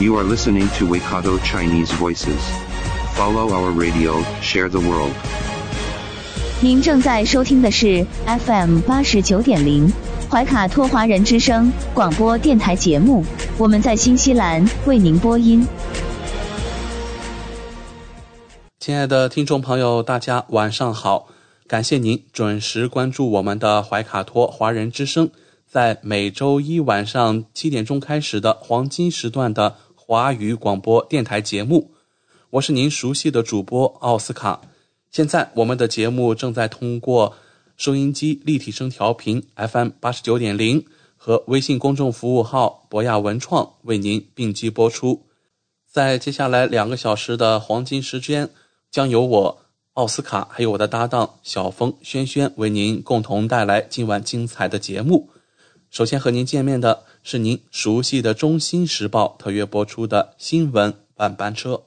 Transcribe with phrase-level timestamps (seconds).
[0.00, 2.40] You are listening to Waikato Chinese Voices.
[3.12, 5.12] Follow our radio, share the world.
[6.62, 9.92] 您正在收听的是 FM 八十九点零
[10.30, 13.22] 怀卡托华人之声广播电台节目，
[13.58, 15.66] 我们在新西兰为您播音。
[18.78, 21.28] 亲爱的听众朋友，大家晚上好！
[21.68, 25.28] 感谢您准时关注我们的怀卡托华人之声，
[25.70, 29.76] 在每周一晚上七点钟开始的黄金时段的
[30.10, 31.92] 华语广播电台节目。
[32.50, 34.60] 我是您熟悉的主播奥斯卡。
[35.08, 37.36] 现在我们的节目正在通过
[37.76, 40.84] 收音机立体声调频 FM 八十九点零
[41.16, 45.26] 和微信公众服务号博雅文创为您并机播出。
[45.86, 48.50] 在接下来两个小时的黄金时间。
[48.90, 49.58] 将由我
[49.92, 55.30] 奥斯卡还有我的搭档小峰、轩轩为您共同带来今晚精彩的节目。
[55.88, 61.82] 首先和您见面的是您熟悉的《中新时报》特约播出的新闻晚班车。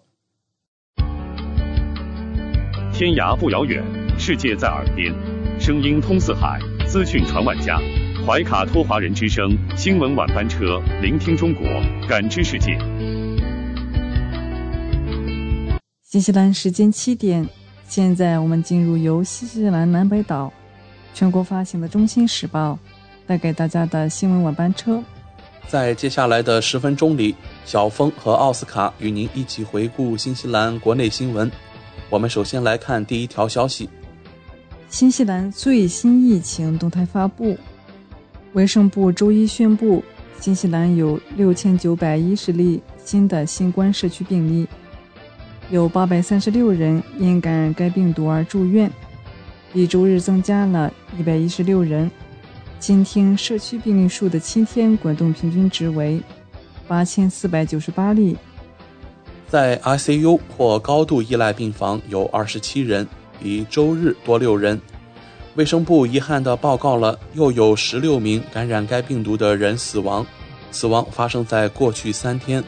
[2.93, 3.83] 天涯不遥远，
[4.19, 5.11] 世界在耳边，
[5.59, 7.79] 声音通四海，资讯传万家。
[8.25, 11.63] 怀卡托华人之声新闻晚班车，聆听中国，
[12.07, 12.77] 感知世界。
[16.03, 17.49] 新西兰时间七点，
[17.87, 20.53] 现在我们进入由新西兰南北岛
[21.15, 22.77] 全国发行的《中新时报》
[23.27, 25.03] 带给大家的新闻晚班车。
[25.67, 31.51] 在接下来的十分钟里，小峰和奥斯卡与您一起回顾新西兰国内新闻。
[32.09, 33.89] 我们首先来看第一条消息：
[34.87, 37.57] 新西兰最新疫情动态发布，
[38.53, 40.03] 卫生部周一宣布，
[40.39, 44.67] 新西兰有六千九百一十例新的新冠社区病例。
[45.71, 48.91] 有八百三十六人因感染该病毒而住院，
[49.71, 52.11] 比周日增加了一百一十六人。
[52.83, 56.21] 今天社区病例数的七天滚动平均值为
[56.85, 58.35] 八千四百九十八例。
[59.47, 63.07] 在 ICU 或高度依赖病房有二十七人，
[63.41, 64.77] 比周日多六人。
[65.55, 70.25] 卫生部遗憾地报告了又有十六名感染该病毒的人死亡，
[70.69, 72.61] 死亡发生在过去三天。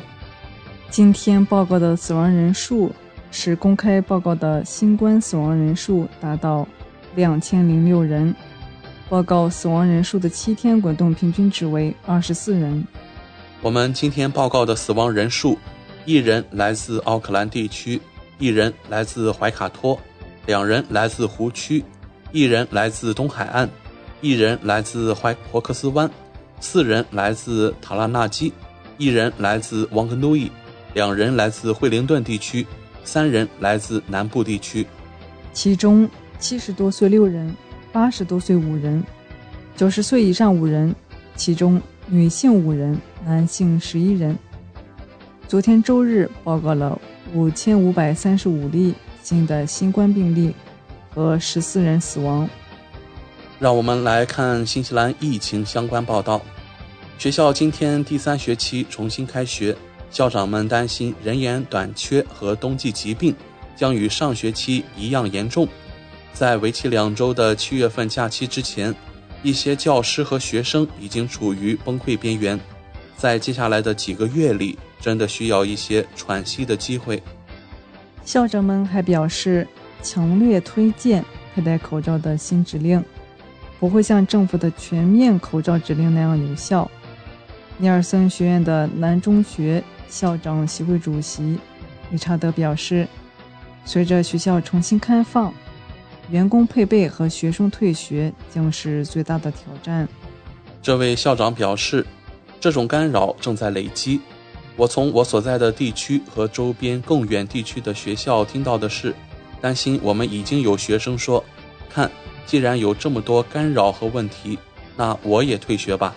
[0.89, 2.89] 今天报告的死亡人数
[3.31, 6.65] 是公开报告的新冠死亡人数达到
[7.15, 8.33] 两千零六人，
[9.07, 12.85] 报告死亡人数的七天滚动平均值为二十四人。
[13.61, 15.57] 我们今天报告的死亡人数，
[16.05, 18.01] 一人来自奥克兰地区，
[18.39, 19.99] 一人来自怀卡托，
[20.47, 21.83] 两人来自湖区，
[22.31, 23.69] 一人来自东海岸，
[24.21, 26.09] 一人来自怀霍克斯湾，
[26.59, 28.51] 四人来自塔拉纳基，
[28.97, 30.49] 一人来自旺格努伊。
[30.95, 32.65] 两人来自惠灵顿地区，
[33.03, 34.85] 三人来自南部地区。
[35.53, 37.53] 其中七十多岁六人，
[37.95, 39.01] 八十多岁五人，
[39.77, 40.93] 九十岁以上五人，
[41.37, 44.37] 其中女性五人，男性十一人。
[45.47, 46.99] 昨天周日报告了
[47.33, 50.53] 五千五百三十五例新的新冠病例
[51.09, 52.49] 和十四人死亡。
[53.59, 56.41] 让我们来看新西兰疫情相关报道。
[57.17, 59.73] 学校今天第三学期重新开学。
[60.11, 63.33] 校长们担心人员短缺和冬季疾病
[63.73, 65.65] 将与上学期一样严重。
[66.35, 68.93] 在为期两周的七月份假期之前，
[69.41, 72.59] 一些教师和学生已经处于崩溃边缘。
[73.15, 77.23] 在接下来的几个月里，真的需要一些喘息的机会。
[78.25, 79.65] 校长们还表示，
[80.03, 81.23] 强烈推荐
[81.55, 83.01] 佩戴口罩的新指令，
[83.79, 86.91] 不会像政府的全面口罩指令那样有效。
[87.77, 89.81] 尼尔森学院的南中学。
[90.07, 91.57] 校长协会主席
[92.11, 93.05] 理查德表示，
[93.83, 95.51] 随着学校重新开放，
[96.29, 100.07] 员工配备和学生退学将是最大的挑战。
[100.81, 102.05] 这位校长表示，
[102.59, 104.19] 这种干扰正在累积。
[104.75, 109.13] 我从我所在的地区和周边更远地区的学校听到的是，
[109.61, 111.43] 担心我们已经有学生说
[111.89, 112.11] ：“看，
[112.45, 114.59] 既然有这么多干扰和问题，
[114.97, 116.13] 那我也退学吧。”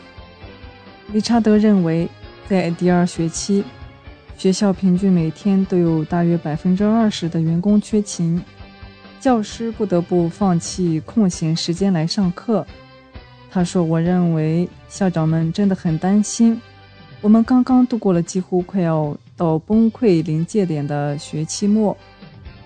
[1.12, 2.08] 理查德认为，
[2.48, 3.64] 在第二学期。
[4.36, 8.40] 学校平均每天都有大约百分之二十的员工缺勤，
[9.20, 12.66] 教师不得不放弃空闲时间来上课。
[13.50, 16.60] 他说：“我认为校长们真的很担心。
[17.20, 21.96] 我们刚刚度过了几乎快要到崩溃临界点的学期末。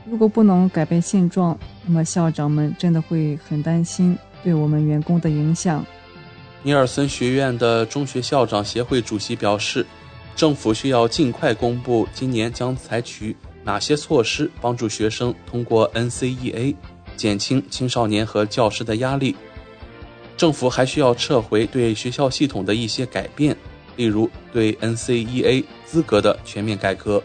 [0.05, 1.57] 如果不能改变现状，
[1.87, 5.85] 那么校长们真的会很担心对我们员工的影响。
[6.63, 9.87] 尼尔森学院的中学校长协会主席表示，
[10.35, 16.75] 政府需要尽快公布今年将采取哪些措施，帮助学生通过 NCEA，
[17.17, 19.37] 减轻青少年和教师的压力。
[20.37, 23.57] 政府还需要撤回对学校系统的一些改变，
[23.97, 27.23] 例如对 NCEA 资格的全面改革。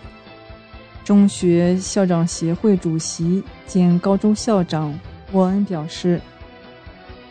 [1.04, 5.00] 中学校长协会主席兼高中校长
[5.32, 6.22] 沃恩表示，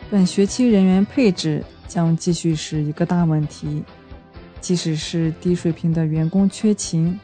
[0.09, 3.83] 本学期人员配置将继续是一个大问题，
[4.59, 7.17] 即使是低水平的员工缺勤，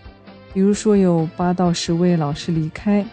[0.53, 3.05] 比如说有八到十位老师离开，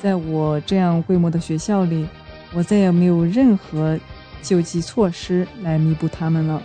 [0.00, 2.06] 在我这样规模的学校里，
[2.54, 3.98] 我再也没有任何
[4.40, 6.62] 救济措施来弥补他们了。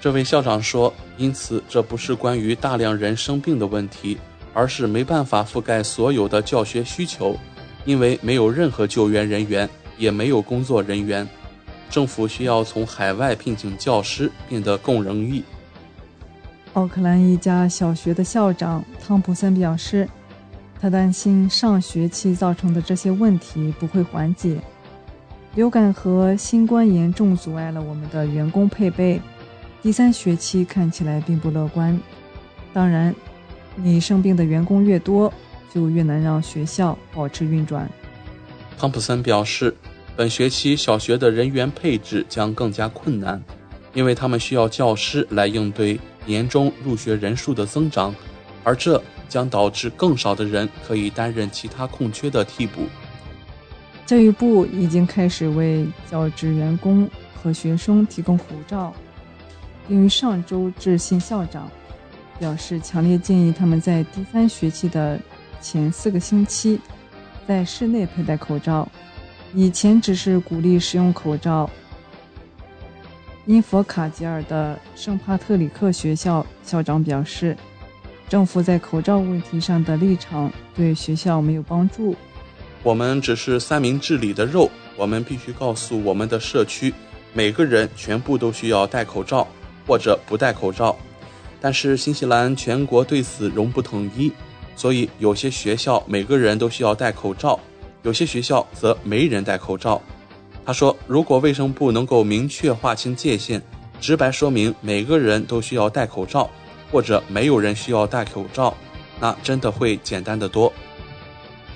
[0.00, 4.18] 这位校长说：“因此，这不是关于大量人生病的问题。”
[4.56, 7.36] 而是没办法覆盖所有的教学需求，
[7.84, 9.68] 因为没有任何救援人员，
[9.98, 11.28] 也没有工作人员。
[11.90, 15.42] 政府需要从海外聘请教师，变得更容易。
[16.74, 20.08] 奥克兰一家小学的校长汤普森表示，
[20.80, 24.58] 他担心上学期造成的这些问题不会缓解。
[25.54, 29.20] 流感和新冠严重阻碍了我们的员工配备，
[29.82, 31.98] 第三学期看起来并不乐观。
[32.72, 33.14] 当然。
[33.76, 35.34] 你生病的员工越多，
[35.74, 37.90] 就越难让学校保持运转。
[38.78, 39.74] 汤普森表示，
[40.14, 43.42] 本学期小学的人员配置将更加困难，
[43.92, 48.14] 因为他们需要教师来应对年终入学人数的增长，
[48.62, 52.82] 而这将导致更少的人可以担任其他空缺的替补。
[54.06, 58.92] 教育部已经开始为教职员工和学生提供口罩，
[59.88, 61.70] 并于上周致信校长。
[62.36, 65.16] 表示强烈建议他们在第三学期的
[65.60, 66.80] 前四个星期
[67.46, 68.88] 在室内佩戴口罩。
[69.54, 71.70] 以前只是鼓励使用口罩。
[73.46, 77.54] 因佛卡吉尔的圣帕特里克学校校长表示，
[78.26, 82.16] 政府在口罩问题上的立场对学校没有帮助。
[82.82, 86.92] 我们只是三明治里的肉，我们必须告诉我们的社区，
[87.34, 89.46] 每个人全部都需要戴口罩，
[89.86, 90.96] 或者不戴口罩。
[91.60, 94.32] 但是新西兰全国对此仍不统一，
[94.74, 97.60] 所以有些学校每个人都需要戴口罩，
[98.02, 100.00] 有些学校则没人戴口罩。
[100.66, 103.60] 他说，如果卫生部能够明确划清界限，
[104.00, 106.48] 直白说明每个人都需要戴口罩，
[106.90, 108.74] 或者没有人需要戴口罩，
[109.20, 110.72] 那真的会简单的多。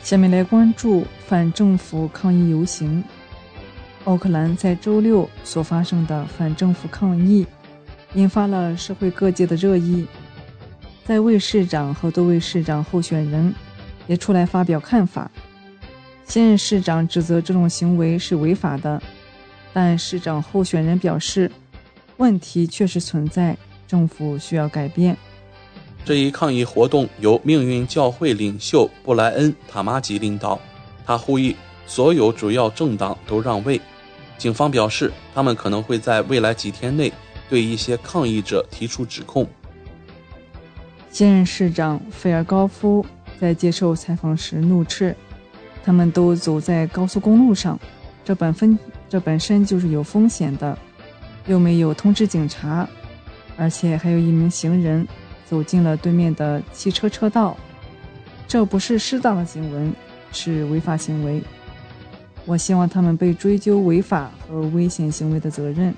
[0.02, 3.04] 下面来关注反政府抗议游行，
[4.04, 7.46] 奥克兰在周六所发生的反政府抗议。
[8.14, 10.06] 引发了社会各界的热议，
[11.04, 13.54] 在位市长和多位市长候选人
[14.06, 15.30] 也出来发表看法。
[16.28, 19.02] 现任市长指责这种行为是违法的，
[19.72, 21.50] 但市长候选人表示，
[22.18, 25.16] 问题确实存在，政府需要改变。
[26.04, 30.60] 这一抗议活动由命运教会领袖布莱恩·塔马吉领导，
[31.04, 33.80] 他呼吁所有主要政党都让位。
[34.36, 37.12] 警方表示，他们可能会在未来几天内。
[37.50, 39.48] 对一些抗议者提出指控。
[41.10, 43.02] 现任市长费尔高夫
[43.40, 45.16] 在接受采访时怒斥
[45.84, 47.78] ：“他们都走在高速公路上，
[48.24, 50.76] 这本分这本身就是有风险的，
[51.46, 52.88] 又没有通知警察，
[53.56, 55.06] 而且还有一名行人
[55.46, 57.56] 走进了对面的汽车车道，
[58.46, 59.90] 这不是适当的行为，
[60.32, 61.42] 是违法行为。
[62.44, 65.94] 我希望他们被追究违法和危险行为的责任。”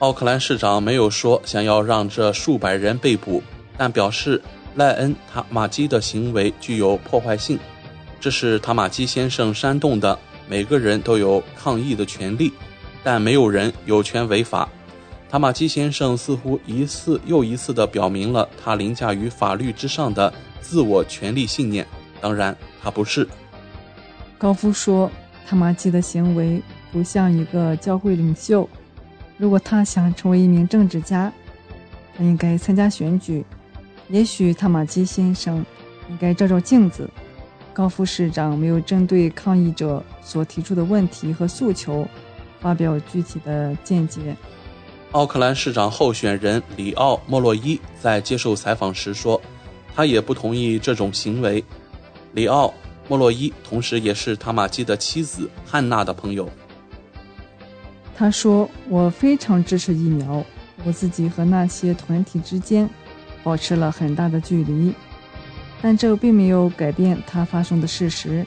[0.00, 3.42] 奥克兰市长没有说想要让这数百人被捕，
[3.78, 4.42] 但表示
[4.74, 7.58] 赖恩·塔马基的行为具有破坏性。
[8.26, 10.18] 这是塔马基先生煽动的。
[10.48, 12.52] 每个人都有抗议的权利，
[13.04, 14.68] 但没有人有权违法。
[15.30, 21.86] 塔马基先生似乎一次又一次地表明了他凌驾于法律之上的自我权利信念。
[22.20, 23.28] 当然，他不是。
[24.36, 25.08] 高夫说，
[25.46, 28.68] 塔马基的行为不像一个教会领袖。
[29.38, 31.32] 如果他想成为一名政治家，
[32.18, 33.44] 他应该参加选举。
[34.08, 35.64] 也许塔马基先生
[36.10, 37.08] 应该照照镜子。
[37.76, 42.08] 高副市长没有针对抗议者所提出的问题和诉求
[42.58, 44.34] 发表具体的见解。
[45.12, 49.38] 奥克兰市长候选人里奥·莫洛伊在接受采访时说，
[49.94, 51.62] 他也不同意这种行为。
[52.32, 52.68] 里奥·
[53.08, 56.48] 莫洛伊同时也是塔马基的妻子汉娜的朋友。
[58.16, 60.42] 他说：“我非常支持疫苗，
[60.82, 62.88] 我自己和那些团体之间
[63.44, 64.94] 保持了很大的距离，
[65.86, 68.44] 但这并没有改变它发生的事实，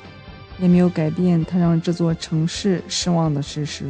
[0.59, 3.89] 也没有改变它让这座城市失望的事实。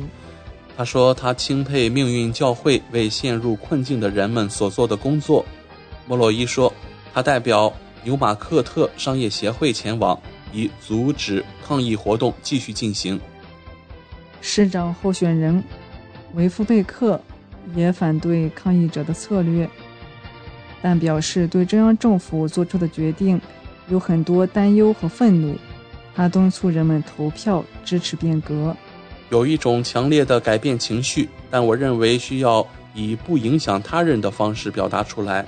[0.77, 5.43] 他说：“他钦佩命运教会为陷入困境的人们所做的工作。”
[6.05, 6.71] 莫洛伊说
[7.11, 10.21] ：“他代表纽马克特商业协会前往，
[10.53, 13.19] 以阻止抗议活动继续进行。”
[14.41, 15.63] 市长候选人
[16.35, 17.19] 维夫贝克
[17.75, 19.67] 也反对抗议者的策略，
[20.81, 23.39] 但表示对中央政府做出的决定
[23.89, 25.55] 有很多担忧和愤怒。
[26.15, 28.75] 他敦促人们投票支持变革。
[29.29, 35.45] 有一种强烈的改变情绪，但我认为需要以不影响他人的方式表达出来。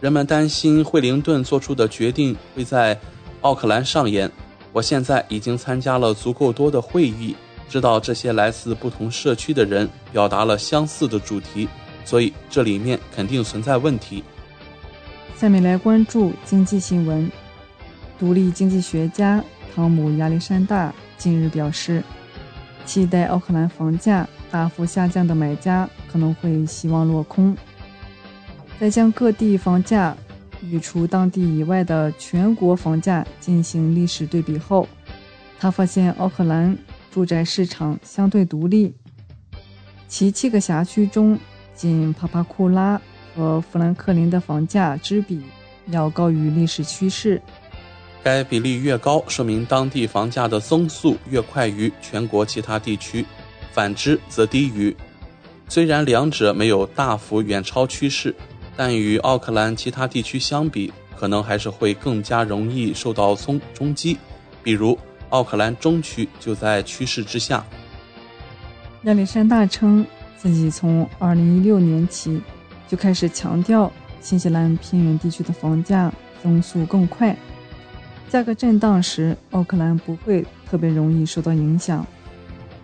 [0.00, 2.98] 人们担心惠灵顿做出的决定会在
[3.42, 4.30] 奥克兰上演。
[4.72, 7.36] 我现在已经参加了足够多的会议，
[7.68, 11.68] 知道这些来自不同社区的人表达了相似的主题，
[12.04, 14.24] 所以这里面肯定存在问题。
[15.40, 17.32] 下面来关注经济新闻。
[18.18, 19.42] 独立经济学家
[19.74, 22.04] 汤姆·亚历山大近日表示。
[22.84, 27.56] 期待奥克兰房价大幅下降的买家可能会希望落空。
[28.78, 30.14] 在将各地房价
[30.62, 34.86] 与除当地以外的全国房价进行历史对比后，
[35.58, 36.76] 他发现奥克兰
[37.10, 38.94] 住宅市场相对独立，
[40.06, 41.38] 其七个辖区中，
[41.74, 43.00] 仅帕帕库拉
[43.34, 45.42] 和富兰克林的房价之比
[45.86, 47.40] 要高于历史趋势。
[48.22, 53.24] 该比例越高，说明当地房价的增速越快于全国其他地区，
[53.72, 54.94] 反之则低于。
[55.68, 58.34] 虽然两者没有大幅远超趋势，
[58.76, 64.18] 但与奥克兰其他地区相比，可能还是会更加容易受到冲冲击。
[64.62, 64.98] 比如，
[65.30, 67.64] 奥克兰中区就在趋势之下。
[69.04, 70.04] 亚历山大称
[70.36, 72.38] 自己从2016年起
[72.90, 73.88] 就开始强调，
[74.20, 77.36] 新西兰偏远地区的房价增速更快。
[78.28, 82.04] 价格震荡时，奥克兰不会特别容易受到影响。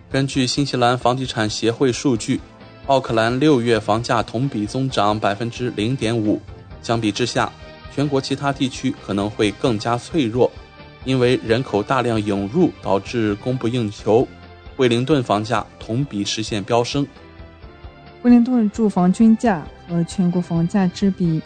[0.09, 2.39] 根据新西兰房地产协会数据，
[2.85, 6.39] 奥克兰六月房价同比增长百分之零点五。
[6.81, 7.51] 相比之下，
[7.93, 10.49] 全国其他地区可能会更加脆弱，
[11.03, 14.25] 因为人口大量涌入导致供不应求。
[14.77, 17.05] 惠灵顿房价同比实现飙升。
[18.21, 21.41] 惠灵顿住房均价和全国房价之比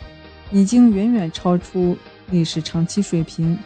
[0.51, 1.97] 已经远远超出
[2.29, 3.57] 历史长期水平。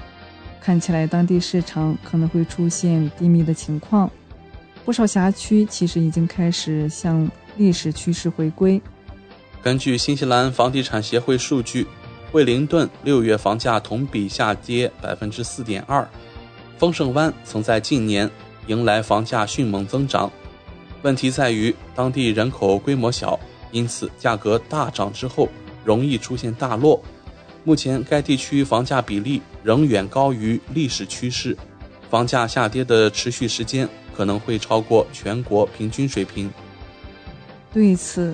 [0.60, 4.10] 看起来当地市场可能会出现低迷的情况，
[4.84, 8.82] 不少辖区其实已经开始向历史趋势回归。
[9.62, 11.86] 根据新西兰房地产协会数据，
[12.32, 16.08] 惠灵顿六月房价同比下跌百分之四点二，
[16.80, 18.30] 丰盛湾曾在近年
[18.66, 20.32] 迎来房价迅猛增长。
[21.06, 23.40] 问题在于当地人口规模小，
[23.72, 25.48] 因此价格大涨之后
[25.84, 27.00] 容易出现大落。
[27.64, 31.56] 目前该地区房价比例仍远高于历史趋势，
[32.10, 36.50] 房价下跌的持续时间可能会超过全国平均水平。
[37.72, 38.34] 对此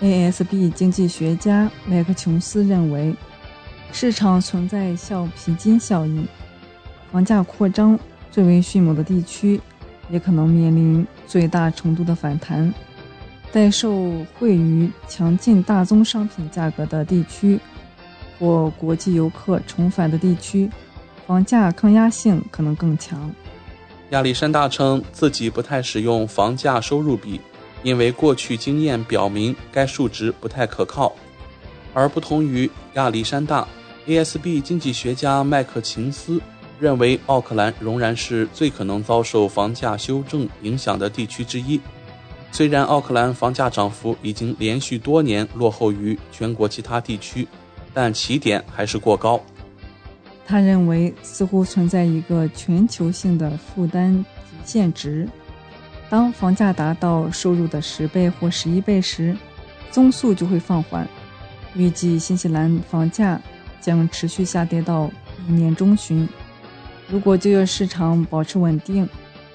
[0.00, 3.14] ，ASB 经济学家麦克琼斯认为，
[3.92, 6.26] 市场存在橡皮筋效应，
[7.12, 7.98] 房价扩张
[8.30, 9.60] 最为迅猛的地区
[10.08, 12.74] 也可能面临最大程度的反弹，
[13.52, 17.60] 待受惠于强劲大宗商品价格的地区。
[18.36, 20.68] 或国际游客重返的地区，
[21.26, 23.30] 房价抗压性可能更强。
[24.10, 27.38] 亚历山大称自己不太使用房价收入比，
[27.82, 31.12] 因为过去经验表明该数值不太可靠。
[31.92, 33.68] 而不同于亚历山大
[34.06, 36.40] ，ASB 经济学家麦克琴斯
[36.80, 41.80] 认为，奥克兰仍然是最可能遭受房价修正影响的地区之一。
[42.50, 47.46] 虽然奥克兰房价涨幅已经连续多年落后于全国其他地区。
[47.92, 49.40] 但起点还是过高。
[50.46, 55.28] 他认为，似乎存在一个全球性的负担极限值。
[56.08, 59.36] 当房价达到收入的十倍或十一倍时，
[59.90, 61.04] 增速就会放缓。
[61.74, 63.40] 预计新西兰房价
[63.80, 65.10] 将持续下跌到
[65.48, 66.28] 明年中旬。
[67.10, 69.08] 如果就业市场保持稳定，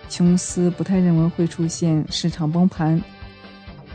[0.09, 3.01] 琼斯不太认为会出现市场崩盘。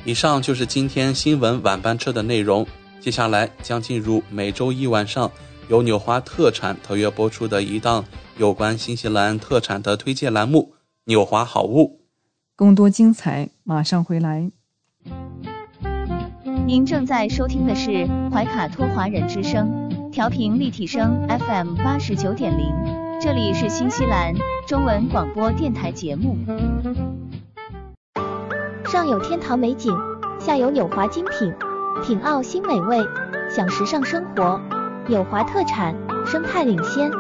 [0.05, 2.67] 以上就是今天新闻晚班车的内容。
[3.01, 5.31] 接下来将进入每周一晚上
[5.69, 8.05] 由纽华特产特约播出的一档
[8.39, 10.73] 有关新西兰特产的推荐栏目
[11.05, 12.01] 《纽华好物》。
[12.57, 14.51] 更多精彩马上回来。
[16.67, 22.67] 您正在收听的是怀卡托华人之声，调频立体声 FM 八十九点零，
[23.23, 24.35] 这里是新西兰
[24.67, 26.35] 中文广播电台节目。
[28.87, 29.95] 上有天堂美景，
[30.41, 31.53] 下有纽华精品。
[32.03, 32.97] 品澳新美味，
[33.55, 34.59] 享时尚生活，
[35.07, 35.95] 纽华特产，
[36.27, 37.11] 生态领先。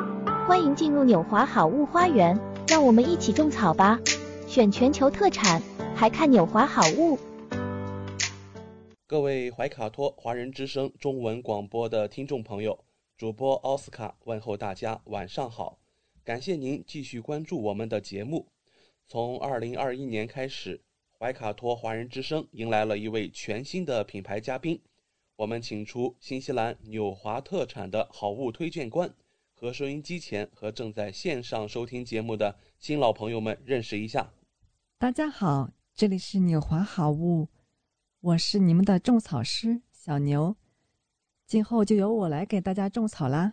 [0.49, 4.01] 欢迎进入纽华好物花园，让我们一起种草吧！
[4.47, 5.61] 选全球特产，
[5.95, 7.19] 还看纽华好物。
[9.07, 12.79] 各位怀卡托华人之声中文广播的听众朋友，
[13.19, 15.77] 主播奥斯卡问候大家晚上好，
[16.31, 18.47] 感谢您继续关注我们的节目。
[19.09, 20.81] 从二零二一年开始，
[21.19, 24.81] 怀卡托华人之声迎来了一位全新的品牌嘉宾。
[25.35, 29.13] 我们请出新西兰纽华特产的好物推荐官，
[29.53, 34.33] 和收音机前和正在线上收听节目的新老朋友们认识一下。
[35.01, 37.49] 大家好，这里是纽华好物，
[38.21, 40.55] 我是你们的种草师小牛，
[41.45, 43.53] 今后就由我来给大家种草啦。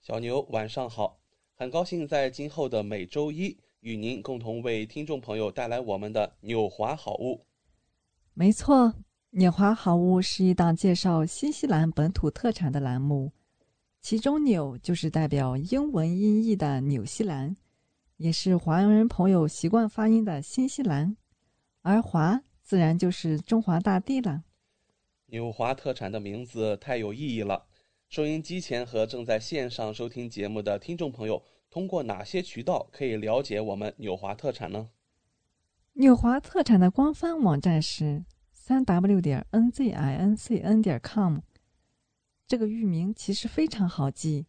[0.00, 1.19] 小牛晚上好，
[1.60, 7.44] 很高兴在今后的每周一与您共同为听众朋友带来我们的纽华好物。
[8.32, 8.94] 没错。
[9.32, 13.30] 纽华好物是一档介绍新西兰本土特产的栏目，
[14.00, 17.54] 其中“纽”就是代表英文音译的纽西兰，
[18.16, 21.14] 也是华人朋友习惯发音的新西兰，
[21.82, 24.44] 而“华”自然就是中华大地了。
[25.26, 27.66] 纽华特产的名字太有意义了，
[28.10, 34.90] 收音机前和正在线上收听节目的听众朋友，通过哪些渠道可以了解我们纽华特产呢？
[35.92, 38.24] 纽华特产的官方网站是。
[38.52, 41.38] 三 w 点 n z i n c n 点 com，
[42.48, 44.46] 这个域名其实非常好记。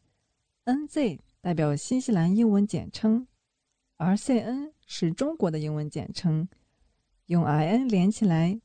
[0.64, 3.28] n z 代表新西兰英文简称，
[3.98, 6.48] 而 c n 是中国的英文简称，
[7.28, 8.60] 用 i n 连起来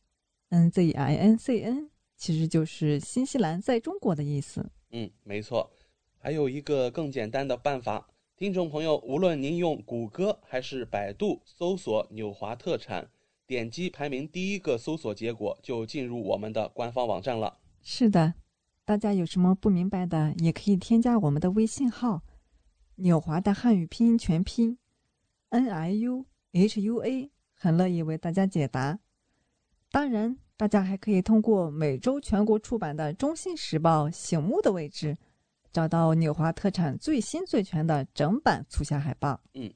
[0.49, 4.71] ，n z i n c n 其实就是新西兰在中国的意思。
[4.90, 5.73] 嗯，没错。
[6.19, 13.11] 还有一个更简单的办法，听众朋友，无论您用谷歌还是百度搜索“纽华特产”。
[13.47, 17.59] 点击排名第一个搜索结果，就进入我们的官方网站了。
[17.81, 18.35] 是的，
[18.85, 22.23] 大家有什么不明白的，也可以添加我们的微信号
[22.97, 24.78] “纽华”的汉语拼音全拼
[25.50, 28.99] “n i u h u a”，很乐意为大家解答。
[29.93, 35.16] 当然，大家还可以通过每周全国出版的《中新时报》醒目的位置，
[35.73, 39.40] 找到纽华特产最新最全的整版促销海报。
[39.54, 39.73] 嗯，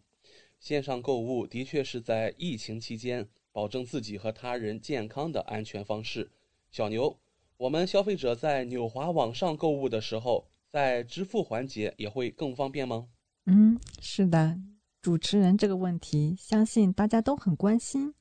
[0.58, 3.28] 线上购物的确是在疫情期间。
[3.52, 6.30] 保证自己和他人健康的安全方式。
[6.70, 7.18] 小牛，
[7.56, 13.08] 我们消费者在纽华网上购物的时候，在支付环节也会更方便吗？
[13.46, 14.56] 嗯，是的，
[15.02, 18.14] 主持人这个问题，相信大家都很关心。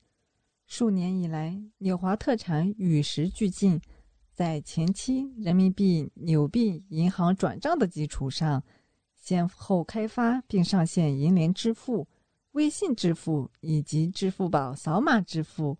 [0.69, 3.81] 数年以来，纽华特产与时俱进，
[4.31, 8.63] 在前期人民币、纽币银行转账的基础上，
[9.15, 12.07] 先后开发并上线银联支付。
[12.51, 15.75] 微信支付以及支付宝扫码支付，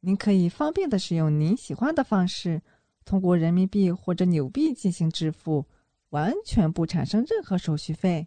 [0.00, 2.60] 您可以方便的使用您喜欢的方式，
[3.06, 5.64] 通过人民币或者纽币进行支付，
[6.10, 8.26] 完全不产生任何手续费。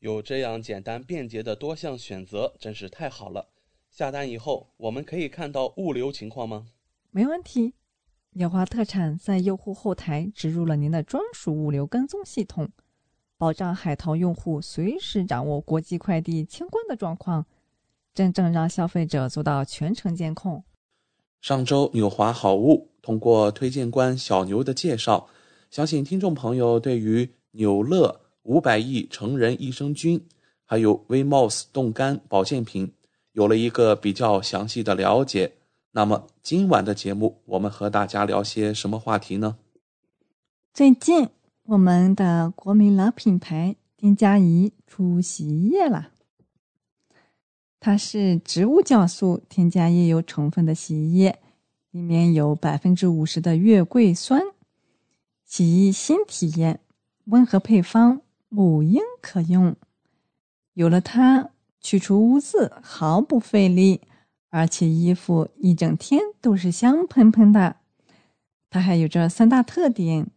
[0.00, 3.48] 有这样简单便捷的多项选择，真是太好了。
[4.00, 6.64] 下单以后，我们可以看到物流情况吗？
[7.10, 7.74] 没问题，
[8.30, 12.70] 纽华特产在用户后台植入了您的专属物流跟踪系统。
[13.36, 17.44] 保障海淘用户随时掌握国际快递清关的状况，
[18.14, 20.64] 真正让消费者做到全程监控。
[21.42, 25.28] 上周纽华好物通过推荐官小牛的介绍，
[25.70, 30.26] 相信听众朋友对于纽乐五百亿成人益生菌，
[30.64, 32.90] 还有 VMOS 冻干保健品
[33.32, 35.52] 有了一个比较详细的了解。
[35.92, 39.56] 那么今晚的节目，我们和大家聊些什么话题呢？
[40.72, 41.28] 最近。
[41.64, 46.10] 我们的国民老品牌丁佳怡出洗衣液了，
[47.78, 51.38] 它是植物酵素添加液油成分的洗衣液，
[51.92, 54.42] 里面有百分之五十的月桂酸，
[55.44, 56.80] 洗衣新体验，
[57.26, 59.76] 温和配方，母婴可用。
[60.74, 64.02] 有了它，去除污渍毫不费力，
[64.50, 67.76] 而且衣服一整天都是香喷喷的。
[68.68, 70.30] 它还有着三大特点。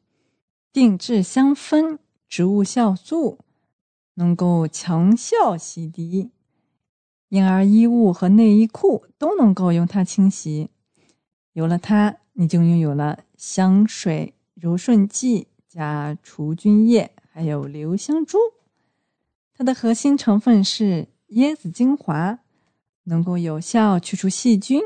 [0.72, 3.38] 定制香氛植物酵素
[4.16, 6.32] 能够强效洗涤，
[7.30, 10.72] 婴儿衣物和内衣裤都能够用它清洗。
[11.52, 18.40] 有了它，你就拥有了香水、柔顺剂加除菌液，还有留香珠。
[19.54, 22.40] 它的核心成分是椰子精华，
[23.04, 24.82] 能够有效去除细菌，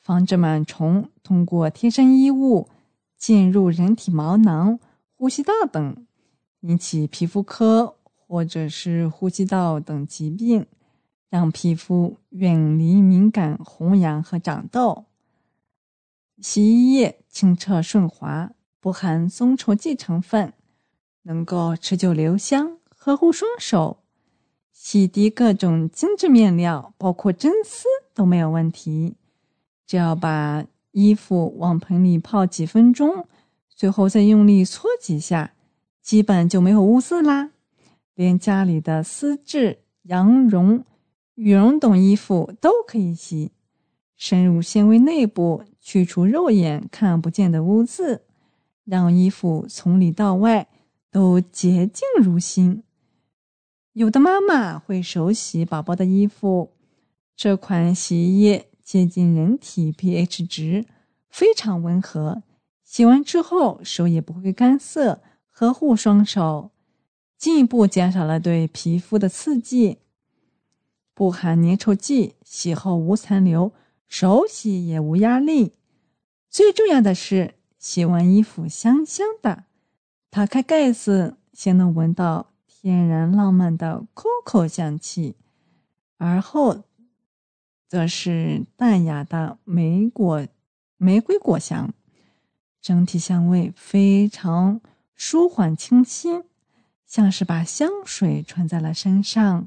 [0.00, 2.68] 防止螨虫通过贴身衣物
[3.16, 4.78] 进入人体毛囊。
[5.16, 6.06] 呼吸道等
[6.60, 10.66] 引起皮肤科或者是呼吸道等疾病，
[11.30, 15.04] 让皮肤远离敏感、红痒和长痘。
[16.40, 20.52] 洗衣液清澈顺滑，不含松稠剂成分，
[21.22, 24.03] 能够持久留香，呵护双手。
[24.84, 29.14] 洗涤各种精致面料，包括真丝都没有问题。
[29.86, 33.26] 只要把衣服往盆里泡几分钟，
[33.74, 35.54] 最后再用力搓几下，
[36.02, 37.52] 基本就没有污渍啦。
[38.14, 40.84] 连家里的丝质、羊绒、
[41.36, 43.52] 羽绒等衣服都可以洗，
[44.18, 48.20] 深入纤维内部，去除肉眼看不见的污渍，
[48.84, 50.68] 让衣服从里到外
[51.10, 52.82] 都洁净如新。
[53.94, 56.72] 有的妈妈会手洗宝宝的衣服，
[57.36, 60.84] 这款洗衣液接近人体 pH 值，
[61.30, 62.42] 非常温和，
[62.82, 66.72] 洗完之后手也不会干涩，呵护双手。
[67.38, 69.98] 进一步减少了对皮肤的刺激，
[71.14, 73.72] 不含粘稠剂，洗后无残留，
[74.08, 75.74] 手洗也无压力。
[76.50, 79.66] 最重要的是，洗完衣服香香的，
[80.30, 82.53] 打开盖子先能闻到
[82.84, 85.36] 天然浪漫的 COCO 香气，
[86.18, 86.82] 而后
[87.88, 90.46] 则是淡雅的玫果
[90.98, 91.94] 玫瑰果香，
[92.82, 94.82] 整体香味非常
[95.14, 96.44] 舒缓清新。
[97.06, 99.66] 像是把香水穿在了身上，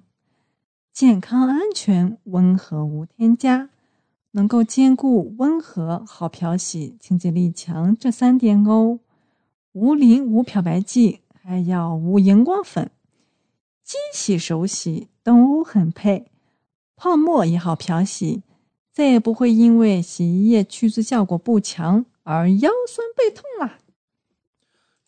[0.94, 3.72] 健康、安全、温和、无添加，
[4.34, 9.00] 能够兼顾温和、好漂洗、清洁力强这三点哦。
[9.72, 12.92] 无磷、无漂白剂，还要无荧光粉，
[13.88, 16.26] 机洗、手洗都很配。
[16.98, 18.44] 泡沫也好漂洗，
[18.92, 23.80] 再也不会因为洗衣液去渍效果不强而腰酸背痛啦。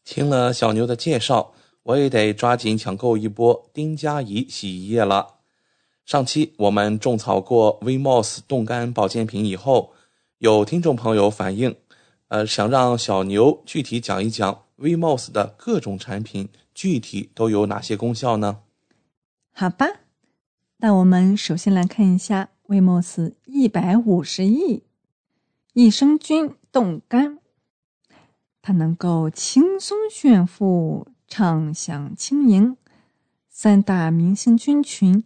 [0.05, 1.53] 听了小牛的介绍。
[1.83, 5.37] 我也得抓紧抢购一波丁加怡洗衣液了。
[6.05, 9.93] 上期我们种草过 VMOS 冻干保健品以后，
[10.37, 11.75] 有听众朋友反映，
[12.27, 18.59] 呃，想让小牛具体讲一讲 VMOS 的各种产品具体都有哪些功效呢？
[19.51, 19.87] 好吧，
[20.77, 24.83] 那我们首先来看一下 VMOS 一百五十亿
[25.73, 27.39] 益生菌冻干，
[28.61, 31.07] 它能够轻松炫富。
[31.31, 32.75] 畅享轻盈，
[33.47, 35.23] 三大明星菌群，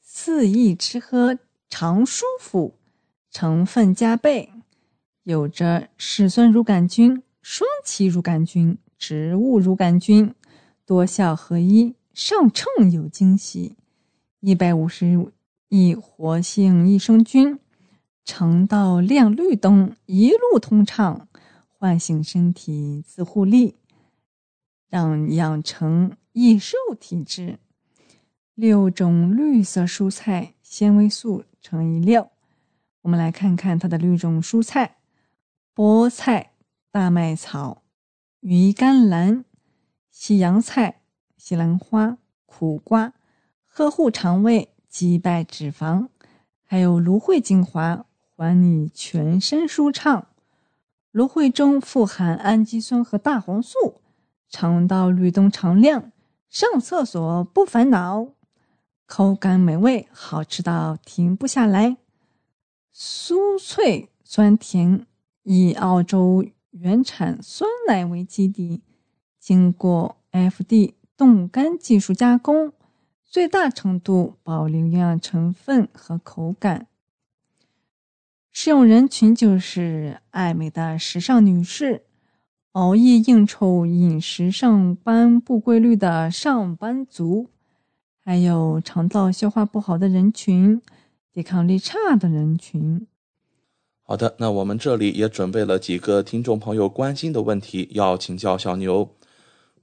[0.00, 2.74] 肆意吃喝常舒服，
[3.30, 4.52] 成分加倍，
[5.22, 10.34] 有着嗜酸乳杆菌、双歧乳杆菌、植物乳杆菌，
[10.84, 13.74] 多效合一，上秤有惊喜。
[14.38, 15.32] 一百五十
[15.68, 17.58] 亿活性益生菌，
[18.24, 21.26] 肠道亮绿灯一路通畅，
[21.66, 23.74] 唤醒身体自护力。
[24.88, 27.58] 让养成易瘦体质，
[28.54, 32.30] 六种绿色蔬菜纤维素乘以六。
[33.02, 34.98] 我们来看看它的六种蔬菜：
[35.74, 36.52] 菠菜、
[36.92, 37.82] 大麦草、
[38.38, 39.44] 鱼甘蓝、
[40.12, 41.00] 西洋菜、
[41.46, 43.12] 西兰花、苦瓜，
[43.66, 46.08] 呵护肠胃，击败脂肪；
[46.64, 50.28] 还有芦荟精华，还你全身舒畅。
[51.10, 54.00] 芦荟中富含氨基酸和大黄素。
[54.48, 56.12] 肠道律动常亮，
[56.48, 58.28] 上厕所不烦恼，
[59.04, 61.98] 口感美味，好吃到停不下来。
[62.90, 65.06] 酥脆酸甜，
[65.42, 68.80] 以澳洲原产酸奶为基底，
[69.38, 72.72] 经过 FD 冻干技术加工，
[73.24, 76.86] 最大程度保留营养成分和口感。
[78.50, 82.02] 适用人群就是爱美的时尚女士。
[82.72, 87.48] 熬夜应酬、饮食上班不规律的上班族，
[88.18, 90.82] 还有肠道消化不好的人群、
[91.32, 93.06] 抵抗力差的人群。
[94.02, 99.08] 好的，那我们这里也准备了几个听众朋友关心的问题，要请教小牛。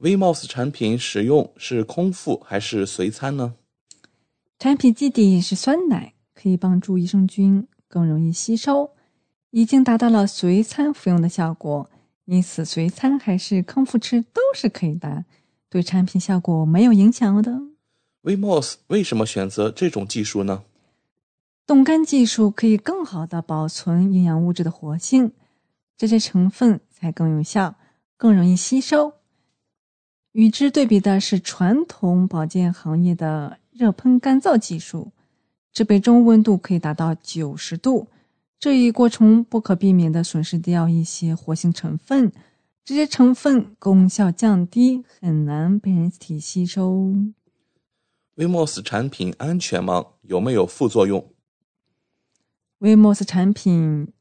[0.01, 3.53] VMOS 产品使用是空腹还是随餐呢？
[4.57, 8.95] 产品基底是酸奶，可以帮助益生菌更容易吸收，
[9.51, 11.87] 已经达到了随餐服用的效果。
[12.25, 15.23] 因此，随餐还是空腹吃都是可以的，
[15.69, 17.61] 对产品效果没有影响的。
[18.23, 20.63] VMOS 为什么选择这种技术呢？
[21.67, 25.31] 冻干技术可以更好的保存营养物质的活性，
[25.95, 27.75] 这些成分才更有效，
[28.17, 29.13] 更容易吸收。
[30.33, 35.11] 与之对比的是传统保健行业的热喷干燥技术，
[35.73, 38.07] 制备中温度可以达到九十度。
[38.57, 42.31] 这一过程不可避免地损失掉一些活性成分，
[42.85, 47.13] 这些成分功效降低，很难被人体吸收。
[48.35, 50.05] 威莫斯产品安全吗？
[50.21, 51.33] 有没有副作用？
[52.77, 54.13] 威莫斯产品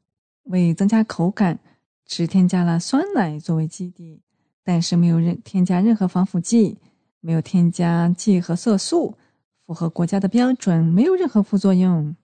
[0.43, 1.59] 为增加口感，
[2.05, 4.21] 只添加了酸奶作为基底，
[4.63, 6.77] 但是没有任添加任何防腐剂，
[7.19, 9.17] 没有添加剂和色素，
[9.65, 12.15] 符合国家的标准，没有任何副作用。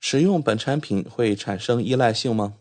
[0.00, 2.54] 使用本产品会产生依赖性吗？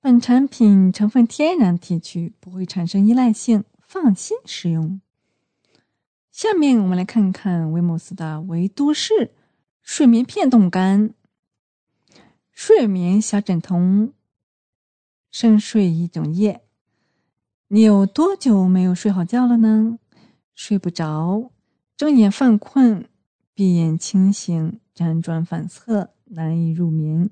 [0.00, 5.00] 本产品成分天然提取，不会产生依赖性，放心使用。
[6.30, 9.32] 下面我们来看看威姆斯的维都士
[9.82, 11.12] 睡眠片冻干，
[12.52, 14.12] 睡眠小枕头，
[15.32, 16.62] 深睡一整夜。
[17.70, 19.98] 你有多久没有睡好觉了呢？
[20.54, 21.50] 睡不着，
[21.98, 23.06] 睁眼犯困，
[23.52, 27.28] 闭眼清醒，辗转反侧，难以入眠，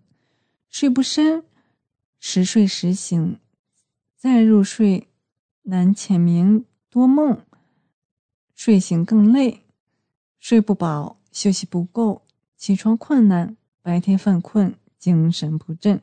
[0.69, 1.43] 睡不深，
[2.19, 3.39] 时睡时醒，
[4.19, 5.09] 再入睡，
[5.63, 7.41] 难浅眠多梦。
[8.55, 9.63] 睡醒更累，
[10.39, 12.21] 睡不饱，休息不够，
[12.59, 16.03] 起床困难，白天犯困，精神不振，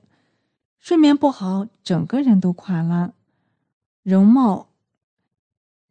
[0.80, 3.14] 睡眠不好，整个人都垮了。
[4.04, 4.70] 容貌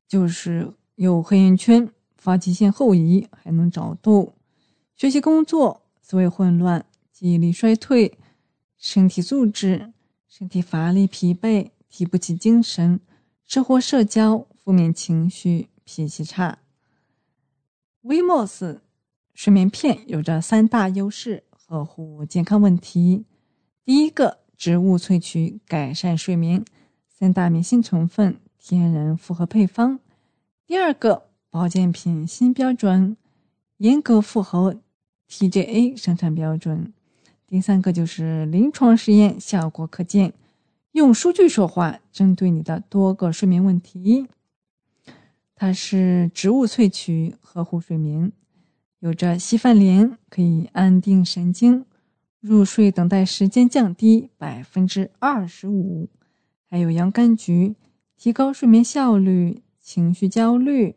[0.06, 4.34] 就是有黑眼圈，发际线后移，还能长痘。
[4.94, 8.16] 学习工作思维混乱，记忆力衰退，
[8.78, 9.92] 身体素质
[10.28, 13.00] 身体乏力疲惫，提不起精神，
[13.44, 15.68] 生活社交负面情绪。
[15.84, 16.60] 脾气差。
[18.02, 18.82] 威莫斯
[19.34, 23.24] 睡眠片有着三大优势，呵护健康问题。
[23.84, 26.64] 第一个，植物萃取，改善睡眠，
[27.22, 30.00] 三大明星成分，天然复合配方。
[30.66, 33.16] 第二个，保健品新标准，
[33.76, 34.80] 严格符合
[35.28, 36.92] TGA 生产标准。
[37.46, 40.34] 第三个就是临床实验效果可见，
[40.90, 44.26] 用数据说话，针对你的多个睡眠问题。
[45.54, 48.32] 它是植物萃取，呵护睡眠，
[48.98, 51.86] 有着稀饭莲，可以安定神经，
[52.40, 56.08] 入睡等待时间降低百分之二十五；
[56.72, 57.76] 还有洋甘菊，
[58.16, 60.96] 提高睡眠效率，情绪焦虑、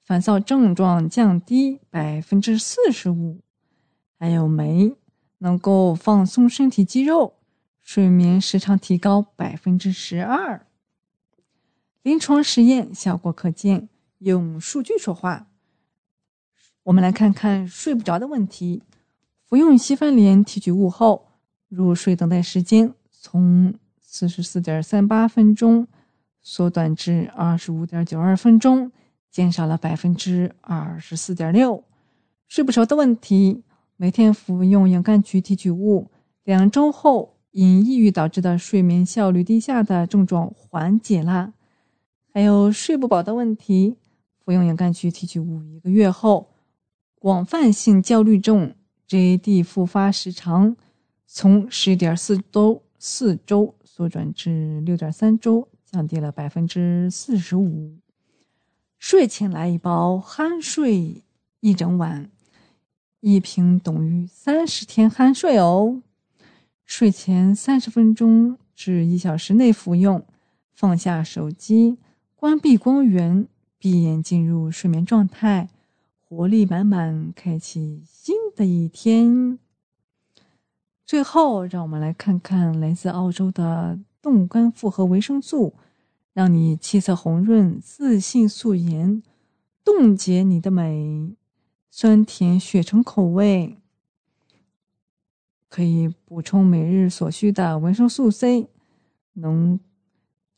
[0.00, 3.40] 烦躁症状降低百分之四十五；
[4.16, 4.94] 还有酶，
[5.38, 7.34] 能够放松身体肌肉，
[7.82, 10.64] 睡眠时长提高百分之十二。
[12.02, 13.88] 临床实验效果可见。
[14.18, 15.48] 用数据说话。
[16.84, 18.84] 我们来看看睡不着的问题。
[19.44, 21.32] 服用西番莲提取物后，
[21.68, 23.74] 入睡等待时间从
[24.10, 25.86] 四十四点三八分钟
[26.40, 28.90] 缩短至二十五点九二分钟，
[29.30, 31.84] 减少了百分之二十四点六。
[32.48, 33.62] 睡不着的问题，
[33.98, 36.10] 每天服用洋甘菊提取物，
[36.42, 41.52] 两周后因抑郁导致的睡眠效率低下的症状缓解了。
[42.32, 43.98] 还有睡不饱的问题。
[44.42, 46.54] 服用洋甘菊提取物一个月后，
[47.16, 48.74] 广泛性焦虑症
[49.06, 50.74] （GAD） 复发时长
[51.26, 57.98] 从十点四周四周缩短至六点三周，降低了百分之四十五。
[58.96, 61.24] 睡前来一包酣睡
[61.58, 62.30] 一整晚，
[63.18, 66.00] 一瓶等于三十天酣睡哦。
[66.86, 70.24] 睡前三十分钟至一小时内服用，
[70.72, 71.98] 放下手机，
[72.36, 73.48] 关闭光源。
[73.80, 75.70] 闭眼进入睡眠状态，
[76.20, 79.58] 活力满满，开启新的一天。
[81.08, 85.72] 最后，让我们来看看来自澳洲的冻干复合维生素，
[86.34, 89.22] 让你气色红润、自信素颜，
[89.82, 91.34] 冻结你的美，
[91.90, 93.78] 酸甜血橙口味，
[95.70, 98.68] 可以补充每日所需的维生素 C，
[99.32, 99.80] 能。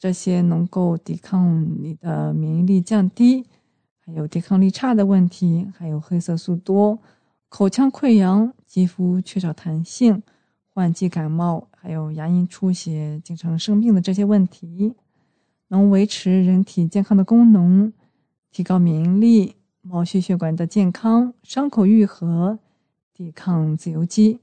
[0.00, 3.46] 这些能够抵抗你的免疫力降低，
[3.98, 6.98] 还有抵抗力差的问题，还有黑色素多、
[7.50, 10.22] 口腔溃疡、肌肤缺少弹性、
[10.72, 14.94] 换季感冒，还有牙龈出血、经常生病的这些问题，
[15.68, 17.92] 能维持人体健康的功能，
[18.50, 22.58] 提高免疫力、毛细血管的健康、伤口愈合、
[23.12, 24.38] 抵抗自由基。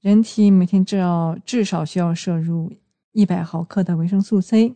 [0.00, 2.72] 人体每天至少至少需要摄入。
[3.12, 4.74] 一百毫克的维生素 C，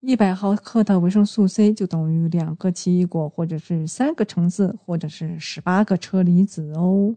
[0.00, 7.14] 一百毫克的维生素 C 就等于两个奇异果，或者是三个橙子，或者是十八个车厘子哦。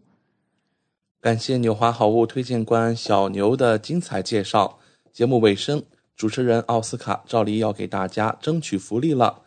[1.20, 4.78] 感谢纽华好物推荐官小牛的精彩介绍。
[5.12, 5.82] 节目尾声，
[6.14, 9.42] 主持人奥斯卡照例要给大家争取福利了。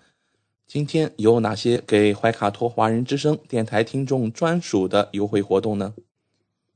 [0.67, 5.93] 今天有哪些给怀卡托华人之声电台听众专属的优惠活动呢？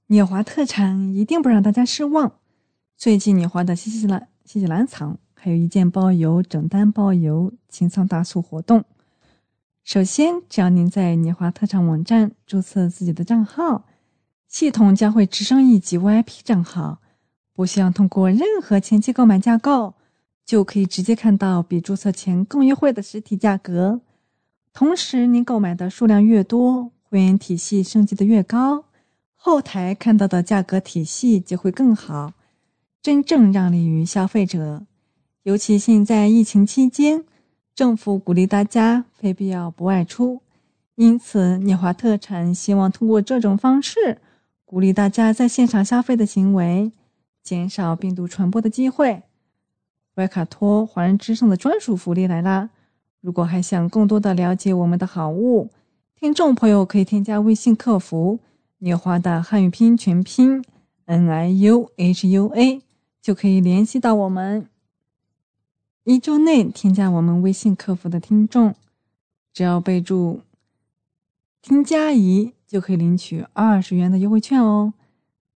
[0.08, 2.40] 纽华特产一定不让大家失望。
[2.96, 8.86] 最近你花的新西兰新西兰藏还有一件包邮、整单包邮清仓大促活动。
[9.84, 13.86] 首先，只要您在年华特产网站注册自己的账号，
[14.54, 17.00] 系统将会直升一级 VIP 账号，
[17.54, 19.96] 不需要通过任何前期购买架构，
[20.46, 24.02] 就可以直接看到比注册前更优惠的实体价格。
[24.72, 28.86] 同时，您购买的数量越多，会员体系升级的越高，
[29.34, 32.34] 后台看到的价格体系就会更好，
[33.02, 34.86] 真正让利于消费者。
[35.42, 37.24] 尤其现在疫情期间，
[37.74, 40.44] 政府鼓励大家非必要不外出，
[40.94, 44.20] 因此纽华特产希望通过这种方式，
[44.74, 46.92] 鼓励大家在现场消费的行为。
[47.44, 49.22] 减少病毒传播的机会。
[50.16, 52.72] 外卡托华人之声的专属福利来啦！
[53.22, 55.70] 如果还想更多的了解我们的好物，
[56.16, 58.40] 听众朋友可以添加微信客服
[58.80, 60.66] “纽华”的汉语拼音全拼
[61.06, 62.82] “n i u h u a”，
[63.22, 64.68] 就可以联系到我们。
[66.04, 68.74] 一周内添加我们微信客服的听众，
[69.54, 70.42] 只要备注
[71.62, 74.96] “听佳怡”，就可以领取二十元的优惠券哦。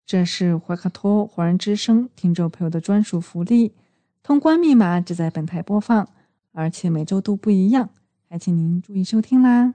[0.05, 3.73] 这是怀卡托华人之声听众朋友的专属福利，
[4.21, 6.07] 通关密码只在本台播放，
[6.51, 7.89] 而且每周都不一样，
[8.29, 9.73] 还请您注意收听啦。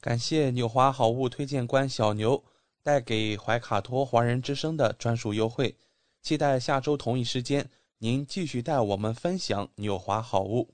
[0.00, 2.42] 感谢纽华好物推荐官小牛
[2.82, 5.76] 带给怀卡托华人之声的专属优惠，
[6.22, 10.73] 期待下周同一时间您继续带我们分享纽华好物。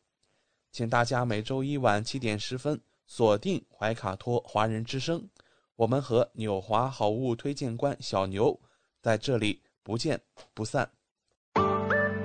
[0.71, 5.27] 请大家每周一晚七点十分锁定怀卡托华人之声。
[5.75, 8.57] 我们和纽华好物推荐官小牛
[9.01, 10.21] 在这里不见
[10.53, 10.89] 不散。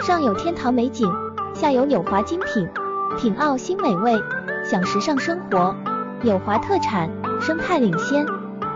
[0.01, 1.11] 上有天堂美景，
[1.55, 2.69] 下有纽华精品，
[3.19, 4.13] 品澳新美味，
[4.65, 5.75] 享时尚生活。
[6.23, 8.25] 纽华特产，生态领先，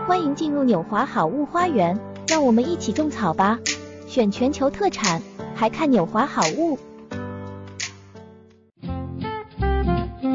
[0.05, 3.57] 欢迎进入纽华好物花园，让我们一起种草吧！
[4.05, 5.21] 选全球特产，
[5.55, 6.77] 还看纽华好物。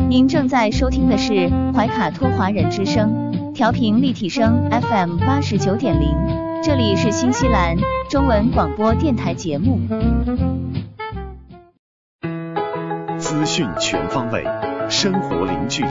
[0.09, 3.53] 您正在收听的是怀卡托华人之声。
[3.53, 6.15] 调频立体声 FM 八十九点零，
[6.63, 7.77] 这里是新西兰
[8.09, 9.81] 中文广播电台节目。
[13.19, 14.45] 资讯全方位，
[14.89, 15.91] 生活零距离，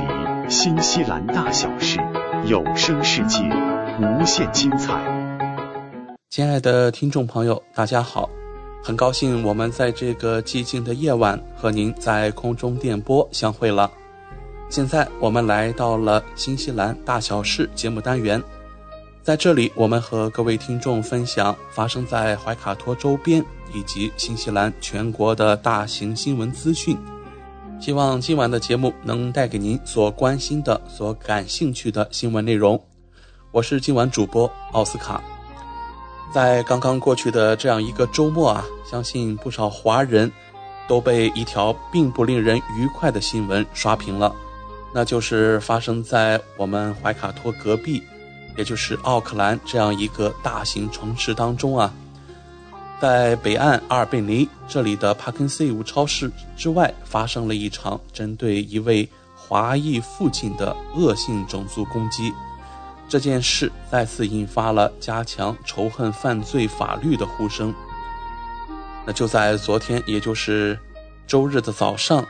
[0.49, 1.99] 新西兰大小事，
[2.45, 3.41] 有声世界，
[3.99, 4.93] 无限精彩。
[6.29, 8.29] 亲爱的听众朋友，大家好，
[8.81, 13.91] 很高兴我们在这个寂静的夜晚和您在空中电波相会了。
[14.67, 18.43] 现在我们来到了新西兰大小事节目单元，
[19.21, 26.97] 在这里我们和各位听众分享发生在怀卡托周边以及新西兰全国的大型新闻资讯。
[27.79, 32.81] 希望今晚的节目能带给您所关心的、所感兴趣的新闻内容。
[33.51, 35.21] 我是今晚主播奥斯卡。
[36.33, 40.29] 在刚刚过去的这样一个周末啊，相信不少华人
[40.87, 44.35] 都被一条并不令人愉快的新闻刷屏了。
[44.97, 48.01] 那就是发生在我们怀卡托隔壁，
[48.55, 51.93] 也就是奥克兰这样一个大型城市当中啊，
[53.01, 62.31] 在北岸阿尔贝尼这里的帕肯西伍超市之外，发生了一场针对一位华裔父亲的恶性种族攻击。
[63.09, 67.75] 这件事再次引发了加强仇恨犯罪法律的呼声。
[69.05, 70.79] 那就在昨天，也就是
[71.27, 72.25] 周日的早上，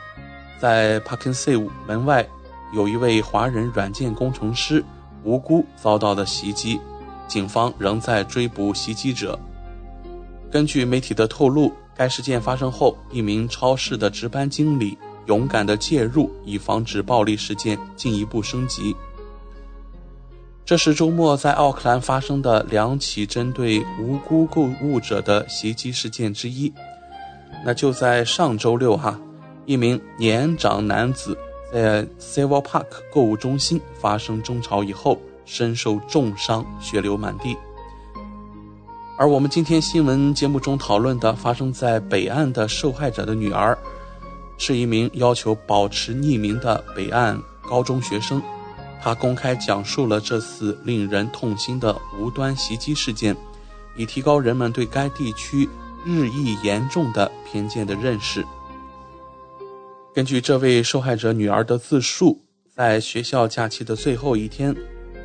[0.59, 2.27] 在帕肯西伍门外。
[2.75, 4.83] 有一位华人软件工程师
[5.23, 6.77] 无辜遭到的袭击，
[7.25, 9.39] 警方仍在追捕袭击者。
[10.51, 14.97] 根据媒体的透露，该事件发生后，一名超市的值班经理
[15.27, 18.93] 勇敢地介入，以防止暴力事件进一步升级。
[20.65, 26.73] 这是周末在奥克兰发生的两起针对无辜购物者的袭击事件之一。
[27.63, 29.17] 那就在上周六哈，
[29.65, 31.37] 一名年长男子。
[31.75, 37.53] 在 Silver Park 购物中心发生争吵以后，身受重伤，血流满地。
[39.17, 43.77] 而我们今天新闻节目中讨论的发生在北岸的受害者的女儿，
[44.57, 48.41] 是一名要求保持匿名的北岸高中学生。
[49.01, 53.35] 她公开讲述了这次令人痛心的无端袭击事件，
[53.97, 55.67] 以提高人们对该地区
[56.05, 58.45] 日益严重的偏见的认识。
[60.15, 62.41] 根据这位受害者女儿的自述，
[62.73, 64.73] 在学校假期的最后一天，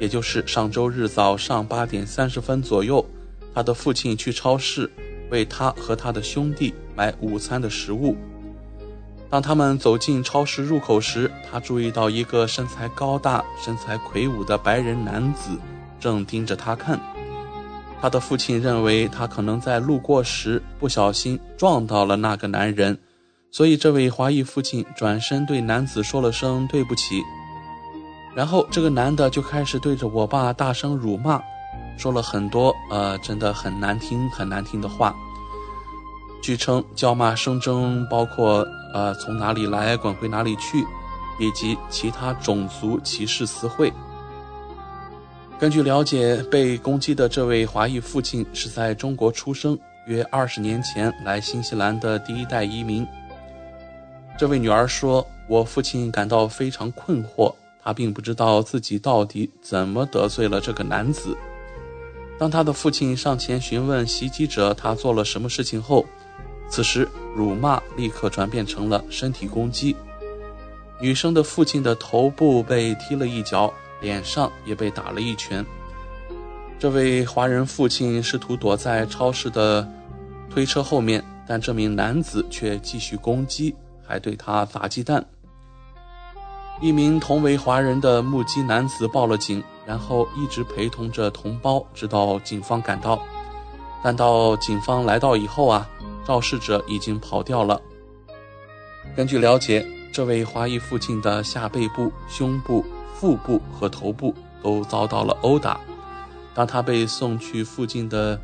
[0.00, 3.06] 也就是上周日早上八点三十分左右，
[3.54, 4.90] 他的父亲去超市
[5.30, 8.16] 为他和他的兄弟买午餐的食物。
[9.28, 15.56] 当他们走进超市入口时，他注意到一个身材高大、身材魁梧的白人男子
[16.00, 16.98] 正盯着他看。
[18.00, 22.98] 他的父亲认为他可能在路过时不小心撞到了那个男人，
[23.50, 27.22] 所以这位华裔父亲转身对男子说了声对不起。
[28.34, 31.42] 然后这个男的就开始对着我爸大声辱骂，
[31.98, 35.14] 说了很多呃真的很难听、很难听的话。
[36.40, 40.86] 据称，叫骂声中包括“呃，从哪里来，滚回哪里去”，
[41.38, 43.92] 以及其他种族歧视词汇。
[45.58, 53.06] 根据了解，被攻击的这位华裔父亲是在中国出生，约二十年前来新西兰的第一代移民。
[54.40, 61.36] 这位女儿说：“我父亲感到非常困惑，他并不知道自己到底怎么得罪了这个男子。
[62.38, 66.06] 当他的父亲上前询问袭击者他做了什么事情后，”
[66.70, 69.94] 此时，辱骂立刻转变成了身体攻击。
[70.98, 73.70] 女生的父亲的头部被踢了一脚，
[74.00, 75.62] 脸上也被打了一拳。
[76.78, 79.86] 这位华人父亲试图躲在超市的
[80.48, 83.74] 推车后面，但这名男子却继续攻击，
[84.10, 85.24] 还对他砸鸡蛋。
[86.80, 93.22] 一名同为华人的目击男子报了警，然后一直陪同着同胞直到警方赶到。
[94.02, 95.88] 但到警方来到以后啊。
[96.26, 97.80] 肇事者已经跑掉了。
[99.16, 102.84] 根据了解，这位华裔父亲的下背部、胸部、
[103.14, 104.32] 腹部和头部
[104.62, 105.80] 都遭到了殴打。
[106.54, 108.40] 当他被送去附近的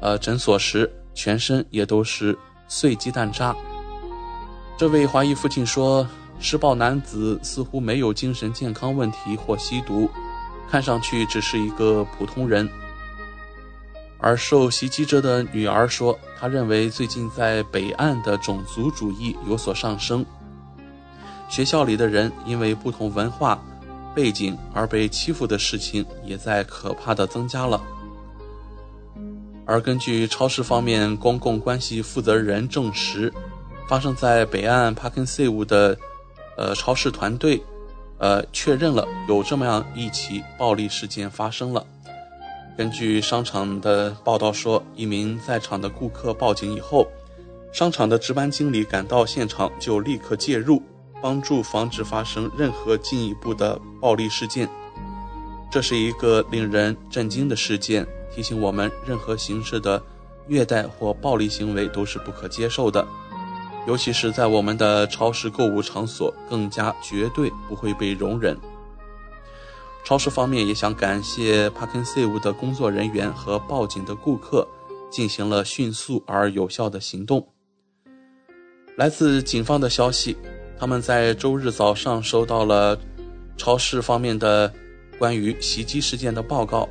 [0.00, 2.36] 呃诊所时，全身也都是
[2.66, 3.54] 碎鸡蛋渣。
[4.78, 6.06] 这位华裔父亲说，
[6.40, 10.10] 施暴男子似乎没有精神健康问题或吸毒，
[10.68, 12.68] 看上去只是一个普通人。
[14.18, 20.24] 而受袭击者的女儿说，她认为最近在北岸的种族主义有所上升，
[21.48, 23.60] 学校里的人因为不同文化
[24.14, 27.80] 背景而被欺负的事情也在可怕的增加了。
[29.64, 33.32] 而根据超市方面公共关系负责人证实，
[33.92, 35.98] 发生在北岸 Parkinsave 的，
[36.56, 37.62] 呃，超市团队，
[38.16, 41.86] 呃，确认了有这么样一起暴力事件发生了。
[42.74, 47.06] 根据商场的报道说，一名在场的顾客报警以后，
[47.70, 50.82] 商场的值班经理赶到现场就立刻介入，
[51.20, 54.66] 帮助防止发生任何进一步的暴力事件。
[55.70, 60.02] 这是一个令人震惊的事件，提醒我们任何形式的
[60.46, 63.06] 虐待或暴力行为都是不可接受的，
[63.86, 68.56] 尤其是在我们的超市购物场所，更加绝对不会被容忍。
[70.04, 74.66] 超市方面也想感谢帕肯塞伍的工作人员和报警的顾客，
[75.10, 77.46] 进行了迅速而有效的行动。
[78.96, 80.36] 来自警方的消息，
[80.78, 82.98] 他们在周日早上收到了
[83.56, 84.72] 超市方面的
[85.18, 86.88] 关于袭击事件的报告。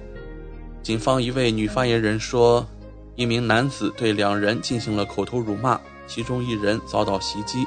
[0.82, 2.66] 警方一位女发言人说，
[3.16, 5.80] 一名男子对两人进行了口头辱骂，
[6.14, 7.66] 其中一人遭到袭击。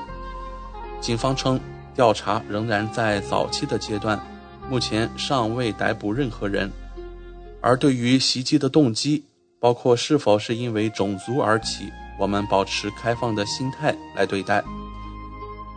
[1.00, 1.58] 警方称，
[1.94, 4.20] 调查仍然在早期的阶段。
[4.68, 6.70] 目前尚未逮捕任何人，
[7.62, 9.24] 而对于袭击的动机，
[9.58, 14.62] 包括是否是因为种族而起，我们保持开放的心态来对待。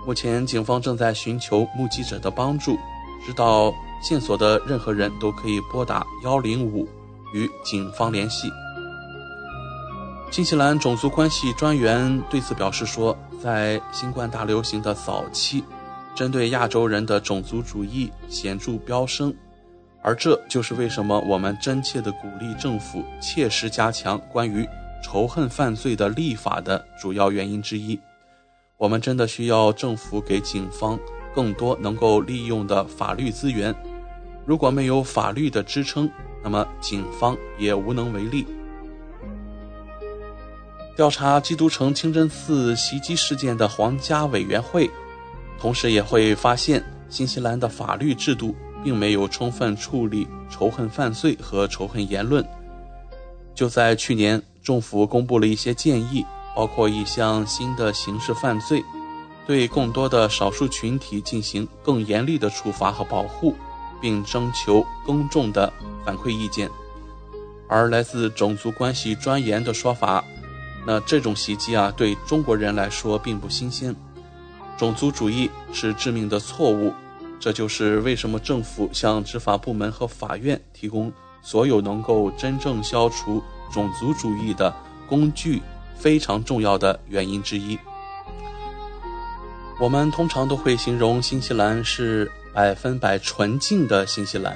[0.05, 2.78] 目前警方正在寻求目击者的帮助，
[3.26, 6.88] 知道线索的任何人都可以拨打幺零五
[7.34, 8.49] 与警方联系。
[10.30, 15.63] 新西兰种族关系专员对此表示说，在新冠大流行的早期。
[16.15, 19.34] 针对亚洲人的种族主义显著飙升，
[20.01, 24.67] 而这就是为什么我们真切地鼓励政府切实加强关于
[25.03, 27.99] 仇恨犯罪的立法的主要原因之一。
[28.78, 30.99] 我们真的需要政府给警方
[31.34, 33.73] 更多能够利用的法律资源。
[34.45, 36.09] 如果没有法律的支撑，
[36.43, 38.45] 那么警方也无能为力。
[40.98, 44.89] 调查基督城清真寺袭击事件的皇家委员会。
[45.60, 52.43] 同时也会发现，新西兰的法律制度并没有充分处理仇恨犯罪和仇恨言论。
[53.54, 56.26] 就在去年，政府公布了一些建议，
[56.56, 58.84] 包括一项新的刑事犯罪，
[59.45, 63.54] 对更多的少数群体进行更严厉的处罚和保护，
[64.02, 65.72] 并征求公众的
[66.04, 66.68] 反馈意见。
[67.68, 70.24] 而来自种族关系专员的说法，
[70.88, 73.94] 那这种袭击啊，对中国人来说并不新鲜。
[74.78, 76.94] 种族主义是致命的错误，
[77.42, 81.12] 这就是为什么政府向执法部门和法院提供
[81.42, 84.74] 所有能够真正消除种族主义的
[85.10, 85.62] 工具
[85.98, 87.78] 非常重要的原因之一。
[89.78, 94.56] 我们通常都会形容新西兰是百分百纯净的新西兰，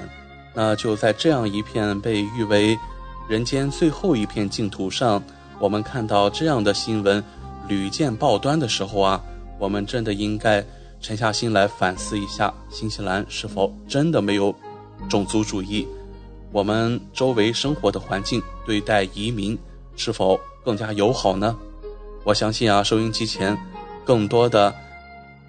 [0.54, 2.80] 那就在这样一片被誉为
[3.28, 5.22] 人间最后一片净土上，
[5.62, 7.24] 我们看到这样的新闻
[7.70, 9.22] 屡见报端的时候啊。
[9.59, 10.66] 我们真的应该
[10.99, 14.51] 沉下心来反思一下，新西兰是否真的没有
[15.07, 15.88] 种族主义？
[16.51, 19.55] 我们周围生活的环境对待移民
[19.95, 21.55] 是否更加友好呢？
[22.24, 23.55] 我相信啊，收音机前
[24.03, 24.74] 更多的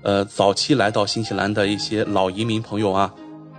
[0.02, 3.14] 呃早期来到新西兰的一些老移民朋友啊，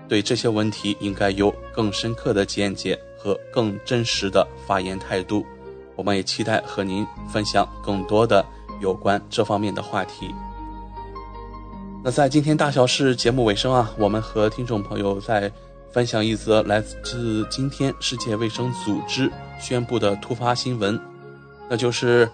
[0.08, 5.44] 对这些问题应该有更深刻的见解和更真实的发言态度。
[5.96, 8.46] 我们也期待和您分享更多的。
[8.82, 10.36] 有关这方面的话题。
[12.04, 15.50] 那在今天大小事节目尾声啊，我们和听众朋友再
[15.90, 21.00] 分享一则来自今天世界卫生组织宣布的突发新闻，
[21.70, 22.30] 那就是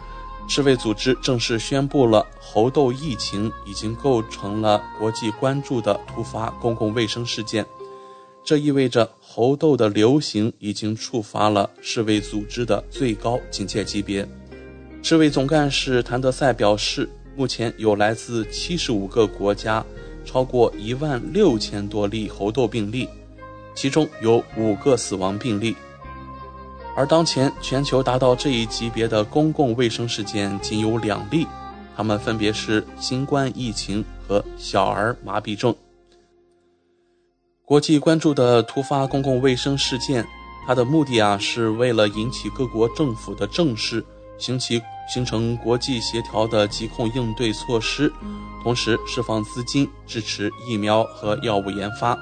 [0.48, 7.64] 世卫组织正式宣布了猴痘疫情已经构成了国际关注的突发公共卫生事件，
[8.44, 14.28] 这意味着猴痘的流行已经触发了世卫组织的最高警戒级别。
[15.04, 17.08] 世卫总干事谭德赛表示，
[17.38, 19.86] 目前有来自七十五个国家，
[20.26, 23.08] 超过一万六千多例猴痘病例，
[23.76, 25.76] 其中有五个死亡病例。
[26.96, 31.46] 而当前全球达到这一级别的公共卫生事件仅有两例，
[31.96, 35.76] 他们分别是新冠疫情和小儿麻痹症。
[37.70, 40.26] 国际关注的突发公共卫生事件，
[40.66, 44.04] 它的目的啊，是为了引起各国政府的正视。
[44.40, 48.12] 形其形成国际协调的疾控应对措施，
[48.64, 52.18] 同时释放资金支持疫苗和药物研发。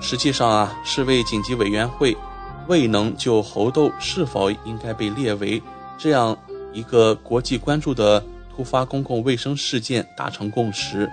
[0.00, 2.16] 实际上啊，世卫紧急委员会
[2.68, 5.60] 未能就猴痘是否应该被列为
[5.98, 6.38] 这样
[6.72, 8.24] 一个国际关注的
[8.54, 11.10] 突发公共卫生事件达成共识。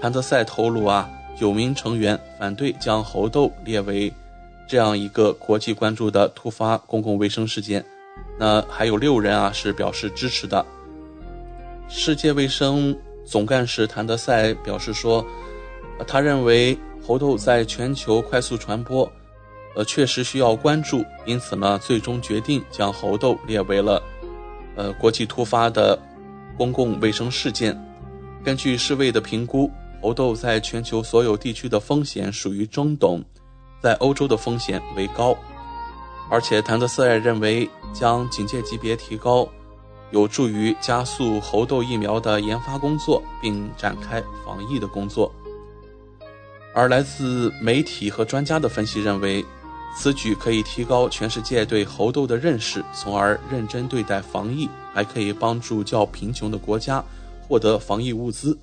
[0.00, 1.10] 谭德赛透露啊，
[1.40, 4.12] 九名成员反对将猴痘列为
[4.68, 7.82] 这样一个国际关注的突发公共卫生事件。
[8.38, 10.62] 那还有六人啊是表示支持的。
[11.88, 15.24] 世界卫生总干事谭德赛表示说，
[16.06, 19.10] 他认为猴痘在全球快速传播，
[19.74, 24.02] 呃，确实需要关注，因此呢，最终决定将猴痘列为了
[24.76, 25.98] 呃国际突发的
[26.58, 27.74] 公共卫生事件。
[28.44, 29.70] 根据世卫的评估，
[30.00, 33.22] 猴痘在全球所有地区的风险属于中等，
[33.82, 35.36] 在欧洲的风险为高。
[36.30, 39.48] 而且，谭德赛认为，将警戒级别提高，
[40.10, 45.30] 有助于加速猴痘疫苗的研发工作，并展开防疫的工作。
[46.72, 49.44] 而来自媒体和专家的分析认为，
[49.96, 57.04] 此举可以提高全世界对猴痘的认识，从而认真对待防疫，还可以帮助较贫穷的国家
[57.46, 58.56] 获得防疫物资。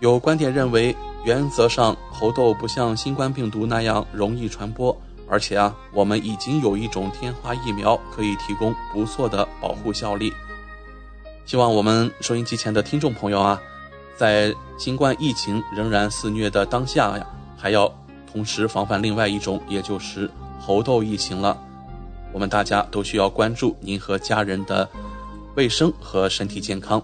[0.00, 4.94] 有观点认为，原则上，猴痘不像新冠病毒那样容易传播。
[5.28, 10.32] 而且啊，我们已经有一种天花疫苗可以提供不错的保护效力。
[11.46, 13.60] 希望我们收音机前的听众朋友啊，
[14.16, 17.26] 在新冠疫情仍然肆虐的当下呀，
[17.56, 17.92] 还要
[18.32, 20.28] 同时防范另外一种，也就是
[20.58, 21.56] 猴痘疫情了。
[22.32, 24.88] 我们大家都需要关注您和家人的
[25.54, 27.00] 卫生和身体健康。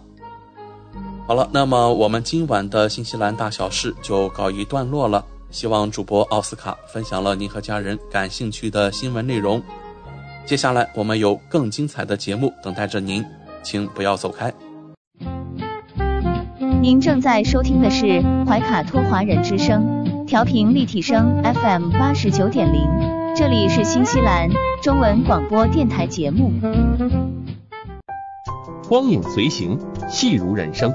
[1.27, 5.25] 好了，那么我们今晚的新西兰大小事就告一段落了。
[5.51, 9.61] 希望主播奥斯卡分享了您和家人感兴趣的新闻内容。
[10.45, 13.25] 接下来我们有更精彩的节目等待着您，
[13.65, 14.55] 请不要走开。
[16.81, 22.89] 您正在收听的是怀卡托华人之声，调频立体声 FM 八十九点零，
[23.35, 24.49] 这里是新西兰
[24.81, 26.53] 中文广播电台节目。
[28.89, 29.77] 光影随行，
[30.09, 30.95] 戏如人生。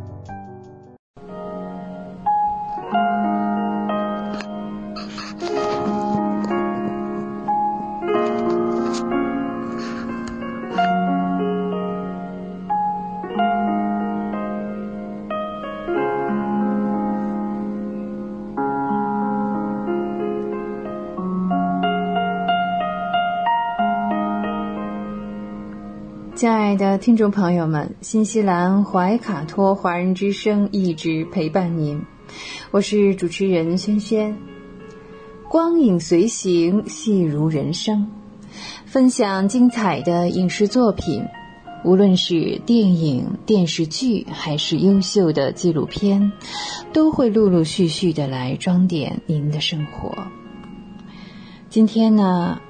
[27.01, 31.99] 听众朋友们，新西兰怀卡托华人之声一直陪伴您，
[32.69, 34.37] 我是主持人轩轩。
[35.49, 38.07] 光影随行，戏如人生，
[38.85, 41.25] 分享精彩的影视作品，
[41.83, 46.31] 无论是电影、电视剧，还是优秀的纪录片，
[46.93, 50.27] 都会陆陆续续的来装点您的生活。
[51.67, 52.61] 今天呢，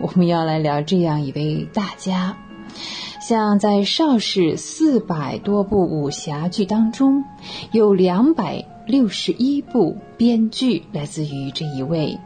[0.00, 2.34] 我们要来聊这样一位大家。
[3.26, 7.24] 像在邵氏四百多部武侠剧当中，
[7.72, 12.18] 有两百六十一部编剧来自于这一位。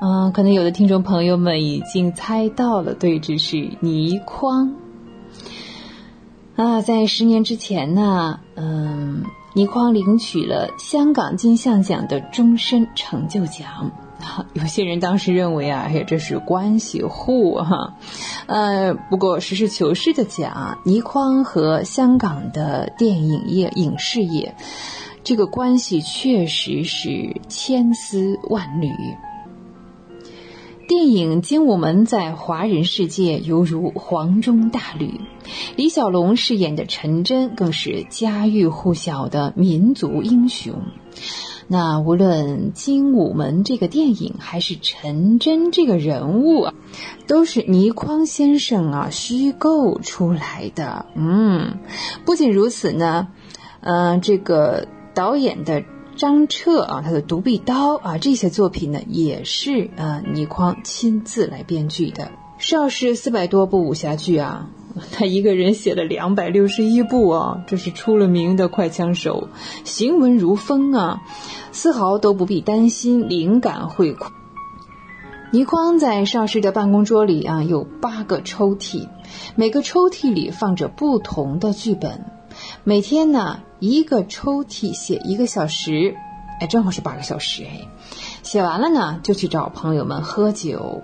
[0.00, 4.72] 嗯，可能有的听众朋友们已经猜到了，对，这是倪匡。
[6.56, 9.22] 啊，在十年之前呢，嗯，
[9.54, 13.90] 倪匡领取了香港金像奖的终身成就奖。
[14.54, 17.94] 有些人当时认为啊，哎，这是关系户哈，
[18.46, 24.54] 呃，不过实事求是的讲，倪匡和香港的电影业、影视业
[25.24, 28.90] 这个关系确实是千丝万缕。
[30.88, 35.20] 电影《精武门》在华人世界犹如黄钟大吕，
[35.74, 40.74] 李小龙饰演的陈真更是家喻户晓的民族英雄。
[41.68, 46.74] 那无论《精武门》这个电影，还是陈真这个人物啊，
[47.26, 51.06] 都是倪匡先生啊虚构出来的。
[51.16, 51.78] 嗯，
[52.24, 53.28] 不仅如此呢，
[53.80, 55.82] 嗯，这个导演的
[56.16, 62.30] 张彻啊，他的《独臂刀》啊，这些作品呢，也是呃倪匡亲自来编剧的。
[62.58, 64.70] 邵氏四百多部武侠剧啊。
[65.12, 69.50] 他一个人写了两百六十一部啊，这是出了名的快枪手，
[69.84, 71.20] 行文如风啊，
[71.70, 74.30] 丝毫都不必担心灵感会枯。
[75.52, 79.06] 倪匡在邵氏的办公桌里啊，有八个抽屉，
[79.54, 82.24] 每个抽屉里放着不同的剧本，
[82.82, 86.16] 每天呢一个抽屉写一个小时，
[86.58, 87.86] 哎，正好是八个小时哎，
[88.42, 91.02] 写完了呢就去找朋友们喝酒，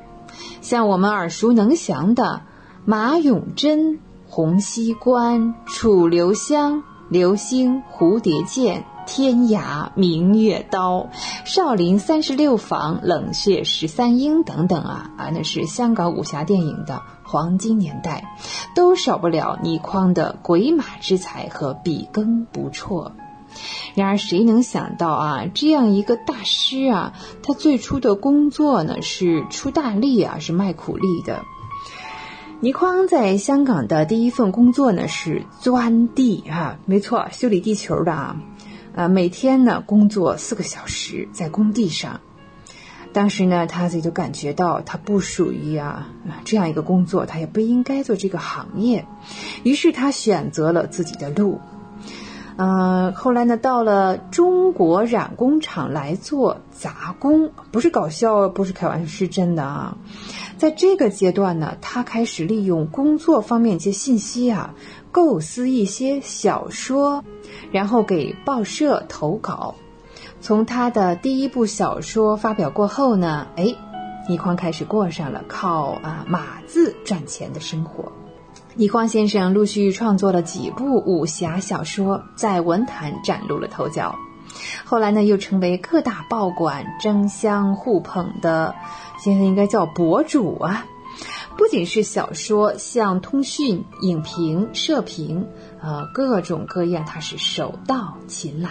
[0.63, 2.41] 像我们耳熟能详的。
[2.85, 11.09] 马永贞、洪熙官、楚留香、流星、蝴蝶剑、天涯、明月刀、
[11.45, 18.37] 少林三十六房、冷血十三英等等啊啊，那是香港武侠电影的黄金年代，
[18.75, 23.13] 都少不了倪匡的鬼马之才和笔耕不辍。
[23.95, 27.13] 然而，谁能想到啊，这样一个大师啊，
[27.45, 31.45] 他最初的工作呢是出大力啊，是卖苦力的。
[32.63, 38.37] 倪匡在香港的第一份工作呢是钻地啊，没错，修理地球的啊，
[38.95, 42.21] 呃，每天呢工作四个小时在工地上。
[43.13, 46.07] 当时呢，他自己就感觉到他不属于啊
[46.45, 49.07] 这样一个工作，他也不应该做这个行业，
[49.65, 51.61] 于是他选择了自己的路。
[52.57, 59.97] 嗯，后来呢，到了中国染工厂来做杂工，不是搞笑，不是开玩笑，是真的啊。
[60.59, 64.75] 在这个阶段呢，他开始利用工作方面一些信息啊，
[65.11, 67.25] 构思一些小说，
[67.73, 69.75] 然后给报社投稿。
[70.41, 73.75] 从他的第一部小说发表过后呢，哎，
[74.29, 78.13] 倪匡开始过上了靠啊码字赚钱的生活。
[78.75, 84.15] 倪匡先生陆续创作了几部武侠小说，在文坛崭露了头角。
[84.85, 88.75] 后来呢，又成为各大报馆争相互捧的，
[89.19, 90.87] 现在应该叫博主啊。
[91.57, 95.47] 不仅是小说，像通讯、影评、社评，
[95.83, 98.71] 呃，各种各样，他是手到擒来。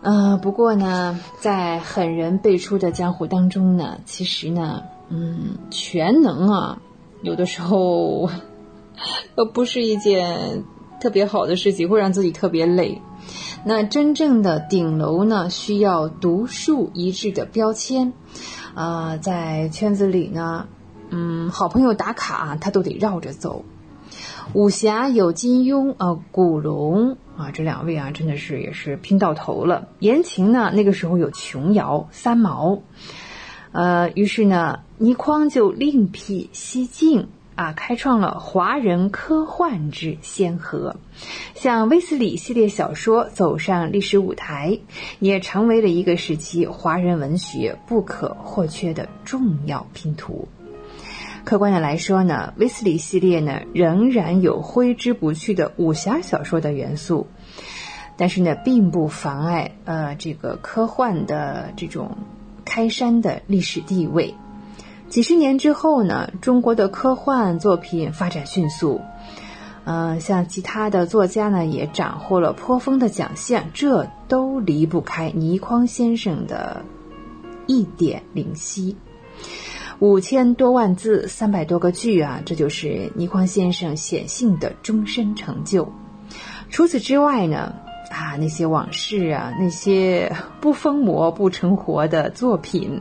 [0.00, 6.78] 呃，不过呢，在狠人辈出的江湖当中呢，其实呢，嗯，全能啊。
[7.22, 8.30] 有的时候，
[9.34, 10.64] 都，不是一件
[11.00, 13.00] 特别好的事情，会让自己特别累。
[13.64, 18.12] 那真正的顶楼呢，需要独树一帜的标签。
[18.74, 20.66] 啊，在圈子里呢，
[21.10, 23.64] 嗯，好朋友打卡，他都得绕着走。
[24.54, 29.88] 武侠有金庸啊，古龙啊，这两位啊，真的是也是拼到头了。
[29.98, 32.80] 言情呢，那个时候有琼瑶、三毛。
[33.72, 40.96] 呃，于是呢，倪匡就另辟蹊径啊，开创了华人科幻之先河，
[41.54, 44.80] 像威斯理系列小说走上历史舞台，
[45.20, 50.48] 也成为了一个时期华人文学不可或缺的重要拼图。
[51.44, 57.28] 客观的来说呢，威斯理系列呢仍然有挥之不去的武侠小说的元素，
[58.16, 62.16] 但是呢，并不妨碍呃这个科幻的这种。
[62.70, 64.32] 开山的历史地位，
[65.08, 69.00] 几十年之后呢，中国的科幻作品发展迅速，
[69.82, 76.84] 嗯，像其他的作家呢也斩获了颇丰的奖项，这都离不开倪匡先生的
[77.66, 78.96] 一点灵犀。
[79.98, 85.92] 五千多万字，三百多个句啊，这就是倪匡先生显性的终身成就。
[86.70, 87.74] 除此之外呢，
[88.10, 90.30] 啊，那些往事啊，那些
[90.60, 93.00] 不疯魔不成活的作品。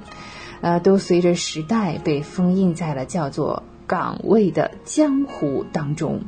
[0.62, 6.22] 呃，都随着时代被封印在了叫做“岗位”的江湖当中。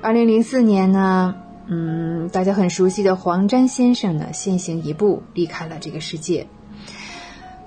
[0.00, 1.34] 二零零四年呢，
[1.66, 6.46] 嗯，大家很熟悉的黄沾先生呢，先行一步离开了这个世界。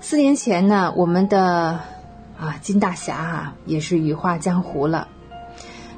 [0.00, 1.78] 四年前呢，我们的
[2.36, 5.06] 啊金大侠啊，也是羽化江湖了。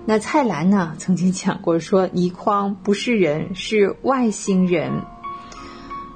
[0.07, 5.02] 那蔡澜呢，曾经讲过说，倪匡不是人，是外星人。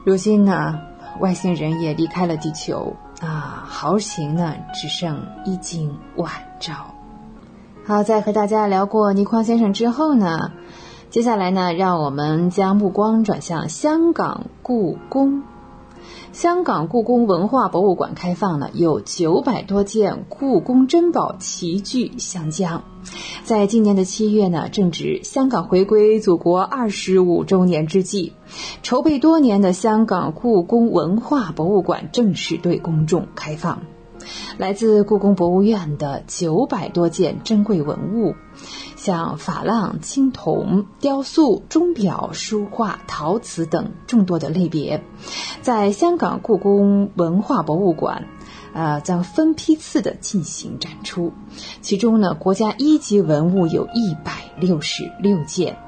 [0.05, 0.79] 如今呢，
[1.21, 2.95] 外星人也离开了地球。
[3.21, 6.31] 啊，豪情呢，只剩一襟晚
[6.61, 6.95] 照。
[7.85, 10.53] 好，在和大家聊过倪匡先生之后呢，
[11.11, 15.43] 接下来呢，让我们将目光转向香港故宫。
[16.39, 22.85] 香港故宫文化博物馆开放了，有九百多件故宫珍宝齐聚香江。
[23.43, 28.35] 在今年的七月呢，正值香港回归祖国二十五周年之际，
[28.85, 33.83] 筹备多年的香港故宫文化博物馆正式对公众开放。
[34.59, 38.35] 来自故宫博物院的九百多件珍贵文物。
[38.99, 45.05] 像珐琅、青铜、雕塑、钟表、书画、陶瓷等众多的类别，
[45.63, 48.27] 在香港故宫文化博物馆，
[48.75, 51.33] 呃，将分批次的进行展出。
[51.81, 55.79] 其中呢，国家一级文物有一百六十六件，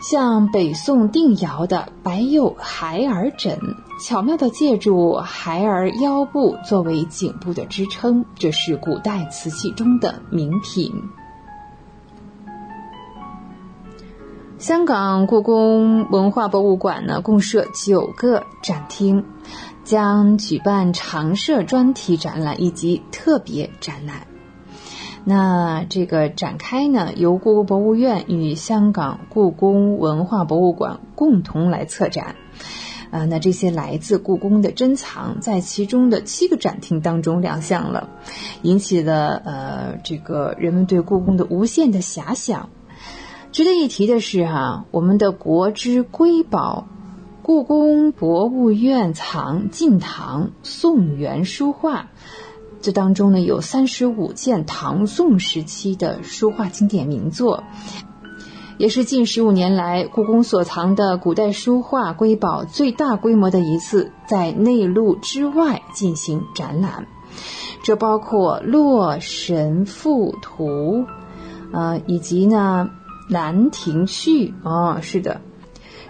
[0.00, 3.58] 像北宋定窑的白釉孩儿枕，
[4.02, 10.92] 巧妙的借助孩儿腰部作为颈部的支撑，这是古代瓷器中的名品。
[14.64, 19.26] 香港故宫文化博物馆呢，共设九个展厅，
[19.84, 24.26] 将举办常设专题展览以及特别展览。
[25.22, 32.34] 那这个展开呢，由故宫博物院与香港故宫文化博物馆共同来策展。
[33.10, 38.08] 啊，那这些来自故宫的珍藏，在其中的七个展厅当中亮相了，
[38.62, 42.70] 引起了呃这个人们对故宫的无限的遐想。
[43.54, 46.88] 值得一提的是，哈，我们的国之瑰宝——
[47.40, 52.08] 故宫博物院藏晋唐、宋元书画，
[52.80, 57.62] 这当中呢有三十五件唐宋时期的书画经典名作，
[58.76, 67.06] 也是近十五年来故宫所藏的古代书画瑰宝最大规模的一次在内陆之外进行展览。
[67.84, 71.04] 这包括《洛神赋图》，
[71.72, 72.90] 呃，以及呢。
[73.28, 75.40] 《兰亭序》哦，是的，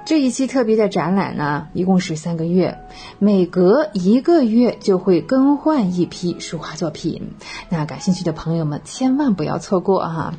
[0.05, 2.79] 这一期特别的展览呢，一共是三个月，
[3.19, 7.31] 每隔一个月就会更换一批书画作品。
[7.71, 10.35] 那感兴趣的朋友们千万不要错过哈。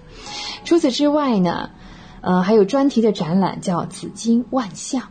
[0.66, 1.70] 除此之外呢，
[2.22, 5.02] 呃，还有专题的展览叫《紫金万象》。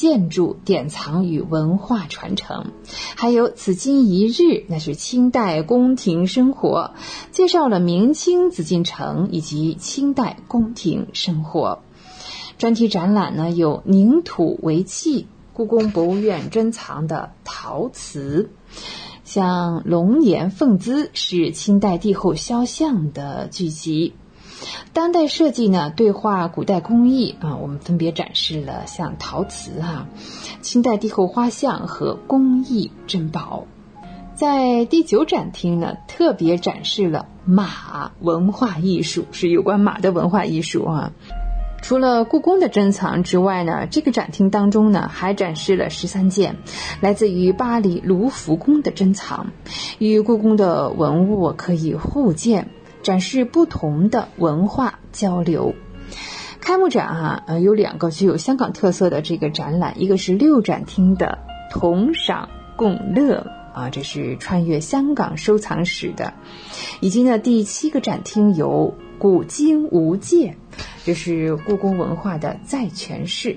[0.00, 2.72] 建筑典藏与文化传承，
[3.16, 6.94] 还有紫金一日，那是清代宫廷生活，
[7.32, 11.82] 介绍了明清紫禁城以及清代宫廷生活。
[12.56, 18.48] 专题展览呢有凝土为器，故宫博物院珍藏的陶瓷，
[19.24, 24.14] 像龙颜凤姿是清代帝后肖像的聚集。
[24.92, 30.06] 当代设计呢，对话古代工艺啊，我们分别展示了像陶瓷哈、
[30.60, 33.66] 清代帝后画像和工艺珍宝。
[34.34, 41.12] 在第九展厅呢，特别展示了马文化艺术，是有关马的文化艺术啊。
[41.82, 46.56] 除了故宫的珍藏之外呢，这个展厅当中呢，还展示了十三件
[47.00, 49.46] 来自于巴黎卢浮宫的珍藏，
[49.98, 52.68] 与故宫的文物可以互鉴。
[53.02, 55.74] 展示不同的文化交流。
[56.60, 61.38] 开幕展啊，呃，有两个具有香港特色的这个展览，一个是六展厅的
[61.70, 66.34] 同赏共乐啊，这是穿越香港收藏史的；
[67.00, 70.56] 以及呢，第七个展厅有古今无界，
[71.04, 73.56] 这是故宫文化的再诠释。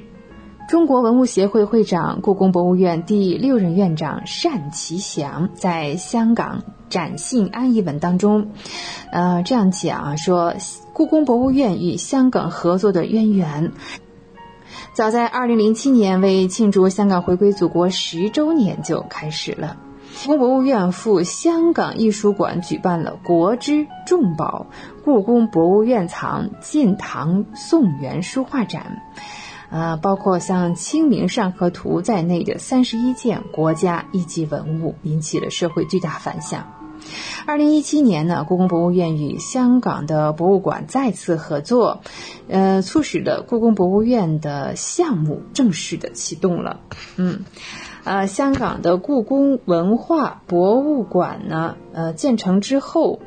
[0.67, 8.47] 中国文物协会会长、故宫博物院第六任院长单其祥在香港展信安一文当中，
[9.11, 10.55] 呃，这样讲说，
[10.93, 13.71] 故宫博物院与香港合作的渊源，
[14.93, 19.77] 早在二零零七年为庆祝香港回归祖国十周年就开始了。
[20.25, 24.67] 故宫博物院赴香港艺术馆举办了“国之重宝”
[25.03, 29.01] 故宫博物院藏晋唐宋元书画展，
[29.73, 36.71] 啊，包括像《清明上河图》在内的三十一件国家一级文物，引起了社会巨大反响。
[37.47, 42.01] 二零一七年呢，故宫博物院与香港的博物馆再次合作，
[42.47, 46.79] 呃，促使了故宫博物院的项目正式的启动了。
[47.17, 47.39] 嗯。
[48.05, 53.19] 呃，香港的故宫文化博物馆呢，呃，建成之后，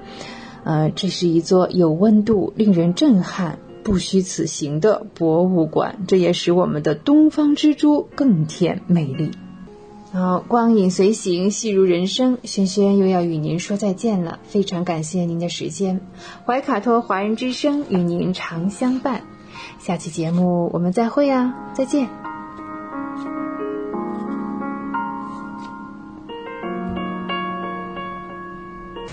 [0.65, 9.30] 呃，这是一座有温度、令人震撼、不虚此行的博物馆，这也使我们的东方之珠更添美丽。
[10.11, 16.01] 好，光影随行，戏如人生，轩轩又要与您说再见了，非常感谢您的时间，
[16.45, 19.22] 怀卡托华人之声与您常相伴，
[19.78, 22.09] 下期节目我们再会啊，再见。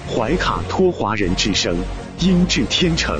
[0.09, 1.78] 怀卡托华人之声，
[2.19, 3.19] 音质天成，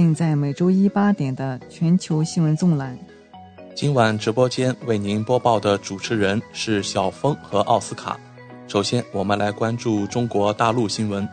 [0.00, 2.98] 尽在每周一八点的全球新闻纵览。
[3.74, 8.18] 今晚直播间为您播报的主持人是小峰和奥斯卡。
[8.66, 11.28] 首先，我们来关注中国大陆新闻。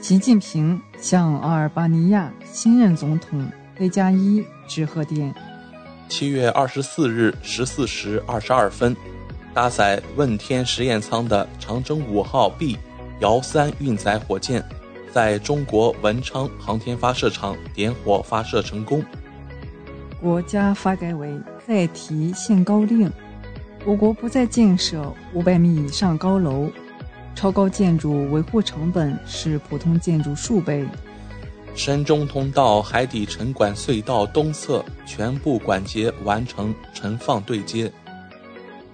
[0.00, 3.46] 习近平向阿尔巴尼亚新任总统
[3.78, 5.34] 贝加伊致贺电。
[6.08, 8.96] 七月二十四日十四时二十二分，
[9.52, 12.78] 搭载问天实验舱的长征五号 B
[13.20, 14.64] 遥三运载火箭，
[15.12, 19.04] 在中国文昌航天发射场点火发射成功。
[20.20, 23.10] 国家发改委再提限高令，
[23.84, 26.70] 我国不再建设五百米以上高楼，
[27.34, 30.86] 超高建筑维护成本是普通建筑数倍。
[31.74, 37.90] 深中通道海底沉管隧道东侧全部管节完成沉放对接。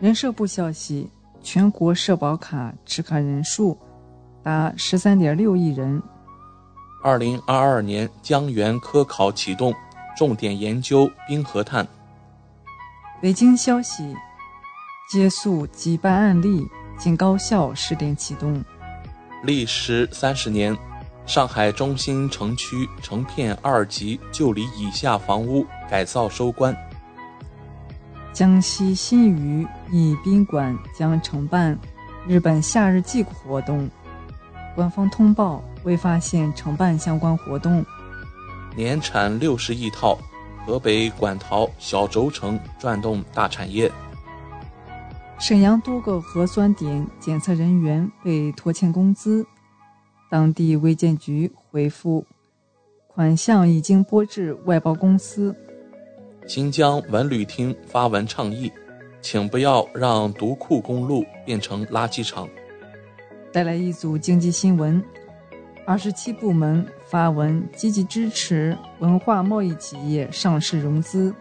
[0.01, 1.11] 人社部消息，
[1.43, 3.77] 全国社保卡持卡人数
[4.49, 6.03] 达十三点六亿人。
[7.05, 9.75] 二零二二年江源科考启动，
[10.17, 11.87] 重点研究冰河碳。
[13.21, 14.17] 北京消息，
[15.11, 18.65] 接诉羁办案例，进高校试点启动。
[19.45, 20.75] 历时三十年。
[21.27, 26.75] 上海中心城区成片二级旧里以下房屋改造收官。
[28.33, 31.79] 江西新余一宾馆将承办
[32.27, 33.87] 日本夏日祭活动，
[34.79, 37.85] 官方通报未发现承办相关活动。
[38.77, 40.17] 年产六十亿套，
[40.65, 43.91] 河北馆陶小轴承转动大产业。
[45.41, 49.45] 沈阳多个核酸点检测人员被拖欠工资。
[50.31, 52.25] 当地卫健局回复，
[53.09, 55.53] 款项已经拨至外包公司。
[56.47, 58.71] 新疆文旅厅发文倡议，
[59.21, 62.49] 请不要让独库公路变成垃圾场。
[63.53, 65.03] 带来一组经济新闻：
[65.87, 71.35] 二十七部门发文积极支持文化贸易企业上市融资。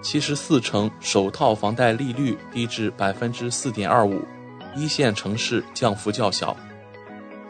[0.00, 4.22] 七十四城首套房贷利率低至百分之四点二五，
[4.76, 6.56] 一线城市降幅较小。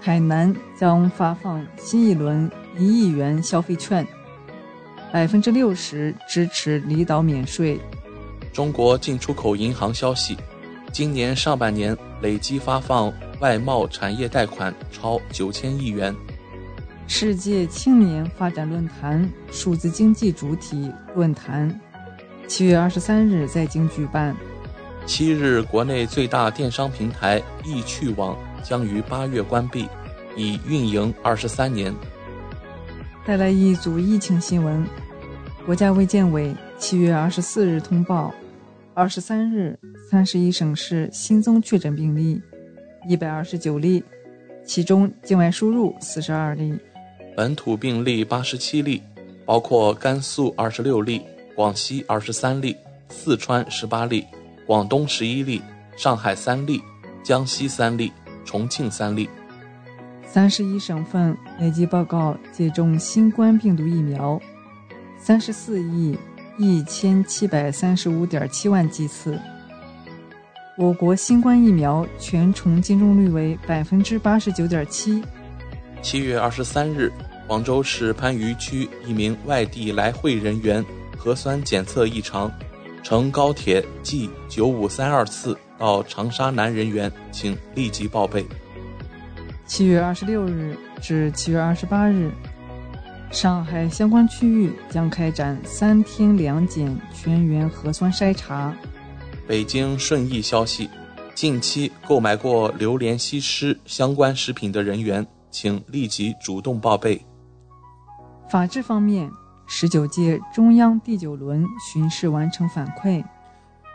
[0.00, 4.06] 海南将发放新一轮一亿元消费券，
[5.12, 7.78] 百分之六十支持离岛免税。
[8.50, 10.36] 中国进出口银行消息，
[10.92, 16.14] 今年上半年累计发放外贸产业贷款超九千亿元。
[17.06, 21.80] 世界青年发展论坛数字经济主体论坛，
[22.46, 24.36] 七月二十三日在京举办。
[25.06, 28.36] 七日，国内最大电商平台易趣网。
[28.62, 29.88] 将于八月关闭，
[30.36, 31.94] 已运营二十三年。
[33.24, 34.86] 带来一组疫情新闻：
[35.64, 38.34] 国家卫健委七月二十四日通报，
[38.92, 39.78] 二十三日，
[40.10, 42.42] 三十一省市新增确诊病例
[43.08, 44.02] 一百二十九例，
[44.64, 46.76] 其中境外输入四十二例，
[47.36, 49.00] 本土病例八十七例，
[49.46, 51.22] 包括甘肃二十六例、
[51.54, 52.76] 广西二十三例、
[53.08, 54.26] 四川十八例、
[54.66, 55.62] 广东十一例、
[55.96, 56.82] 上海三例、
[57.22, 58.12] 江西三例、
[58.44, 59.30] 重庆三例。
[60.26, 64.40] 三十一省份累计报告接种新冠病毒疫苗
[65.16, 66.18] 三十四亿。
[66.62, 69.40] 一千七百三十五点七万剂次。
[70.76, 75.22] 我国新冠疫苗全程接种率为百分之八十九点七。
[76.02, 77.10] 七月二十三日，
[77.46, 80.84] 广州市番禺区一名外地来穗人员
[81.16, 82.52] 核酸检测异常，
[83.02, 88.44] 乘高铁 G 九五三二次到长沙南人员，请立即报备。
[89.64, 92.30] 七月二十六日至七月二十八日。
[93.30, 98.74] 上海相关区域将开展三天两检全员核酸筛查。
[99.46, 100.90] 北京顺义消息：
[101.32, 107.24] 近期购买过榴莲西施相关食品的人员，请立即主动报备。
[108.48, 109.30] 法治方面，
[109.68, 113.24] 十九届中央第九轮巡视完成反馈。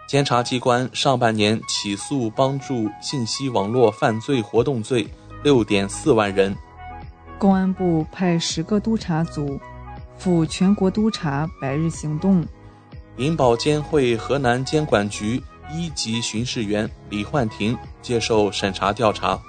[0.07, 5.05] 监察机关上半年起诉帮助信息网络犯罪活动罪
[5.43, 6.55] 六点四万人。
[7.37, 9.59] 公安部派十个督察组
[10.17, 12.45] 赴全国督查百日行动。
[13.17, 19.39] 银保监会河南监管局一级巡视员李焕廷接受审查调查。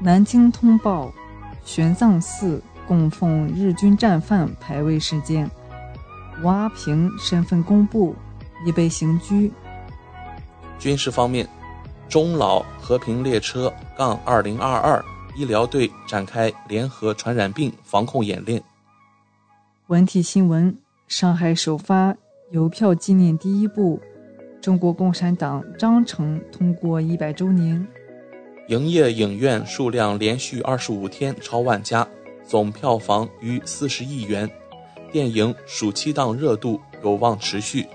[0.00, 1.12] 南京通报
[1.64, 5.50] 玄奘寺供奉日军战犯排位事件，
[6.42, 8.16] 吴阿平身份公布，
[8.66, 9.52] 已被刑拘。
[10.78, 11.46] 军事方面，
[12.08, 15.04] 中老和平列车杠二零二二。
[15.34, 18.62] 医疗队展开联合传染病防控演练。
[19.88, 20.76] 文体新闻：
[21.08, 22.16] 上海首发
[22.50, 24.00] 邮票纪念第一部，
[24.60, 27.86] 中国共产党章程通过一百周年。
[28.68, 32.06] 营业影院数量连续二十五天超万家，
[32.46, 34.48] 总票房逾四十亿元，
[35.10, 37.86] 电影暑期档热度有望持续。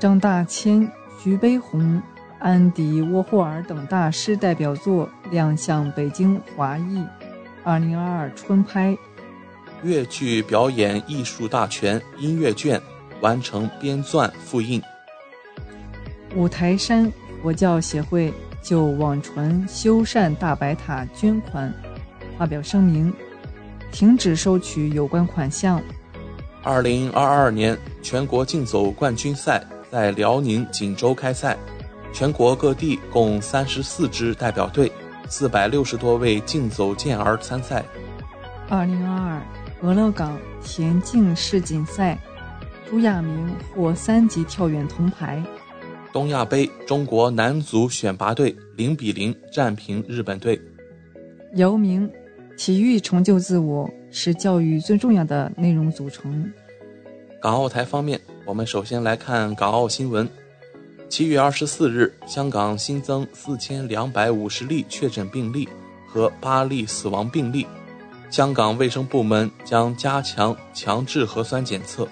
[0.00, 0.90] 张大千、
[1.22, 2.02] 徐悲鸿。
[2.44, 7.02] 安迪沃霍尔等大师代表作亮相北京华艺
[7.62, 8.94] 二零二二春拍。
[9.82, 12.78] 越剧表演艺术大全音乐卷
[13.22, 14.82] 完成编纂复印。
[16.36, 17.10] 五台山
[17.42, 18.30] 佛教协会
[18.60, 21.72] 就网传修缮大白塔捐款
[22.36, 23.10] 发表声明，
[23.90, 25.82] 停止收取有关款项。
[26.62, 31.56] 二零二二年全国竞走冠军赛在辽宁锦州开赛。
[32.14, 34.90] 全国各地共三十四支代表队，
[35.28, 37.84] 四百六十多位竞走健儿参赛。
[38.68, 39.42] 二零二二
[39.82, 42.16] 俄勒冈田径世锦赛，
[42.88, 45.42] 朱亚明获三级跳远铜牌。
[46.12, 50.58] 东亚杯中国男足选拔队零比零战平日本队。
[51.56, 52.08] 姚明，
[52.56, 56.48] 体育成就自我是教育最重要的内容组成。
[57.42, 60.28] 港澳台方面，我们首先来看港澳新闻。
[61.08, 65.68] 七月二十四日，香港新增四千两百五十例确诊病例
[66.08, 67.66] 和八例死亡病例。
[68.30, 72.08] 香港卫生部门将加强强制核酸检测。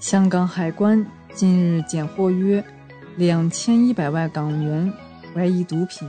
[0.00, 1.04] 香港海关
[1.34, 2.64] 近日检获约
[3.16, 4.90] 两千一百万港元
[5.34, 6.08] 怀疑毒品。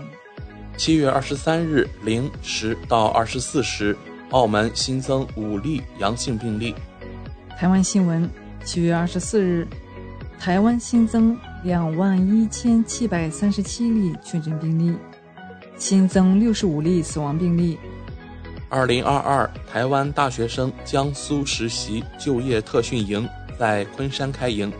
[0.78, 3.97] 七月二十三日零时到二十四时，
[4.30, 6.74] 澳门新增五例阳性病例。
[7.58, 8.30] 台湾新闻：
[8.64, 9.68] 七月二十四日。
[10.39, 14.97] 台湾新增两万一千七百三十七例确诊病例，
[15.77, 17.77] 新增六十五例死亡病例。
[18.69, 23.27] 二零二二台湾大学生江苏实习就业特训营
[23.59, 24.71] 在昆山开营。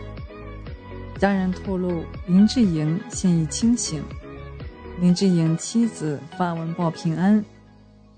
[1.18, 4.02] 家人透露，林志颖现已清醒。
[4.98, 7.44] 林志颖妻子发文报平安，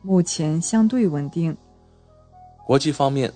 [0.02, 1.56] 目前相对稳定。
[2.64, 3.32] 国际方面。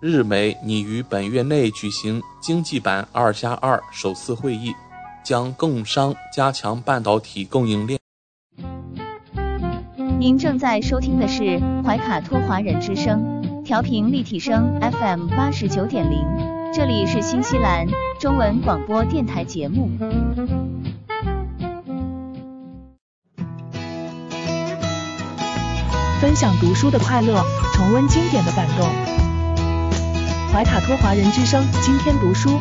[0.00, 4.74] 日美拟于本月内举行经济版“二加二”首次会议，
[5.24, 7.98] 将共商加强半导体供应链。
[10.18, 16.22] 您正在收听的是怀卡托华人之声，调频立体声 FM 八十九点零，
[16.74, 17.86] 这里是新西兰
[18.20, 19.88] 中文广播电台节目。
[26.20, 27.42] 分享读书的快乐，
[27.72, 29.15] 重温经典的感动。
[30.56, 32.58] 怀塔托华人之声，今天读书，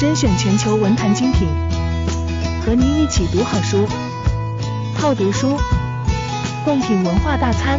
[0.00, 1.46] 甄选全球文坛精品，
[2.66, 3.86] 和您一起读好书，
[4.96, 5.56] 好读书，
[6.64, 7.78] 共品文化大餐。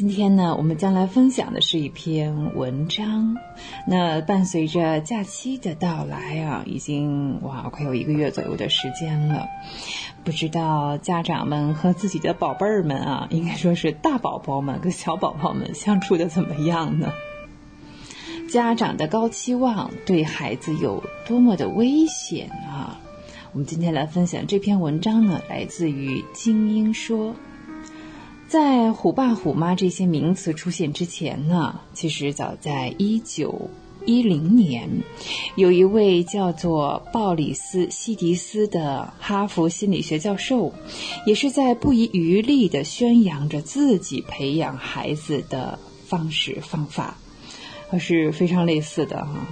[0.00, 3.36] 今天呢，我们将来分享的是一篇文章。
[3.86, 9.46] 那伴随着假期的到来啊，已经哇，快有一个月左右的时间了。
[10.24, 17.12] 不知道家长们和自己的宝贝儿们啊，应该说是大宝宝们跟小宝宝们相处的怎么样呢？
[18.50, 22.98] 家长的高期望对孩子有多么的危险啊？
[23.52, 27.34] 我们今天来分享这篇文章呢，来自于精英说。
[28.50, 33.70] 在“虎爸”“虎妈”这些名词出现之前呢，其实早在一九
[34.04, 34.90] 一零年，
[35.54, 40.72] 有一位叫做鲍里斯·西迪斯的哈佛心理学教授，
[41.26, 45.78] 也是在不遗余力地宣扬着自己培养孩子的
[46.08, 47.16] 方式方法，
[47.88, 49.46] 还是非常类似的哈。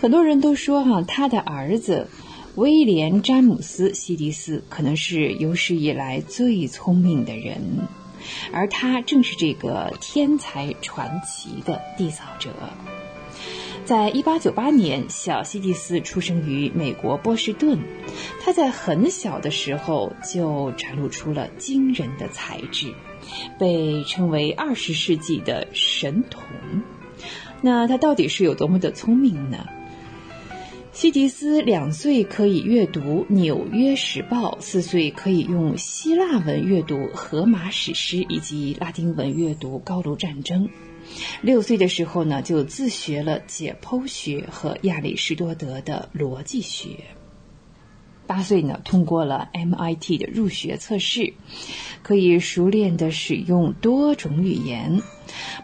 [0.00, 2.08] 很多人都说哈，他的儿子
[2.54, 7.60] 威廉·詹姆斯·西迪斯可能是有史以来最聪明的人。
[8.52, 12.50] 而他正是这个天才传奇的缔造者。
[13.84, 17.80] 在一八九八年，小西蒂斯出生于美国波士顿。
[18.40, 22.94] 他在很小的时候就展露出了惊人的才智，
[23.58, 26.42] 被称为二十世纪的神童。
[27.60, 29.66] 那他到底是有多么的聪明呢？
[30.92, 40.68] 西迪斯两岁可以阅读《纽约时报》，四岁可以用希腊文阅读《荷马史诗》，以及拉丁文阅读《高卢战争》。
[41.40, 46.90] 六岁的时候呢，就自学了解剖学和亚里士多德的逻辑学。
[48.26, 51.32] 八岁呢，通过了 MIT 的入学测试，
[52.02, 55.00] 可以熟练的使用多种语言，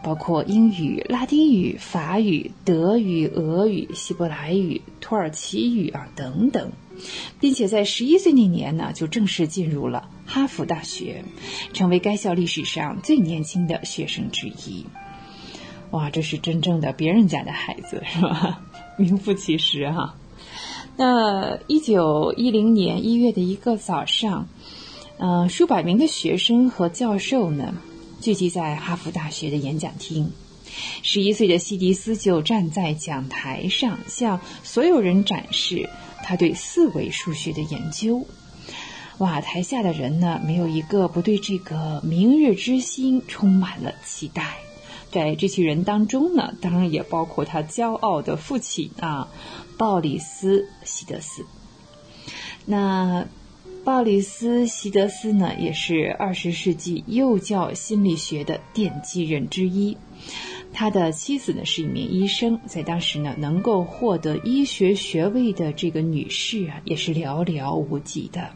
[0.02, 6.70] 包括英语、拉丁语、法语、德语、俄语、希伯来语、土耳其语啊等等，
[7.40, 11.24] 并且在十一岁那年呢，就正式进入了哈佛大学，
[11.72, 14.86] 成为该校历史上最年轻的学生之一。
[15.90, 18.60] 哇，这是真正的别人家的孩子是吧？
[18.98, 20.14] 名副其实哈。
[20.96, 24.48] 那一九一零年一月的一个早上，
[25.16, 27.74] 呃，数百名的学生和教授呢，
[28.28, 30.30] 聚集在哈佛大学的演讲厅。
[31.02, 35.88] 十一岁的西迪斯就站在讲台上，向所有人展示
[36.22, 38.26] 他对四维数学的研究。
[39.16, 44.58] 哇，台下的人呢，没有一个不对这个明日之星充满了期待。
[45.10, 49.26] 在这群人当中呢，当然也包括他骄傲的父亲啊。
[49.78, 51.46] 鲍里斯·希德斯，
[52.66, 53.26] 那
[53.88, 59.96] 鲍里斯·希德斯呢，也是二十世纪幼教心理学的奠基人之一。
[60.74, 68.50] 他的妻子呢是一名医生，在当时呢，能够获得医学学位的这个女士啊，也是寥寥无几的。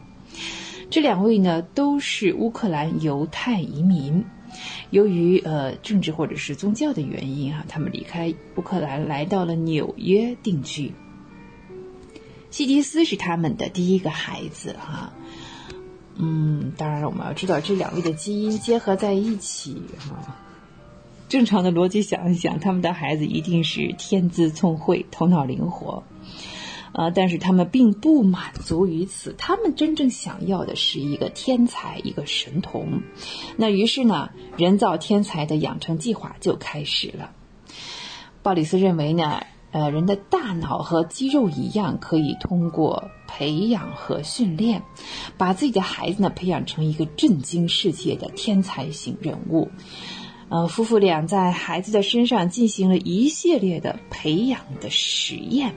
[0.91, 4.23] 这两位呢，都是乌克兰犹太移民，
[4.91, 10.91] 由于呃政治或者是宗教的原因啊，他们离开乌克兰，来到了纽约定居。
[12.51, 15.11] 西迪斯是他们的第一个孩子哈，
[16.15, 20.35] 嗯，当然，我们要知道这两位的基因结合在一起哈，
[21.27, 26.03] 正常的逻辑想一想，他们的孩子一定是天资聪慧、头脑灵活，
[26.91, 33.01] 呃，但是他们并不满足于此，他们真正想要的是一个天才，一个神童。
[33.57, 37.31] 那于是呢，人造天才的养成计划就开始了。
[38.43, 39.43] 鲍里斯认为呢。
[39.73, 44.83] 呃，人的大脑和肌肉一样，可以通过培养和训练，
[45.35, 49.71] 把自己的孩子呢培养成一个震惊世界的天才型人物。
[50.49, 55.73] 呃，夫妇俩在孩子的身上进行了一系列的培养的实验。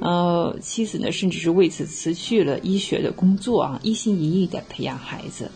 [0.00, 5.52] 呃，妻子呢，甚至是为此辞去了医学的工作啊，一心一意的培养孩子。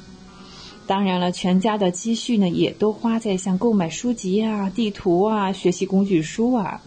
[0.88, 6.80] 当然了，全家的积蓄呢，也都花在像购买书籍啊、地图啊、学习工具书啊，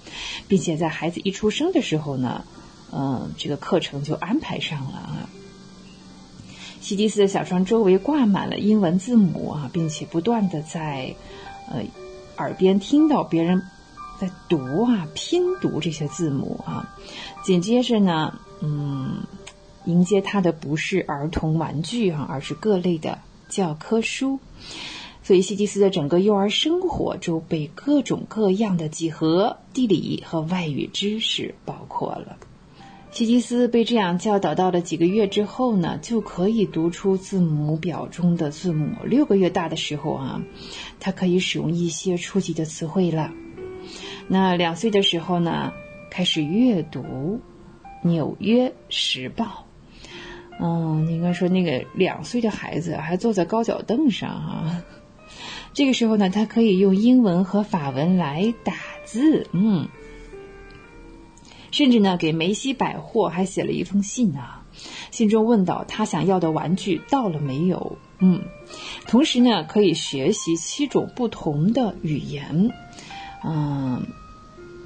[0.48, 2.44] 并且在孩子一出生的时候呢，
[2.92, 5.30] 嗯，这个课程就安排上了啊。
[6.82, 11.14] 西迪斯的小床周围挂满了英文字母啊，并且不断的在
[11.72, 11.84] 呃
[12.38, 13.62] 耳边听到别人
[14.20, 16.90] 在读啊、拼读这些字母啊。
[17.46, 19.24] 紧接着呢，嗯，
[19.86, 23.20] 迎接他的不是儿童玩具啊，而是各类的。
[23.52, 24.40] 教科书，
[25.22, 32.38] 所以西吉斯的整个幼儿生活就被各种各样的几何、地理和外语知识包括了。
[33.12, 38.96] 西吉斯被这样教导到了几个月之后呢，就可以读出字母表中的字母。
[39.04, 40.42] 六个月大的时候啊，
[40.98, 43.30] 他可以使用一些初级的词汇了。
[44.30, 45.74] 那两岁的时候呢，
[46.10, 47.02] 开始阅读
[48.08, 49.46] 《纽约时报》。
[50.62, 54.84] 嗯，应该说那个两岁的孩子还坐在高脚凳上啊。
[55.74, 58.74] 这个时候呢，他可以用英文和法文来打
[59.06, 59.48] 字。
[59.52, 59.88] 嗯。
[61.72, 64.66] 甚至呢，给梅西百货还写了一封信啊，
[65.10, 67.98] 信中问到他想要的玩具到了没有？
[68.20, 68.42] 嗯，
[69.08, 72.72] 同时呢，可以学习七种不同的语言。
[73.46, 74.06] 嗯，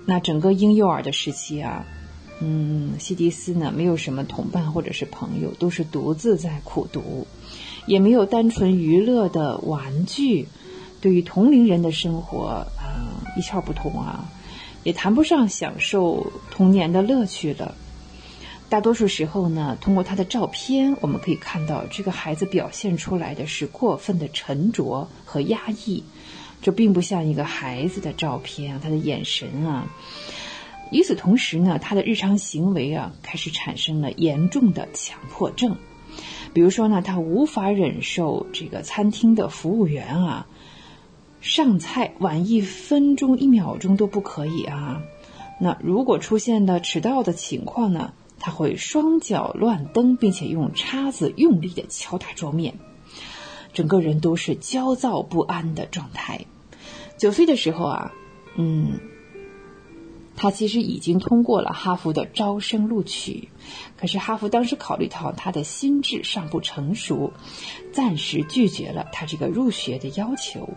[0.05, 1.83] 那整个婴幼儿的时期啊，
[2.39, 7.27] 嗯，西迪斯呢，没有什么同伴或者是朋友，都是独自在苦读，
[7.85, 10.47] 也没有单纯娱乐的玩具，
[10.99, 14.29] 对于同龄人的生活啊，一窍不通啊。
[14.83, 17.73] 也谈不上享受童年的乐趣了。
[18.69, 26.03] 大多数时候呢，通过他的照片，我们可以看到这个孩子表现出来的是过分的沉着和压抑，
[26.61, 29.87] 这并不像一个孩子的照片啊，他的眼神啊。
[30.91, 35.75] 与此同时呢，他的日常行为啊，开始产生了严重的强迫症。
[36.53, 40.47] 比如说呢，他无法忍受这个餐厅的服务员啊。
[41.41, 45.03] 上菜晚一分钟一秒钟都不可以啊！
[45.59, 48.13] 那如果出现的迟到的情况呢？
[48.39, 52.73] 他会双脚乱蹬，并且用叉子用力的敲打桌面，
[53.73, 56.45] 整个人都是焦躁不安的状态。
[57.17, 58.11] 九岁的时候啊，
[58.55, 58.99] 嗯。
[60.35, 63.49] 他其实已经通过了哈佛的招生录取，
[63.97, 67.31] 可是哈佛当时考虑到他的心智尚不成熟，
[67.93, 70.69] 暂时拒绝了他这个入学的要求。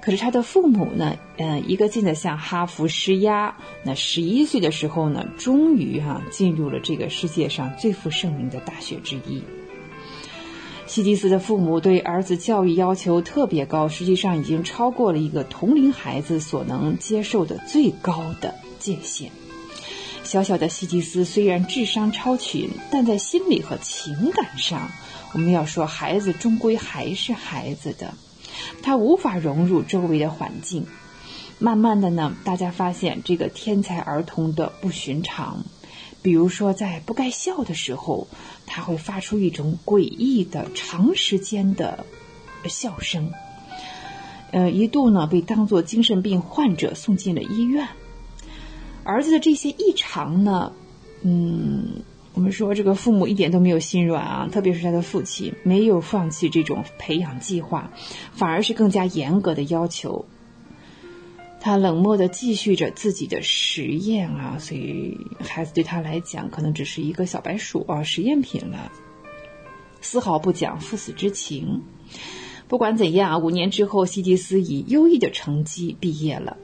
[0.00, 3.56] 可是他的父母呢，嗯，一个劲的向哈佛施压。
[3.84, 9.42] 那十一岁的时候呢，终于哈进入了这个世界上最负盛名的大学之一。
[10.86, 18.54] 希迪斯的父母对儿子教育要求特别高，实际上已经超过了一个同龄孩子所能接受的最高的。
[18.86, 19.32] 界限。
[20.22, 24.88] 小小的西迪斯虽然智商超群，但在心理和情感上，
[25.32, 28.14] 我们要说孩子终归还是孩子的，
[28.82, 30.86] 他无法融入周围的环境。
[31.58, 35.64] 慢慢的呢，大家发现这个天才儿童的不寻常，
[36.22, 38.28] 比如说在不该笑的时候，
[38.66, 42.04] 他会发出一种诡异的长时间的
[42.68, 43.32] 笑声。
[44.50, 47.86] 呃，一度呢被当作精神病患者送进了医院。
[49.06, 50.72] 儿子的这些异常呢，
[51.22, 52.02] 嗯，
[52.34, 57.92] 我们说这个父母一点都没有心软啊，特别是他的父亲没有放弃这种培养计划，
[58.32, 60.26] 反而是更加严格的要求。
[61.60, 68.90] 他冷漠的继续着自己的实验啊，所以孩子对他来讲可能只是一个小白鼠啊，实验品了，
[70.00, 71.82] 丝毫不讲父死之情。
[72.68, 76.56] 不管怎样啊，五年之后，西迪斯以优异的成绩毕业了。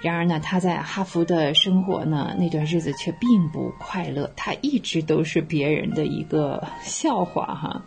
[0.00, 4.30] 然而呢，他在哈佛的生活呢，那段日子却并不快乐。
[4.36, 7.82] 他一直都是别人的一个笑话哈。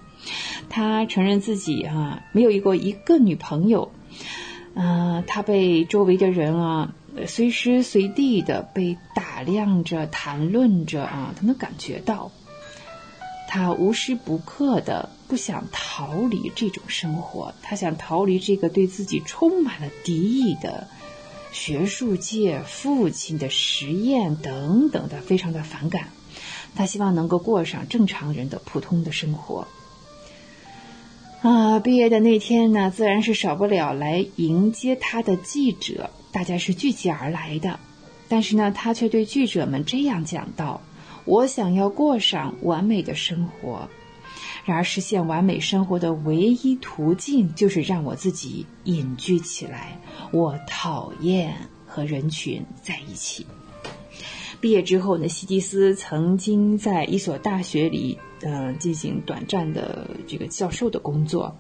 [0.70, 3.92] 他承认自己哈没有一个一个女朋友，
[4.76, 6.94] 嗯，他被周围的人啊
[7.26, 12.32] 随时随地的被打量着、谈论着啊，他能感觉到。
[13.48, 20.88] 他无时不刻的不想逃离这种生活，他想逃离这个对自己充满了敌意的。
[21.52, 26.08] 学术界、父亲的实验等等的，非常的反感。
[26.76, 29.68] 他希望能够过上正常人的普通的生活。
[31.42, 37.80] 啊，毕业的那天呢，自然是少不了来迎接他的记者，大家是聚集而来的。
[38.30, 40.82] 但是呢，他却对记者们这样讲道
[41.26, 43.90] ：“我想要过上完美的生活。”
[44.64, 50.00] 然而，实现完美生活的唯一途径就是让我自己隐居起来。
[50.32, 51.56] 我讨厌
[51.88, 53.46] 和人群在一起。
[54.60, 61.56] 毕业之后呢，希迪斯曾经在一所大学里，呃，进行短暂的这个教授的工作。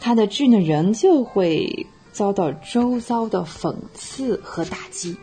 [0.00, 5.16] 他的智呢，仍旧会遭到周遭的讽刺和打击。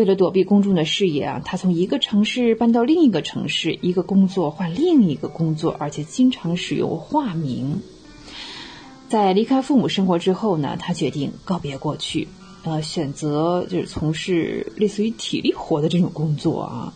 [0.00, 7.82] 为了躲避公众的视野啊，他从一个城市搬到另一个城市，一个工作换另一个工作，而且经常使用化名。
[9.10, 12.28] 在离开父母生活之后呢，他决定告别过去，
[12.64, 16.94] 呃，选择就是从事类似于体力活的这种工作啊，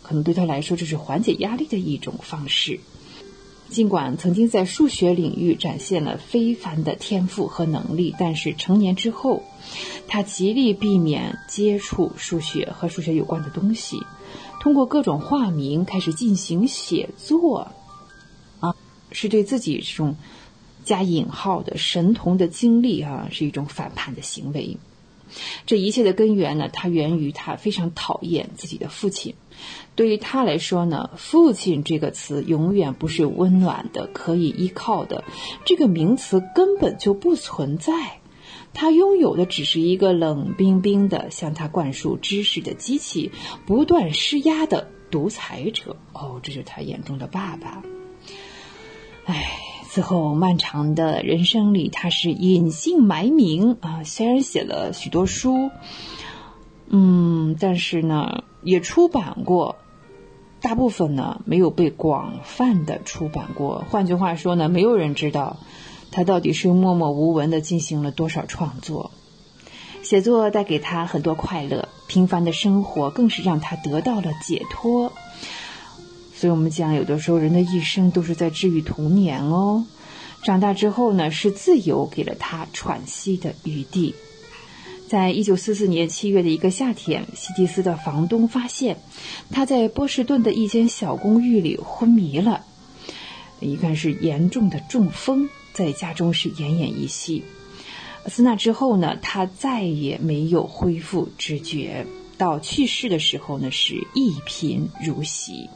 [0.00, 2.80] 可能对他来说这是缓解压力的一种方式。
[3.68, 9.42] 尽管曾经在数学领域展现了非凡的天赋和能力，但是成年之后，
[10.06, 14.02] 他极力避免接触数学和数学有关的东西，
[14.60, 17.72] 通过各种化名开始进行写作，
[18.60, 18.74] 啊，
[19.12, 20.16] 是对自己这种
[20.84, 24.78] 加引号的神童的经历啊，是一种反叛的行为。
[25.66, 29.34] 这一切的根源呢，它源于他非常讨厌自己的父亲。
[29.94, 35.24] 对于他来说呢，“父亲”这个词永远不是温暖的、可以依靠的，
[35.66, 38.20] 这个名词根本就不存在。
[38.78, 43.32] 他拥有的只是一个冷冰冰的、向他灌输知识的机器，
[43.66, 45.96] 不断施压的独裁者。
[46.12, 47.82] 哦，这是他眼中的爸爸。
[49.24, 55.70] 唉，此后漫长的人生里，他是隐姓埋名啊，虽然写了许多书，
[56.86, 58.44] 嗯，但是呢。
[58.60, 59.76] 也出版过，
[60.60, 63.84] 大部分呢没有被广泛的出版过。
[63.88, 65.58] 换句话说呢，没有人知道
[66.10, 69.10] 他到底是默默无闻的进行了多少创作。
[70.02, 75.12] 写作带给他很多快乐，平凡的生活更是让他得到了解脱。
[76.34, 79.84] 所以我们讲，有的时候人的一生都是在治愈童年哦。
[80.44, 84.14] 长大之后呢，是自由给了他喘息的余地。
[85.08, 88.98] 在一九四四年七月的一个夏天，希蒂斯的房东发现
[89.50, 92.64] 他在波士顿的一间小公寓里昏迷了，
[93.58, 95.48] 一看是严重的中风，
[95.78, 97.44] 在家中是奄奄一息。
[98.26, 102.04] 自那之后呢，他再也没有恢复知觉，
[102.36, 105.70] 到去世的时候呢，是一贫如洗。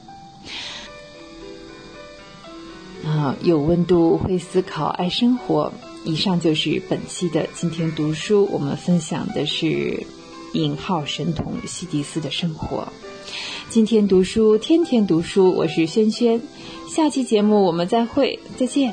[3.04, 5.72] 啊，有温度，会思考，爱生活。
[6.04, 10.04] 以上就是本期的今天读书，我们分享的是
[10.52, 12.88] 引号神童西迪斯的生活。
[13.70, 16.42] 今天读书，天天读书，我是轩轩。
[16.90, 18.92] 下期节目我们再会，再见。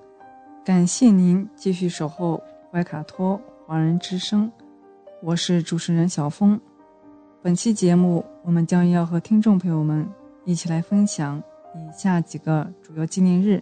[0.63, 2.39] 感谢您继续守候
[2.71, 4.51] 怀卡托华人之声，
[5.19, 6.59] 我是主持人小峰。
[7.41, 10.07] 本期节目，我们将要和听众朋友们
[10.45, 11.41] 一起来分享。
[11.73, 13.59] 以下几个主要纪念日，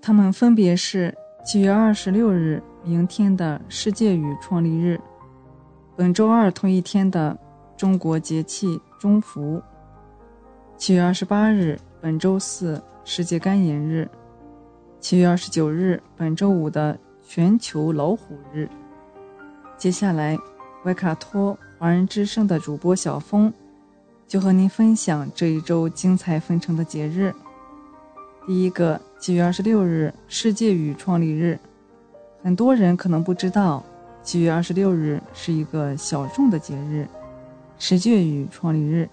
[0.00, 1.14] 他们分别是
[1.44, 4.98] 七月二十六日，明天的世界语创立日；
[5.94, 7.38] 本周二同一天的
[7.76, 9.60] 中国节气中伏；
[10.78, 14.08] 七月二十八日，本周四世界干眼日；
[15.00, 18.68] 七月二十九日，本周五的全球老虎日。
[19.76, 20.36] 接下来，
[20.84, 23.52] 维卡托华人之声的主播小峰。
[24.26, 27.32] 就和您分享这一周精彩纷呈的节日。
[28.44, 31.56] 第一个，七月二十六日，世界语创立日。
[32.42, 33.84] 很多人可能不知道，
[34.24, 37.06] 七月二十六日是一个小众的节日——
[37.78, 39.08] 世界语创立日。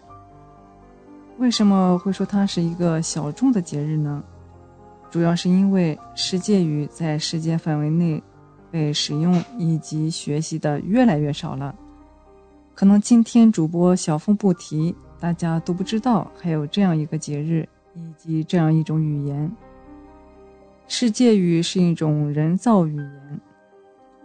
[1.37, 4.23] 为什么会说它是一个小众的节日呢？
[5.13, 8.19] 主要是因为世界语在世界范围内
[8.71, 11.75] 被使用以及学习的越来越少了。
[12.73, 19.55] 可能今天主播小峰不提，大家都不知道还有这样一个节日以及这样一种语言。
[20.87, 23.39] 世界语是一种人造语言，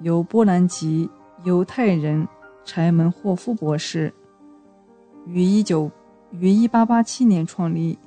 [0.00, 1.06] 由波兰籍
[1.44, 2.26] 犹太人
[2.64, 4.10] 柴门霍夫博士
[5.26, 5.90] 于一九
[6.30, 7.98] 于一八八七年创立，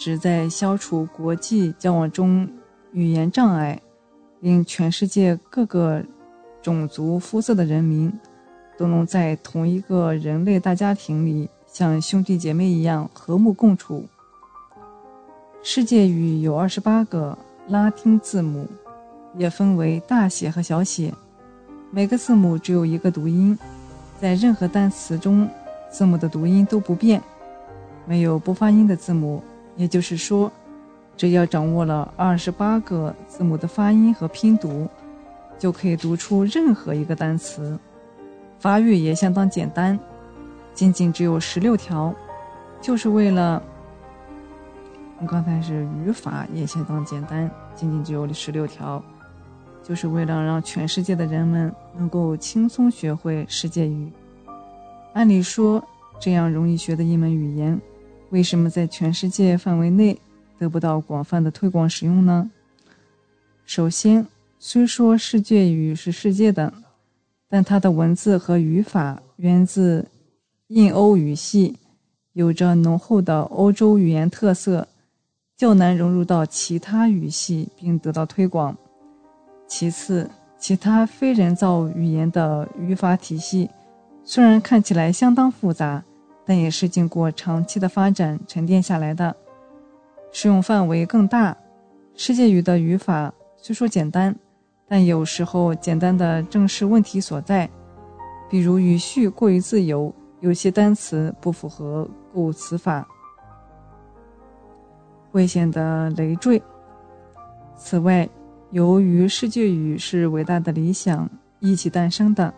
[0.00, 2.48] 旨在消除国际交往中
[2.92, 3.78] 语言障碍，
[4.40, 6.02] 令全世界各个
[6.62, 8.10] 种族肤色的人民。
[8.78, 14.06] 都能在同一个人类大家庭里，像兄弟姐妹一样和睦共处。
[15.62, 17.36] 世界语有二十八个
[17.68, 18.66] 拉丁字母，
[19.36, 21.12] 也分为大写和小写，
[21.90, 23.58] 每个字母只有一个读音，
[24.18, 25.46] 在任何单词中，
[25.90, 27.22] 字母的读音都不变，
[28.06, 29.42] 没有不发音的字母。
[29.76, 30.50] 也就是说，
[31.16, 34.88] 只要掌握了二十八个字母的发音和拼读，
[35.58, 37.78] 就可以读出任何一个单词。
[38.58, 39.98] 发育也相当简单，
[40.74, 42.14] 仅仅只有十六条，
[42.80, 43.62] 就是为了。
[45.22, 49.02] 我刚才是语法也相当简单，仅仅只有十六条，
[49.82, 54.10] 就是为了让全世界的人们能够轻松学会世界语。
[55.12, 55.82] 按理说，
[56.18, 57.78] 这样容易学的一门语言，
[58.30, 60.18] 为什么在全世界范围内
[60.58, 62.50] 得不到广泛的推广使用呢？
[63.64, 64.26] 首先，
[64.58, 66.72] 虽说世界语是世界的，
[67.48, 70.06] 但它的文字和语法源自
[70.68, 71.76] 印欧语系，
[72.32, 74.86] 有着浓厚的欧洲语言特色，
[75.56, 78.76] 较难融入到其他语系并得到推广。
[79.66, 83.68] 其次，其他非人造语言的语法体系
[84.24, 86.04] 虽然看起来相当复杂，
[86.50, 89.36] 但也是经过长期的发展沉淀下来的，
[90.32, 91.56] 适用范围更大。
[92.16, 94.34] 世界语的语法虽说简单，
[94.88, 97.70] 但有时候简单的正是问题所在，
[98.50, 103.06] 比如语序过于自由，有些单词不符合构词法，
[105.30, 106.60] 会显得累赘。
[107.76, 108.28] 此外，
[108.70, 112.52] 由于世界语是伟大的理想一起诞生的，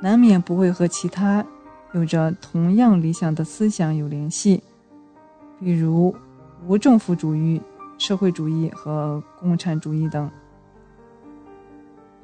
[0.00, 1.44] 难免不会和其他
[1.92, 4.62] 有着同样理想的思想有联系，
[5.60, 6.14] 比如
[6.66, 7.60] 无政府主义、
[7.98, 10.30] 社会主义和共产主义等。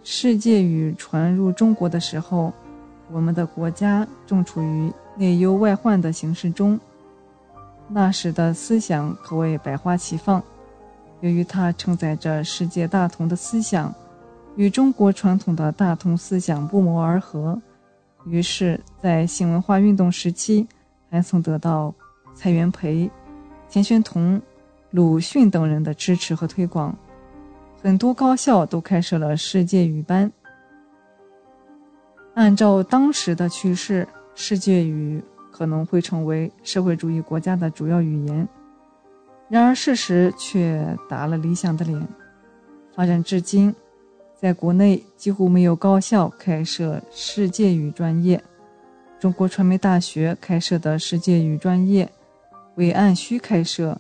[0.03, 2.53] 世界语传入中国的时候，
[3.11, 6.81] 我们的国家正处于内忧外患的形势中，
[7.89, 10.43] 那时的思想可谓百花齐放。
[11.21, 13.93] 由于它承载着世界大同的思想，
[14.57, 17.61] 与中国传统的大同思想不谋而合，
[18.31, 20.67] 于是，在新文化运动时期，
[21.11, 21.95] 还曾得到
[22.35, 23.11] 蔡元培、
[23.69, 24.41] 钱玄同、
[24.91, 26.97] 鲁迅等人的支持和推广。
[27.83, 30.31] 很多高校都开设了世界语班。
[32.35, 38.49] 按照当时的趋势，世界语可能会成为社会主义国家的主要语言。
[39.49, 42.07] 然而，事实却打了理想的脸。
[42.95, 43.75] 发展至今，
[44.41, 48.41] 在国内几乎没有高校开设世界语专业。
[49.19, 52.09] 中国传媒大学开设的世界语专业
[52.77, 53.99] 为按需开设，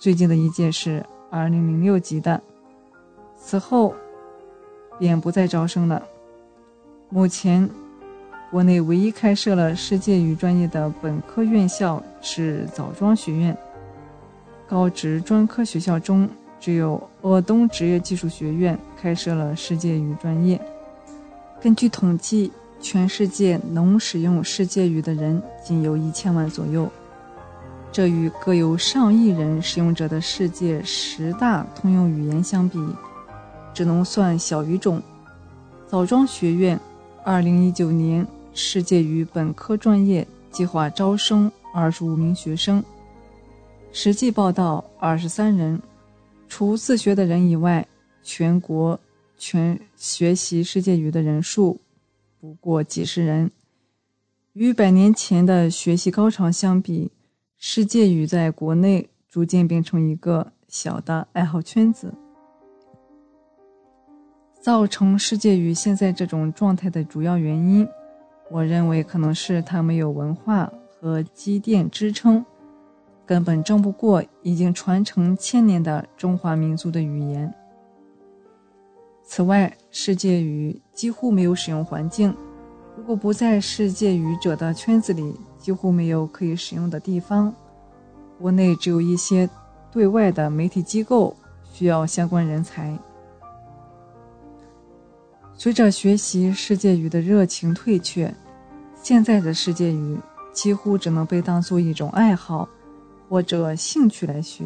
[0.00, 2.40] 最近的一届是2006级的，
[3.38, 3.94] 此后
[4.98, 6.02] 便不再招生了。
[7.10, 7.68] 目前，
[8.50, 13.54] 国内唯一开设了世界语专业的本科院校是枣庄学院。
[14.66, 16.26] 高职专科学校中，
[16.58, 20.58] 只有鄂东职业技术学院开设了世界语专业。
[21.60, 22.50] 根据统计，
[22.80, 26.90] 全世界能使用世界语的人仅有一千万左右，
[27.92, 32.78] 这与各有上亿人使用者的世界十大通用语言相比，
[33.74, 35.02] 只能算小语种。
[35.86, 36.80] 枣庄学院
[37.26, 42.82] 2019年世界语本科专业计划招生25名学生。
[43.92, 45.78] 实际报到二十三人，
[46.48, 47.86] 除自学的人以外，
[48.24, 48.98] 全国
[49.36, 51.80] 全学习世界语的人数
[52.40, 53.52] 不过几十人。
[54.54, 57.12] 与百年前的学习高潮相比，
[57.58, 62.14] 世界语在国内逐渐变成一个小的爱好圈子。
[64.60, 67.86] 造成世界语现在这种状态的主要原因，
[68.50, 72.44] 我认为可能是它没有文化和积淀支撑。
[73.26, 77.52] 根本争不过已经传承千年的中华民族的语言。
[79.24, 82.34] 此外，世界语几乎没有使用环境，
[82.96, 87.52] 如果不在世界语者的圈子里，几乎没有可以使用的地方。
[88.38, 89.48] 国内只有一些
[89.90, 91.34] 对外的媒体机构
[91.72, 92.96] 需要相关人才。
[95.54, 98.32] 随着学习世界语的热情退却，
[99.02, 100.18] 现在的世界语
[100.52, 102.68] 几乎只能被当做一种爱好。
[103.26, 104.64] 或者兴趣来学，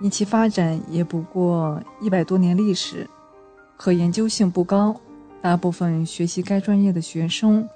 [0.00, 3.08] 因其发展也不过一百多年历史，
[3.76, 4.94] 可研究性不高。
[5.40, 7.68] 大部分学习该专业的学生，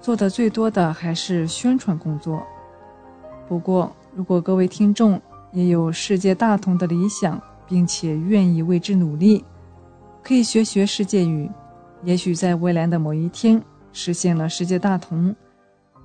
[0.00, 2.42] 做的最多的还是宣传工作。
[3.46, 5.20] 不过，如果各位听众
[5.52, 7.38] 也有世界大同的理想，
[7.68, 9.44] 并且愿意为之努力，
[10.22, 11.50] 可以学学世界语。
[12.02, 13.62] 也许在未来的某一天，
[13.92, 15.36] 实现了世界大同，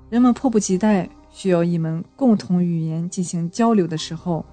[0.09, 1.09] 人们迫不及待。
[1.29, 4.43] 需要一门共同语言进行交流的时候，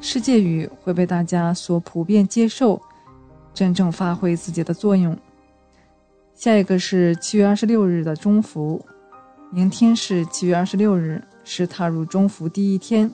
[0.00, 2.80] 世界语会被大家所普遍接受，
[3.56, 5.16] 真正发挥自己的作用。
[6.34, 8.84] 下一个是七月二十六日的中伏，
[9.50, 13.10] 明天是七月二十六日，是踏入中伏第一天。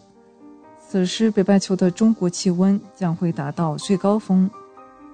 [0.81, 4.51] 此时北半球的中国气温将会达到最高峰，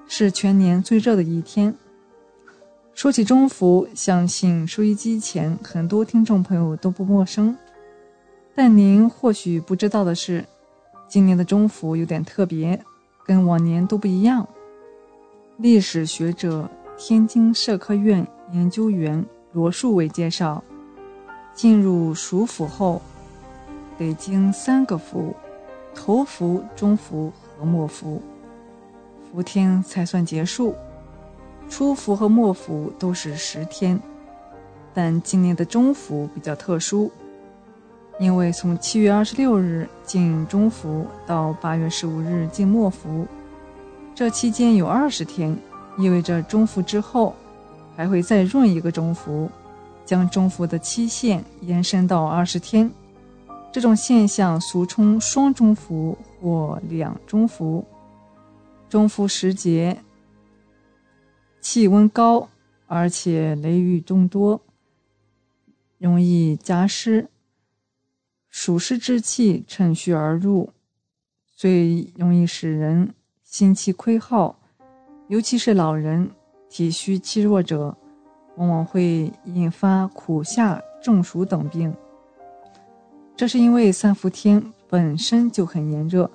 [0.08, 1.74] 是全年最热的一天。
[2.94, 7.54] 说起中伏，相信收音机前很多听众朋友都不陌生。
[8.54, 10.42] 但您或许不知道的是，
[11.06, 12.82] 今年的中伏有点特别，
[13.26, 14.48] 跟往年都不一样。
[15.60, 20.62] 历史学者、天津社科院研究员罗树伟介绍，
[21.52, 23.02] 进入暑伏后，
[23.98, 25.34] 得经三个伏：
[25.96, 28.22] 头伏、中伏和末伏。
[29.32, 30.76] 伏天才算结束。
[31.68, 34.00] 初伏和末伏都是十天，
[34.94, 37.10] 但今年的中伏比较特殊，
[38.20, 43.26] 因为从七月二十六日进中伏到八月十五日进末伏，
[44.18, 45.56] 这期间有二十天，
[45.96, 47.36] 意味着中伏之后
[47.94, 49.48] 还会再闰一个中伏，
[50.04, 52.90] 将中伏的期限延伸到二十天。
[53.72, 57.86] 这种现象俗称双中伏或两中伏。
[58.88, 59.96] 中伏时节。
[61.60, 62.48] 气温高，
[62.88, 64.60] 而且雷雨众多，
[65.96, 67.28] 容易加湿，
[68.48, 70.72] 暑湿之气趁虚而入，
[71.54, 73.14] 最容易使人
[73.50, 74.54] 心气亏耗，
[75.28, 76.30] 尤其是老人、
[76.68, 77.96] 体虚气弱者，
[78.56, 81.92] 往往会引发苦夏、中暑等病。
[83.34, 86.30] 这是因为三伏天本身就很炎热，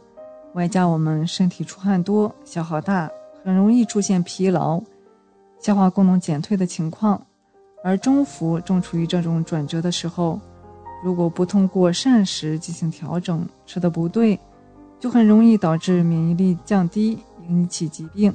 [0.56, 3.08] 外加我们身体出汗多、消耗大，
[3.44, 4.82] 很容易出现疲劳。
[5.60, 7.24] 消化功能减退的情况，
[7.84, 10.42] 而中伏正处于这种转折的时候，
[11.04, 14.38] 如果不通过膳食进行调整，吃的不对，
[15.04, 17.20] 就很容易导致免疫力降低，
[17.50, 18.34] 引起疾病，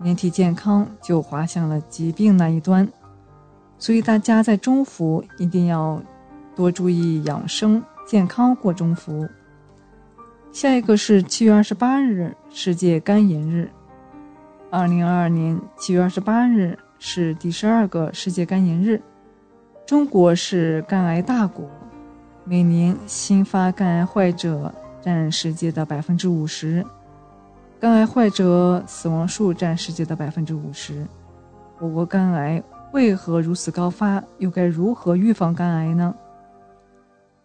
[0.00, 2.88] 人体健康就滑向了疾病那一端。
[3.78, 6.02] 所以大家在中伏一定要
[6.56, 9.28] 多注意养生健康过中伏。
[10.50, 13.70] 下一个是七月二十八日，世界肝炎日。
[14.72, 19.00] 二零二二年七月二十八日是第十二个世界肝炎日。
[19.86, 21.64] 中国是肝癌大国，
[22.44, 26.84] 每年新发肝癌患者占世界的百分之五十，
[27.80, 31.04] 肝癌患者死亡数占世界的百分之五十。
[31.80, 32.62] 我国肝癌
[32.92, 34.22] 为何如此高发？
[34.38, 36.14] 又该如何预防肝癌呢？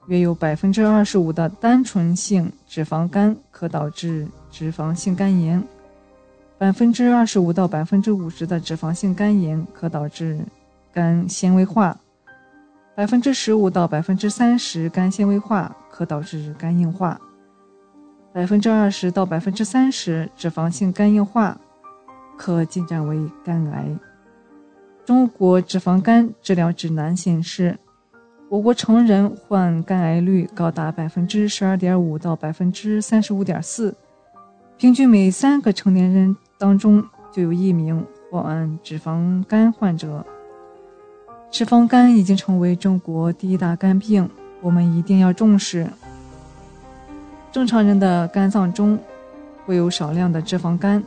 [0.07, 5.61] 约有百分之二十五的单纯性脂肪肝可导致脂肪性肝炎。
[6.57, 10.39] 百分之二十五到百分之五十的脂肪性肝炎可导致
[10.93, 11.95] 肝纤维化，
[12.95, 17.19] 百分之十五到百分之三十肝纤维化可导致肝硬化，
[18.37, 21.59] 百分之二十到百分之三十脂肪性肝硬化
[22.37, 23.83] 可进展为肝癌。
[25.03, 27.75] 中国脂肪肝治疗指南显示，
[28.47, 33.95] 我国成人患肝癌率高达百分之十二点五到百分之三十五点四，
[34.77, 36.37] 平均每三个成年人。
[36.59, 40.23] 当中就有一名患脂肪肝患者。
[41.49, 44.29] 脂肪肝已经成为中国第一大肝病，
[44.61, 45.87] 我们一定要重视。
[47.57, 48.95] 正常人的肝脏中
[49.65, 51.03] 会有少量的脂肪肝，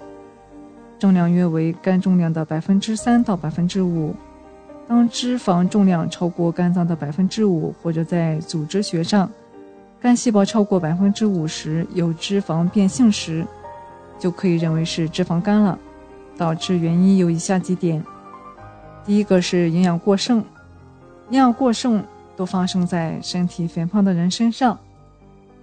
[0.98, 4.12] 重量约为肝重量的百分之三到百分之五。
[4.88, 9.30] 当脂肪重量超过肝脏的百分之五，或者在组织学上，
[10.00, 13.46] 肝细胞超过百分之五十有脂肪变性时。
[14.18, 15.78] 就可以认为是脂肪肝了，
[16.36, 18.04] 导致原因有以下几点：
[19.04, 20.38] 第一个是营养过剩，
[21.28, 22.04] 营养过剩
[22.34, 24.76] 都发生在身体肥胖的人身上，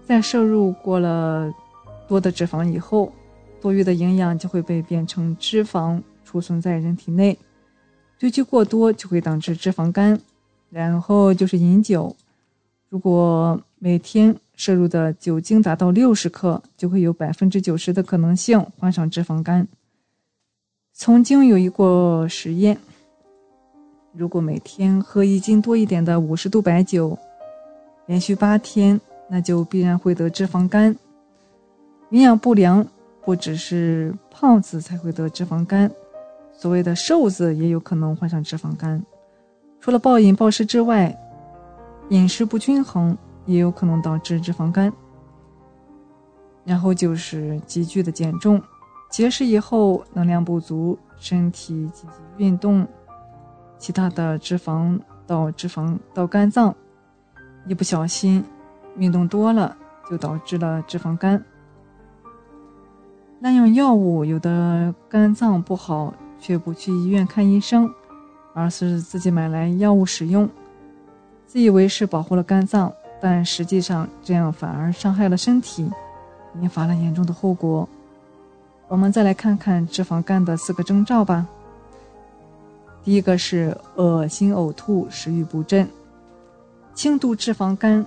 [0.08, 1.54] 在摄入过了
[2.08, 3.12] 多的脂肪以后，
[3.60, 7.38] 多余的营养就会被变成脂肪储存在人体内，
[8.18, 10.18] 堆积过多就会导致脂肪肝。
[10.70, 12.16] 然后就是饮酒，
[12.90, 19.68] 如果每天摄入的酒精达到六十克，就会有百分之九十的可能性患上脂肪肝。
[20.94, 22.78] 曾经有一个实验，
[24.14, 27.18] 如果每天喝一斤多一点的五十度白酒，
[28.08, 30.96] 连续八天，那就必然会得脂肪肝。
[32.12, 32.86] 营养不良
[33.24, 35.92] 不只是胖子才会得脂肪肝，
[36.52, 39.04] 所谓的瘦子也有可能患上脂肪肝。
[39.80, 41.18] 除了暴饮暴食之外，
[42.10, 43.18] 饮食不均衡。
[43.48, 44.92] 也有可能导致脂肪肝，
[46.66, 48.62] 然后就是急剧的减重，
[49.10, 52.86] 节食以后能量不足，身体积极运动，
[53.78, 56.76] 其他的脂肪到脂肪到肝脏，
[57.66, 58.44] 一不小心
[58.98, 59.76] 运动多了
[60.10, 61.44] 就导致了脂肪肝。
[63.40, 67.94] 滥用药物，有的肝脏不好却不去医院看医生，
[68.54, 70.50] 而是自己买来药物使用，
[71.46, 72.92] 自以为是保护了肝脏。
[73.20, 75.92] 但实际上，这样反而伤害了身体，
[76.62, 77.88] 引发了严重的后果。
[78.88, 81.48] 我们再来看看脂肪肝的四个征兆吧。
[83.04, 85.88] 第一个是恶心、呕吐、食欲不振。
[86.94, 88.06] 轻度脂肪肝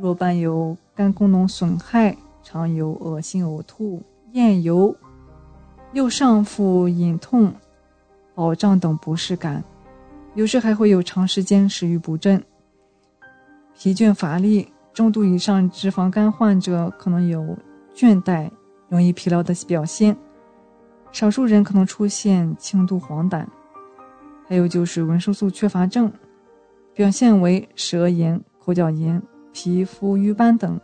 [0.00, 4.02] 若伴有肝功能损害，常有恶心、呕吐、
[4.32, 4.96] 厌油、
[5.92, 7.52] 右上腹隐痛、
[8.34, 9.62] 饱胀等不适感，
[10.34, 12.42] 有时还会有长时间食欲不振。
[13.74, 17.56] 疲倦乏力、中度以上脂肪肝患者可能有
[17.94, 18.50] 倦怠、
[18.88, 20.16] 容易疲劳的表现，
[21.12, 23.46] 少数人可能出现轻度黄疸，
[24.48, 26.12] 还有就是维生素缺乏症，
[26.94, 29.22] 表现为舌炎、口角炎、
[29.52, 30.80] 皮肤瘀斑等。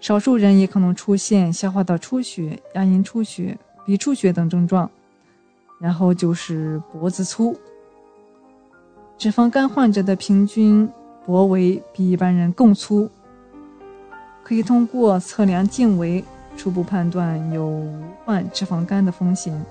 [0.00, 4.90] 少数人也可能出现消化道出血、牙龈出血、鼻出血等症状。
[5.80, 7.56] 然后就是脖子粗。
[9.16, 10.88] 脂肪肝患者的平均
[11.24, 13.08] 脖围比一般人更粗，
[14.42, 16.24] 可以通过测量颈围
[16.56, 19.64] 初步判断有无患脂肪肝的风险。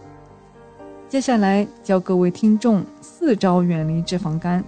[1.10, 4.64] 接下来教各位听众四招远离脂肪肝。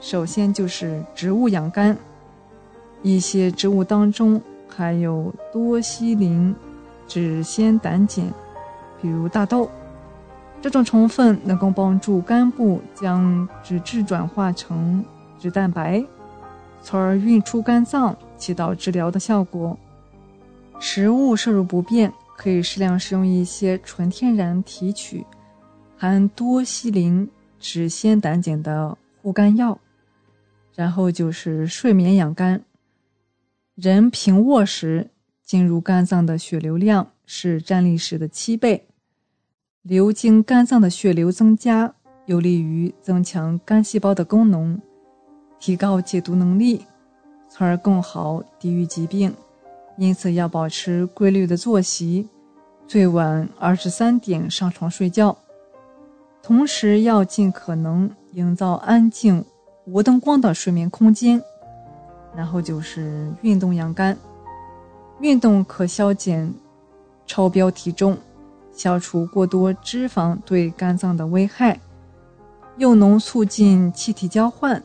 [0.00, 1.96] 首先就是植物养肝，
[3.02, 6.54] 一些植物当中含有多烯磷
[7.06, 8.32] 脂酰胆碱，
[9.00, 9.70] 比如大豆。
[10.62, 15.02] 这种成分能够帮助肝部将脂质转化成
[15.38, 16.04] 脂蛋白，
[16.82, 19.78] 从而运出肝脏，起到治疗的效果。
[20.78, 25.24] 食物摄入不便，可以适量食用一些纯天然提取
[25.96, 27.26] 含多烯磷
[27.58, 29.78] 脂酰胆碱的护肝药。
[30.74, 32.62] 然后就是睡眠养肝。
[33.82, 35.08] 人平卧时
[35.42, 38.86] 进入肝脏的血流量是站立时的七倍。
[39.80, 41.94] 流经肝脏的血流增加，
[42.26, 44.78] 有利于增强肝细胞的功能，
[45.58, 46.84] 提高解毒能力，
[47.48, 49.34] 从而更好抵御疾病。
[49.96, 52.28] 因此，要保持规律的作息，
[52.86, 55.34] 最晚二十三点上床睡觉。
[56.42, 59.42] 同时，要尽可能营造安静、
[59.86, 61.42] 无灯光的睡眠空间。
[62.34, 64.16] 然后就是运动养肝，
[65.20, 66.52] 运动可消减
[67.26, 68.16] 超标体重。
[68.72, 71.78] 消除过多脂肪对肝脏的危害，
[72.78, 74.82] 又能促进气体交换，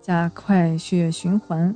[0.00, 1.74] 加快血液循环，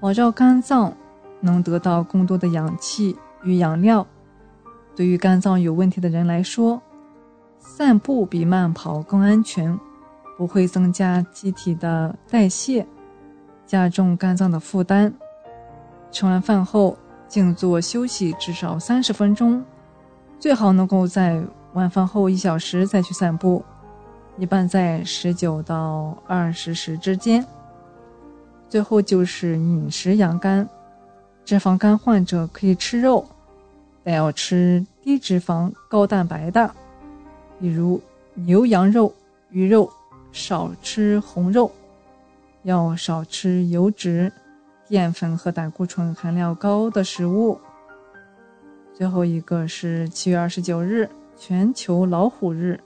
[0.00, 0.92] 保障肝脏
[1.40, 4.04] 能得到更多的氧气与养料。
[4.96, 6.82] 对于肝脏有问题的人来说，
[7.60, 9.78] 散步比慢跑更安全，
[10.36, 12.84] 不会增加机体的代谢，
[13.66, 15.12] 加重肝脏的负担。
[16.10, 16.96] 吃完饭后
[17.28, 19.62] 静坐休息至少三十分钟。
[20.38, 23.64] 最好能够在晚饭后一小时再去散步，
[24.38, 27.44] 一般在十九到二十时之间。
[28.68, 30.68] 最后就是饮食养肝，
[31.44, 33.24] 脂肪肝患者可以吃肉，
[34.02, 36.70] 但要吃低脂肪、高蛋白的，
[37.60, 38.00] 比如
[38.34, 39.12] 牛羊肉、
[39.50, 39.90] 鱼肉，
[40.32, 41.70] 少吃红肉，
[42.66, 44.32] 要少吃油脂、
[44.88, 47.56] 淀粉和胆固醇含量高的食物。
[48.92, 52.80] 最后一个是七月二十九日，全球老虎日。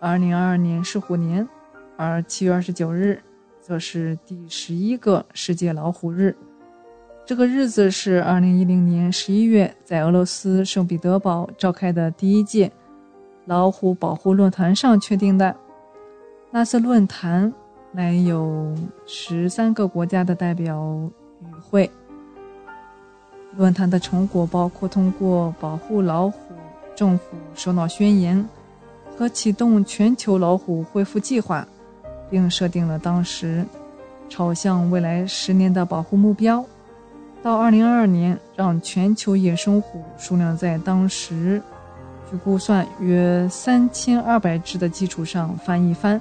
[0.00, 1.46] 二零二二年是虎年，
[1.98, 3.22] 而七月二十九日
[3.60, 6.34] 则是第十一个世界老虎日。
[7.26, 12.72] 这个日子是二零一零年十一月在俄罗斯圣彼得堡召开的第一届
[13.44, 15.54] 老虎保护论坛上确定的。
[16.50, 17.52] 那次论坛
[17.92, 18.74] 来有
[19.06, 20.98] 十三个国家的代表
[21.40, 21.90] 与会。
[23.56, 26.54] 论坛的成果包括通过保护老虎
[26.96, 28.42] 政府首脑宣言
[29.14, 31.66] 和启动全球老虎恢复计划，
[32.30, 33.62] 并设定了当时
[34.30, 36.64] 朝向未来十年的保护目标，
[37.42, 41.60] 到二零二二年让全球野生虎数量在当时
[42.30, 46.18] 据估算约三千二百只的基础上翻一番。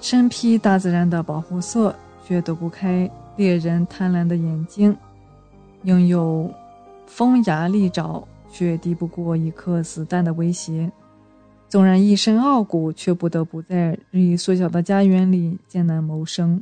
[0.00, 1.94] 身披大自然的保护色，
[2.26, 3.10] 却躲不开。
[3.36, 4.96] 猎人贪婪的眼睛，
[5.84, 6.52] 拥有
[7.06, 10.90] 锋牙利爪，却敌不过一颗子弹的威胁。
[11.68, 16.60] 纵然一身傲骨，却不得不在日益缩小的家园里艰难谋生。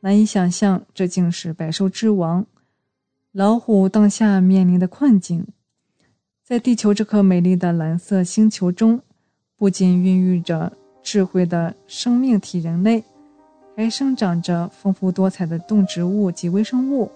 [0.00, 2.44] 难以想象，这竟是百兽之王
[3.30, 5.46] 老虎当下面临的困境。
[6.42, 9.00] 在地球这颗美丽的蓝色星球中，
[9.56, 10.72] 不仅孕育着
[11.06, 13.04] 智慧的生命体——人类。
[13.76, 17.08] 还生长着丰富多彩的动植物及微生物，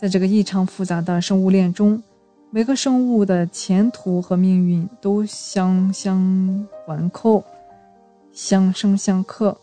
[0.00, 2.02] 在这个异常复杂的生物链中，
[2.50, 7.44] 每个生物的前途和命运都相相环扣、
[8.32, 9.54] 相生相克，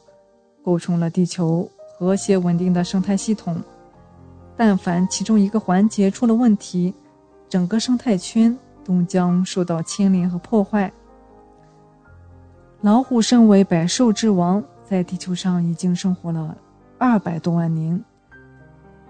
[0.64, 1.68] 构成了地球
[1.98, 3.60] 和谐稳定的生态系统。
[4.56, 6.94] 但凡其中一个环节出了问题，
[7.49, 8.56] 整个生态圈
[8.86, 10.91] 都将受到牵连和破坏。
[12.81, 14.64] 老虎身为百兽之王。
[14.84, 16.57] 在地球上已经生活了
[16.97, 18.03] 二百多万年，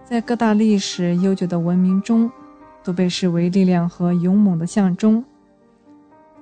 [0.03, 2.29] 在各大历史悠久的文明中，
[2.83, 5.23] 都被视为力量和勇猛的象征。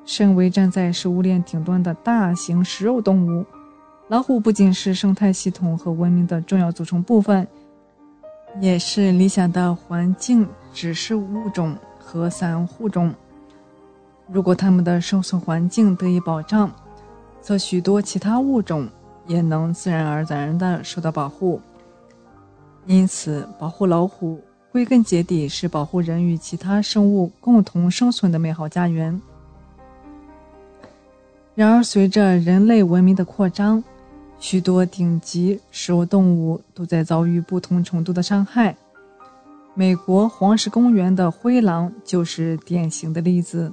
[0.05, 3.45] 身为站在食物链顶端的大型食肉动物，
[4.07, 7.47] 老虎不仅是生态系统和文明的重要组成部分，
[8.59, 13.13] 也是理想的环境指示物种和散户种。
[14.31, 16.71] 如果它们的生存环境得以保障，
[17.47, 18.89] 则许多其他物种
[19.25, 21.61] 也能自然而然地受到保护。
[22.85, 29.21] 因此，保护老虎归根结底是保护人与其他生物共同生存的美好家园。
[31.55, 33.81] 然而，随着人类文明的扩张，
[34.39, 38.75] 许多顶级食肉动物都在遭遇不同程度的伤害。
[39.73, 43.71] 美国黄石公园的灰狼就是典型的例子。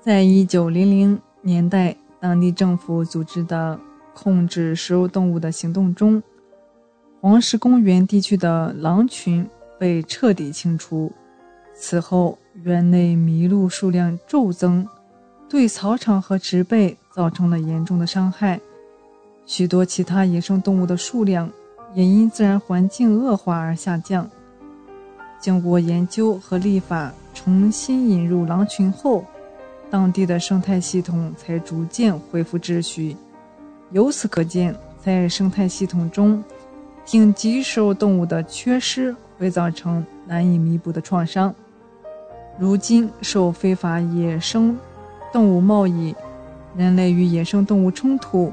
[0.00, 3.76] 在一九零零年代，当地政府组织的
[4.14, 6.22] 控制食肉动物的行动中，
[7.20, 9.44] 黄石公园地区的狼群
[9.76, 11.10] 被彻底清除。
[11.74, 14.86] 此后，园内麋鹿数量骤增，
[15.48, 18.60] 对草场和植被造成了严重的伤害。
[19.44, 21.50] 许多其他野生动物的数量
[21.92, 24.30] 也因自然环境恶化而下降。
[25.40, 29.24] 经过研究和立法重新引入狼群后，
[29.92, 33.14] 当地的生态系统才逐渐恢复秩序。
[33.90, 34.74] 由此可见，
[35.04, 36.42] 在生态系统中，
[37.04, 41.54] 顶级食肉动物的缺失会造成难以弥补的创伤。
[42.58, 44.74] 如今，受非法野生
[45.30, 46.14] 动物贸易、
[46.74, 48.50] 人类与野生动物冲突。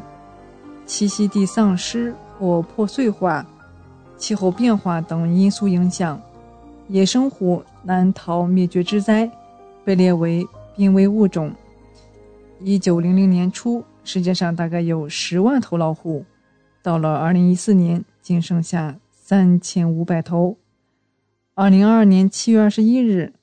[0.86, 3.46] 栖息地丧失或破碎化、
[4.18, 6.22] 气候变化等因素影响，
[6.90, 9.32] 野生虎难逃灭绝之灾，
[9.86, 10.46] 被列为
[10.80, 11.54] 濒危物种。
[12.62, 16.24] 一九零零年初，世界上大概有十万头老虎，
[16.82, 20.56] 到了二零一四年，仅剩下三千五百头。
[21.54, 23.34] 二零二二年七月二十一日，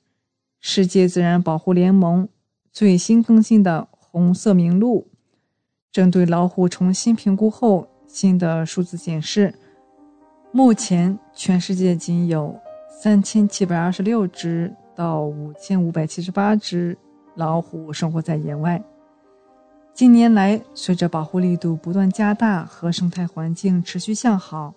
[0.59, 2.27] 世界自然保护联盟
[2.71, 5.07] 最新更新的红色名录。
[5.91, 9.53] 针对老虎重新评估后，新的数字显示，
[10.51, 12.59] 目前全世界仅有
[12.89, 16.97] 三千七百二十六只到五千五百七十八只
[17.37, 18.83] 老虎生活在野外。
[19.93, 24.73] 近年来，随着保护力度不断加大和生态环境持续向好，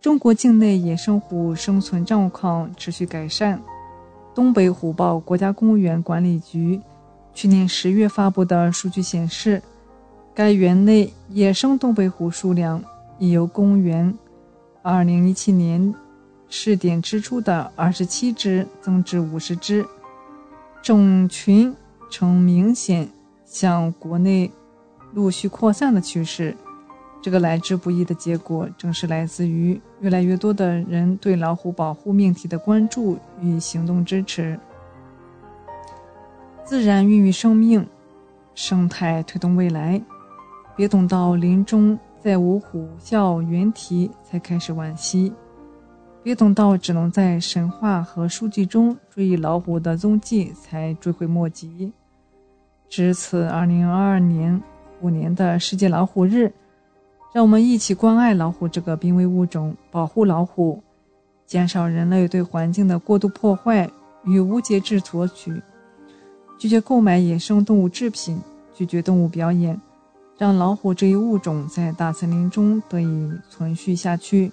[0.00, 3.60] 中国境内野生虎生存状况持续改善。
[4.34, 6.80] 东北虎豹国家公园管理局
[7.34, 9.60] 去年十月发布的数据显示。
[10.34, 12.80] 该园内野生东北虎数量
[13.18, 14.16] 已由公园
[14.84, 15.92] 2017年
[16.48, 19.84] 试点之初的27只增至50只，
[20.82, 21.74] 种群
[22.10, 23.08] 呈明显
[23.44, 24.50] 向国内
[25.12, 26.56] 陆续扩散的趋势。
[27.20, 34.58] 这个来之不易的结果，正是来自于越来越多的人对老虎保护命题的关注与行动支持。
[36.64, 37.84] 自然孕育生命，
[38.54, 40.00] 生态推动未来。
[40.76, 45.32] 别等到林中再无虎啸猿啼才开始惋惜，
[46.28, 51.90] 别等到只能在神话和书籍中追忆老虎的踪迹才追悔莫及。
[52.86, 54.62] 值此二零二二年
[55.00, 56.52] 五年的世界老虎日，
[57.32, 60.82] 让我们一起关爱老虎这个濒危物种，保护老虎，
[61.46, 63.90] 减少人类对环境的过度破坏
[64.26, 65.62] 与无节制索取，
[66.58, 68.38] 拒绝购买野生动物制品，
[68.74, 69.80] 拒绝动物表演。
[70.36, 74.52] 让老虎这一物种在大森林中得以存续下去。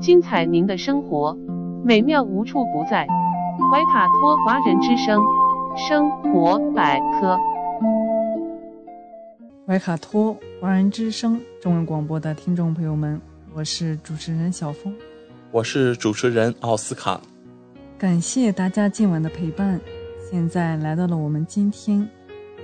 [0.00, 1.36] 精彩您的生活，
[1.84, 3.04] 美妙无处不在。
[3.70, 5.20] 怀卡托华人之声，
[5.76, 7.36] 生活百科。
[9.66, 13.20] 怀卡托华人之声中文广播的听众朋友们，
[13.52, 14.94] 我是主持人小峰，
[15.50, 17.20] 我是主持人奥斯卡。
[17.98, 19.80] 感谢大家今晚的陪伴。
[20.30, 22.08] 现在来到了我们今天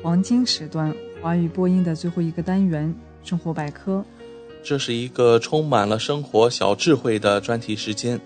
[0.03, 0.95] 黄金时段。
[1.21, 2.95] 华语播音的最后一个单元
[3.29, 4.05] 《生活百科》，
[4.65, 8.19] 这是一个充满了生活小智慧的专题时间。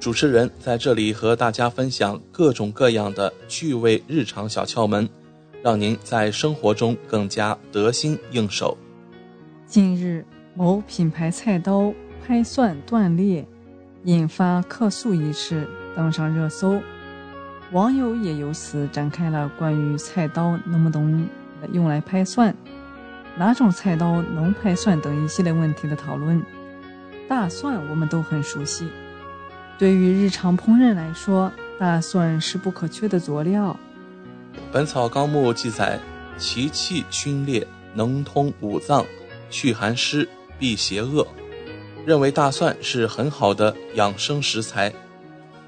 [0.00, 5.08] 主持人在这里和大家分享各种各样的趣味日常小窍门，
[5.62, 8.76] 让您在生活中更加得心应手。
[9.66, 11.94] 近日，某品牌菜刀
[12.26, 13.46] 拍蒜断裂，
[14.02, 16.82] 引发客诉一事登上热搜，
[17.70, 21.28] 网友也由此展开了关于菜刀能不能。
[21.72, 22.54] 用来拍蒜，
[23.36, 26.42] 哪种菜刀能拍蒜等一系列问题的讨论。
[27.28, 28.88] 大蒜我们都很熟悉，
[29.78, 33.76] 对于日常烹饪来说，大蒜是不可缺的佐料。
[34.70, 35.98] 《本草纲目》记载，
[36.36, 39.04] 其气熏烈，能通五脏，
[39.50, 40.28] 祛寒湿，
[40.58, 41.26] 避邪恶，
[42.06, 44.92] 认为大蒜是很好的养生食材。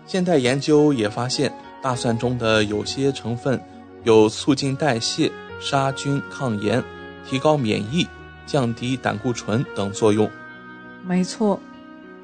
[0.06, 1.52] 现代研究也发现，
[1.82, 3.60] 大蒜中的有些成分
[4.04, 6.84] 有促进代谢、杀菌、抗炎、
[7.28, 8.06] 提高免疫、
[8.46, 10.30] 降低胆固醇等作用。
[11.04, 11.60] 没错，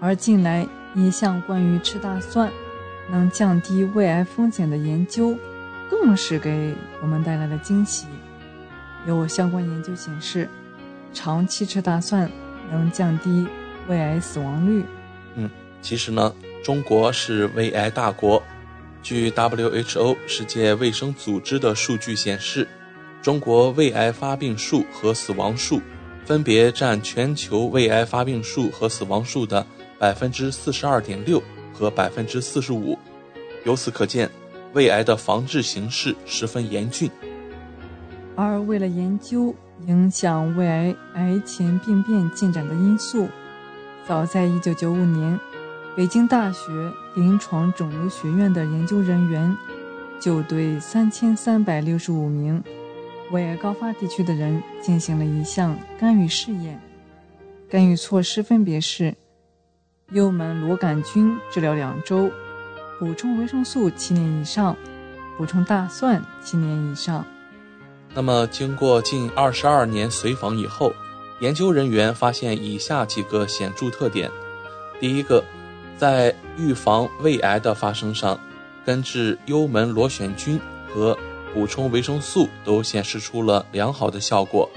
[0.01, 2.51] 而近来一项关于吃大蒜
[3.11, 5.37] 能降低胃癌风险的研究，
[5.91, 8.07] 更是给我们带来了惊喜。
[9.07, 10.49] 有相关研究显示，
[11.13, 12.31] 长期吃大蒜
[12.71, 13.47] 能降低
[13.89, 14.85] 胃癌死亡率。
[15.35, 15.51] 嗯，
[15.81, 18.43] 其实呢，中国是胃癌大国。
[19.03, 22.69] 据 WHO 世界卫生组织的数据显示，
[23.23, 25.81] 中国胃癌发病数和死亡数。
[26.25, 29.67] 分别占全球胃癌发病数和死亡数的
[29.99, 31.43] 百分之四十二点六
[31.73, 32.97] 和百分之四十五，
[33.65, 34.31] 由此可见，
[34.73, 37.11] 胃癌的防治形势十分严峻。
[38.37, 39.53] 而为了研究
[39.89, 43.29] 影响胃癌癌前病变进展的因素，
[44.07, 45.39] 早在一九九五年，
[45.97, 46.71] 北京大学
[47.17, 49.55] 临床肿瘤学院的研究人员
[50.21, 52.63] 就对三千三百六十五名。
[53.33, 56.79] 胃癌高发地区的人进行了一项干预试验，
[57.69, 59.15] 干预措施分别是：
[60.11, 62.31] 幽门螺杆菌治疗两周，
[62.99, 64.77] 补充维生素七年以上，
[65.39, 67.25] 补充大蒜七年以上。
[68.15, 70.93] 那么，经过近二十二年随访以后，
[71.41, 74.31] 研究人员发现以下几个显著特点：
[75.01, 75.43] 第一个，
[75.97, 78.39] 在预防胃癌的发生上，
[78.85, 80.61] 根治幽门螺旋菌
[80.93, 81.17] 和
[81.55, 84.69] 补充维生素都显示出了良好的效果，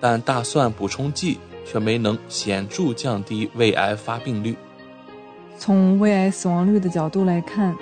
[0.00, 4.56] 但大蒜补充剂却没能显著降低胃癌发病率。
[5.58, 7.76] 从胃癌死亡率的角度来看，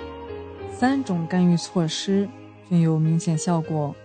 [0.71, 2.27] 三种干预措施
[2.69, 3.95] 均有明显效果。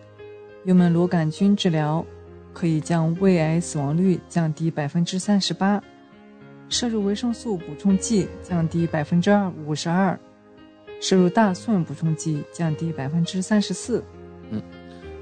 [0.65, 2.05] 幽门螺杆菌治疗
[2.53, 5.83] 可以将胃癌死亡率降低百分之三十八，
[6.69, 10.19] 摄入维生素补充剂降低百分之二五十二，
[11.01, 14.03] 摄入大蒜补充剂降低百分之三十四。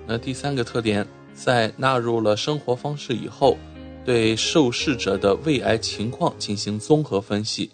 [0.06, 3.56] 那第三个特点，在纳入了生活方式以后，
[4.04, 7.70] 对受试者的胃癌情况进行综合分析，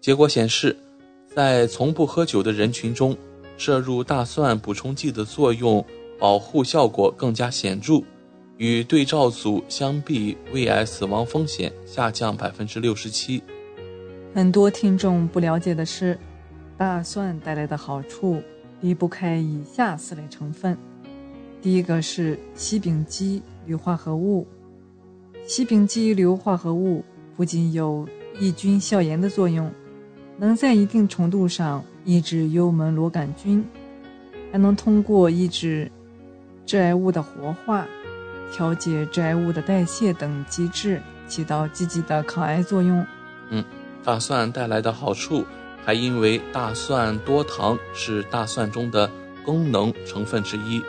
[0.00, 0.74] 结果显示，
[1.34, 3.16] 在从不喝酒的人群中，
[3.58, 5.84] 摄入大蒜补充剂的作用
[6.18, 8.02] 保护效果更加显著，
[8.56, 13.42] 与对照组相比，胃癌死亡风险下降百分之六十七。
[14.34, 16.18] 很多听众不了解的是，
[16.78, 18.42] 大蒜带来的好处。
[18.80, 20.78] 离不开以下四类成分，
[21.60, 24.46] 第一个是烯丙基硫化合物。
[25.46, 27.04] 烯丙基硫化合物
[27.36, 28.08] 不仅有
[28.38, 29.70] 抑菌消炎的作用，
[30.36, 33.64] 能在一定程度上抑制幽门螺杆菌，
[34.52, 35.90] 还能通过抑制
[36.66, 37.86] 致癌物的活化、
[38.52, 43.04] 调节致癌物的代谢等机制，起到积极的抗癌作用。
[43.50, 43.64] 嗯，
[44.04, 45.44] 大蒜带来的好处。
[45.84, 49.10] 还因为大蒜多糖是大蒜中的
[49.42, 50.82] 功能成分之一，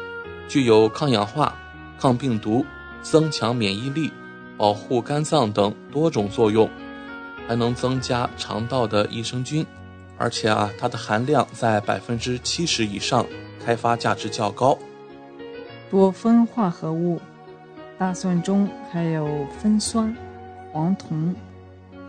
[0.49, 1.53] 具有抗氧化、
[1.99, 2.65] 抗病毒、
[3.01, 4.11] 增强免疫力、
[4.57, 6.67] 保护肝脏等多种作用，
[7.47, 9.65] 还能增加肠道的益生菌，
[10.17, 13.25] 而且啊，它的含量在百分之七十以上，
[13.63, 14.77] 开发价值较高。
[15.91, 17.21] 多酚化合物，
[17.99, 20.15] 大蒜中还有酚酸、
[20.71, 21.35] 黄酮、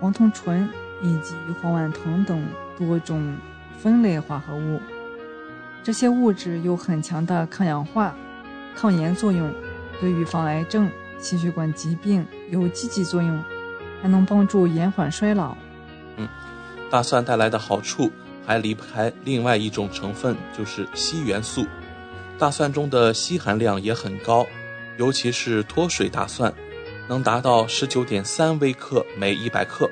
[0.00, 0.66] 黄酮醇
[1.02, 2.42] 以及黄烷酮等。
[2.78, 3.36] 多种
[3.82, 4.80] 酚类化合物，
[5.82, 8.16] 这些物质有很强的抗氧化、
[8.76, 9.52] 抗炎作用，
[10.00, 13.44] 对预防癌症、心血管疾病有积极作用，
[14.02, 15.56] 还能帮助延缓衰老。
[16.16, 16.28] 嗯，
[16.90, 18.10] 大蒜带来的好处
[18.46, 21.66] 还离不开另外一种成分，就是硒元素。
[22.38, 24.46] 大蒜中的硒含量也很高，
[24.96, 26.52] 尤其是脱水大蒜，
[27.06, 29.90] 能达到十九点三微克每一百克。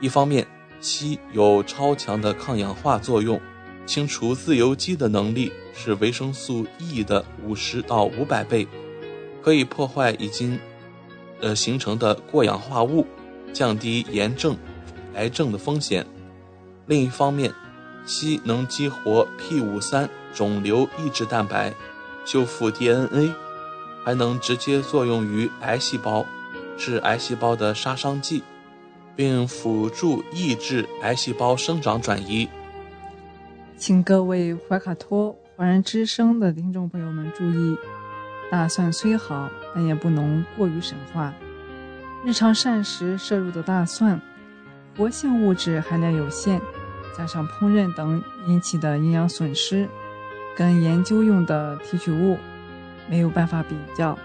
[0.00, 0.46] 一方面，
[0.80, 3.40] 硒有超强的抗氧化作用，
[3.88, 8.68] 清除自由基的能力是维生素 E 的五十到五百倍，
[9.42, 10.60] 可以破坏已经
[11.40, 13.06] 呃形成的过氧化物，
[13.50, 14.54] 降低炎症、
[15.14, 16.06] 癌症的风险。
[16.84, 17.50] 另一方面，
[18.06, 21.72] 硒能激活 P 五三肿瘤抑制蛋白，
[22.26, 23.32] 修复 DNA，
[24.04, 26.26] 还能直接作用于癌细胞，
[26.76, 28.42] 是癌细胞的杀伤剂。
[29.16, 32.48] 并辅助抑制癌细胞生长转移。
[33.78, 37.78] 请各位怀卡托华人之声的听众朋友们注意，
[38.50, 41.32] 大蒜虽好，但也不能过于神话。
[42.24, 44.20] 日常膳食摄入的大蒜，
[44.96, 46.60] 活性物质含量有限，
[47.16, 49.88] 加上烹饪等引起的营养损失，
[50.56, 52.36] 跟研究用的提取物
[53.08, 54.18] 没有办法比较。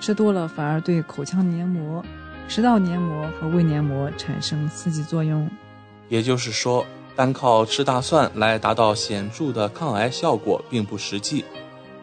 [0.00, 2.04] 吃多了反而对口腔黏膜、
[2.48, 5.48] 食道黏膜和胃黏膜产生刺激作用。
[6.08, 6.84] 也就是说，
[7.18, 11.44] 单靠吃大蒜来达到显著的抗癌效果并不实际。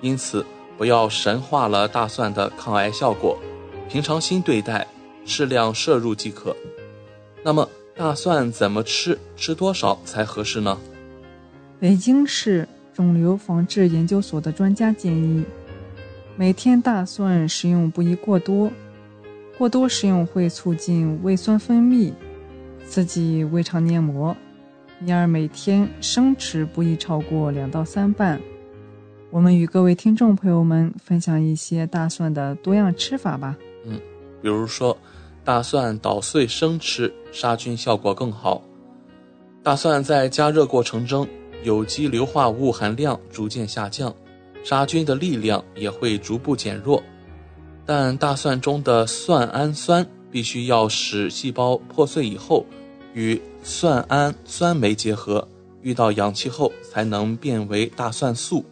[0.01, 0.45] 因此，
[0.77, 3.39] 不要神化了大蒜的抗癌效果，
[3.89, 4.85] 平常心对待。
[5.23, 6.53] 适量摄入即可。
[7.41, 9.17] 那么，大蒜怎么吃？
[9.37, 10.77] 吃多少才合适呢？
[11.79, 15.45] 北京市肿瘤防治研究所的专家建议，
[16.35, 18.69] 每天大蒜食用不宜过多，
[19.57, 22.11] 过多食用会促进胃酸分泌，
[22.85, 24.35] 刺激胃肠黏膜，
[25.05, 28.41] 因而每天生吃不宜超过两到三瓣。
[29.29, 33.55] 我们与各位听众朋友们分享一些大蒜的多样吃法吧。
[33.85, 33.99] 嗯，
[34.41, 34.97] 比如说。
[35.43, 38.63] 大蒜捣碎生吃，杀菌效果更好。
[39.61, 41.27] 大蒜在加热过程中，
[41.63, 44.11] 有机硫化物含量逐渐下降，
[44.63, 47.03] 杀菌的力量也会逐步减弱。
[47.85, 52.65] 但大蒜中的蒜氨酸必须要使细胞破碎以后，
[53.15, 55.47] 与蒜氨酸酶结合，
[55.81, 58.63] 遇到氧气后才能变为大蒜素。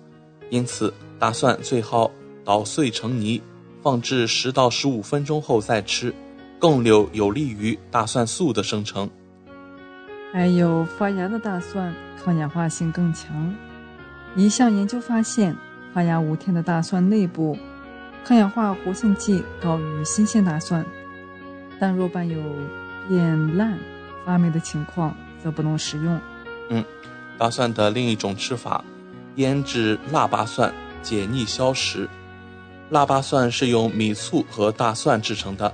[0.49, 2.11] 因此，大蒜最好
[2.43, 3.41] 捣碎成泥，
[3.81, 6.13] 放置十到十五分钟后再吃。
[6.59, 9.09] 更有有利于大蒜素的生成。
[10.31, 11.93] 还有发芽的大蒜
[12.23, 13.53] 抗氧化性更强。
[14.35, 15.55] 一项研究发现，
[15.93, 17.57] 发芽五天的大蒜内部
[18.25, 20.85] 抗氧化活性剂高于新鲜大蒜，
[21.79, 22.41] 但若伴有
[23.09, 23.77] 变烂、
[24.25, 26.19] 发霉的情况，则不能食用。
[26.69, 26.83] 嗯，
[27.37, 28.83] 大蒜的另一种吃法，
[29.35, 32.07] 腌制腊八蒜解腻消食。
[32.89, 35.73] 腊八蒜是用米醋和大蒜制成的。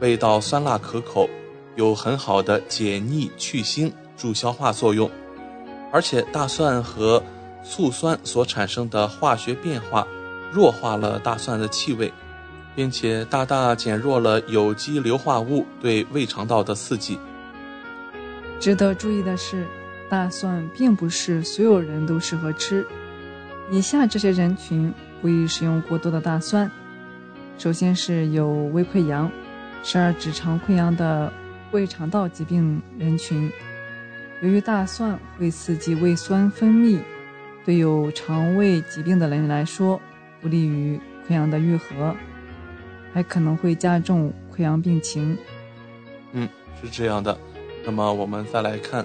[0.00, 1.28] 味道酸辣可口，
[1.76, 5.10] 有很好的解腻去腥、助消化作用。
[5.92, 7.22] 而且大蒜和
[7.62, 10.06] 醋酸所产生的化学变化，
[10.50, 12.10] 弱化了大蒜的气味，
[12.74, 17.18] 并且大大减弱了有机硫化物对胃肠道的刺激。
[18.60, 19.66] 值得注意的是，
[20.08, 22.86] 大蒜并不是所有人都适合吃。
[23.70, 24.92] 以下这些人群
[25.22, 26.70] 不宜食用过多的大蒜。
[27.56, 29.30] 首先是有胃溃疡。
[29.82, 31.32] 十二指肠溃疡的
[31.72, 33.50] 胃肠道疾病人群，
[34.42, 36.98] 由于大蒜会刺激胃酸分泌，
[37.64, 39.98] 对有肠胃疾病的人来说，
[40.42, 42.14] 不利于溃疡的愈合，
[43.14, 45.38] 还可能会加重溃疡病情。
[46.32, 46.46] 嗯，
[46.82, 47.38] 是这样的。
[47.84, 49.04] 那么我们再来看，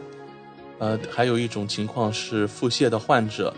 [0.80, 3.54] 呃，还有一种情况是腹泻的患者，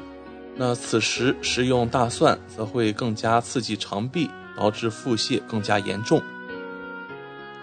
[0.56, 6.22] 那此时食用大蒜则会更加刺激肠壁，导致腹泻更加严重。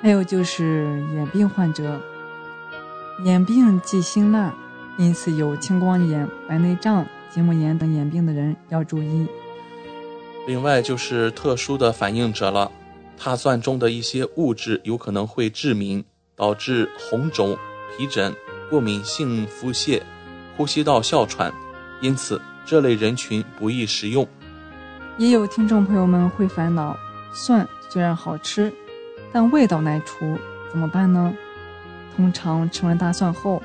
[0.02, 2.00] 还有就是眼病患者，
[3.24, 4.54] 眼病忌辛辣，
[4.98, 9.26] 因此有青光眼、白内障、结膜炎等眼病的人要注意。
[10.46, 12.70] 另外就是特殊的反应者了，
[13.16, 16.04] 大蒜中的一些物质有可能会致敏，
[16.36, 17.56] 导致红肿、
[17.96, 18.34] 皮疹、
[18.68, 20.02] 过敏性腹泻、
[20.56, 21.52] 呼吸道哮喘，
[22.00, 24.26] 因此这类人群不宜食用。
[25.16, 26.96] 也有听众朋友们会烦恼，
[27.32, 28.72] 蒜虽然好吃。
[29.32, 30.38] 但味道难除，
[30.70, 31.34] 怎么办呢？
[32.14, 33.60] 通常吃完大蒜后，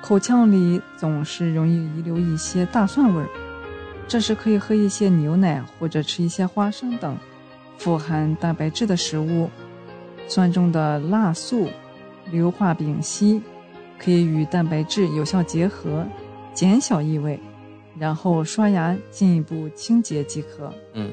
[0.00, 3.28] 口腔里总是容易遗留一些大蒜味儿。
[4.08, 7.18] 这时可以喝一些牛奶或者吃一些花生等
[7.76, 9.50] 富含蛋白质的食物。
[10.26, 11.68] 蒜中的辣素
[12.32, 13.40] 硫化丙烯
[13.98, 16.06] 可以与蛋白质有效结合，
[16.54, 17.38] 减小异味，
[17.98, 20.72] 然后刷牙进一步清洁即可。
[20.94, 21.12] 嗯，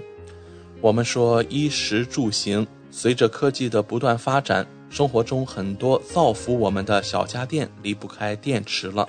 [0.82, 2.66] 我们说衣食住行。
[2.90, 9.08] 随着科技的不断发展，生活中很多造福我们的小家电离不开电池了。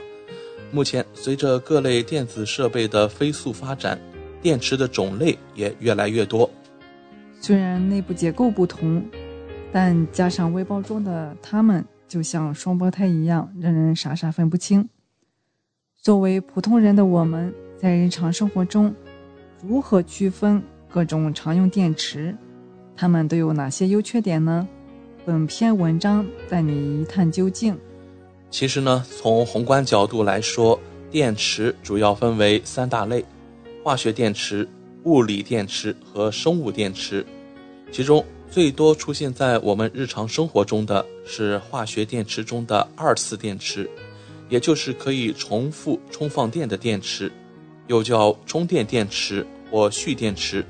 [0.71, 3.99] 目前，随着各类电子设备的飞速发展，
[4.43, 6.51] 电池的种类也越来越多。
[7.41, 9.03] 虽然内部结构不同，
[9.73, 14.89] 但加上微包装的它们，就像双胞胎一样，让人傻傻分不清。
[16.01, 18.95] 作为普通人的我们，在日常生活中，
[19.63, 22.35] 如何区分各种常用电池？
[22.97, 24.67] 它们都有哪些优缺点呢？
[25.27, 27.77] 本篇文章带你一探究竟。
[28.51, 30.81] 其实呢，从宏观角度来说，
[31.11, 33.23] 电池主要分为三大类：
[33.85, 34.67] 化学电池、
[35.05, 37.27] 物理电池和生物电池。
[37.93, 43.89] 其中最多出现在我们日常生活中的是化学电池中的二次电池，
[44.49, 47.31] 也就是可以重复充放电的电池，
[47.89, 50.65] 又叫充电电池或蓄电池。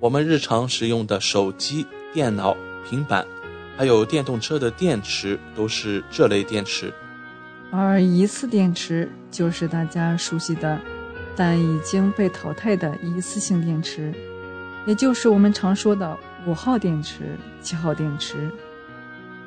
[0.00, 2.56] 我们日常使用的手机、电脑、
[2.88, 3.26] 平板，
[3.76, 6.92] 还有电动车的电池，都是这类电池。
[7.70, 10.80] 而一次电池就是大家熟悉的，
[11.36, 14.12] 但已经被淘汰的一次性电池，
[14.86, 18.50] 也就是我们常说的五号电池、七号电池，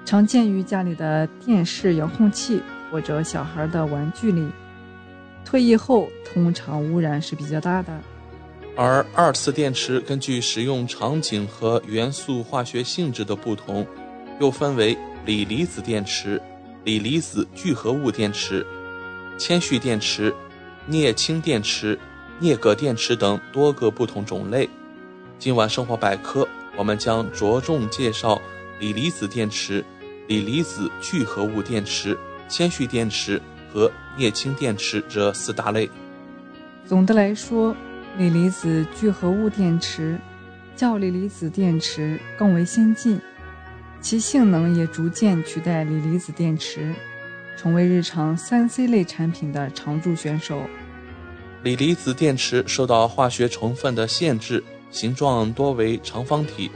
[0.03, 2.61] 常见于家里的电视遥控器
[2.91, 4.47] 或者小孩的玩具里。
[5.45, 7.93] 退役后，通常污染是比较大的。
[8.75, 13.85] 而二次电池根据使用场景和元素化学性质的不同，
[14.39, 16.41] 又分为锂离子电池、
[16.83, 18.65] 锂离子聚合物电池、
[19.37, 20.33] 铅蓄电池、
[20.87, 21.97] 镍氢电池、
[22.39, 24.67] 镍镉电池等多个不同种类。
[25.39, 26.47] 今晚生活百科，
[26.77, 28.41] 我们将着重介绍
[28.79, 29.83] 锂离子电池、
[30.27, 32.17] 锂离子聚合物电池、
[32.47, 33.41] 铅蓄电池。
[33.69, 35.89] 和镍氢电池这四大类。
[36.85, 37.75] 总的来说，
[38.17, 40.17] 锂离子聚合物电池
[40.75, 43.19] 较锂离子电池更为先进，
[44.01, 46.95] 其性能也逐渐取代锂离子电池，
[47.57, 50.63] 成为日常三 C 类产品的常驻选手。
[51.61, 56.71] 锂离子电池受到化学成分的限制，形状多为长方体，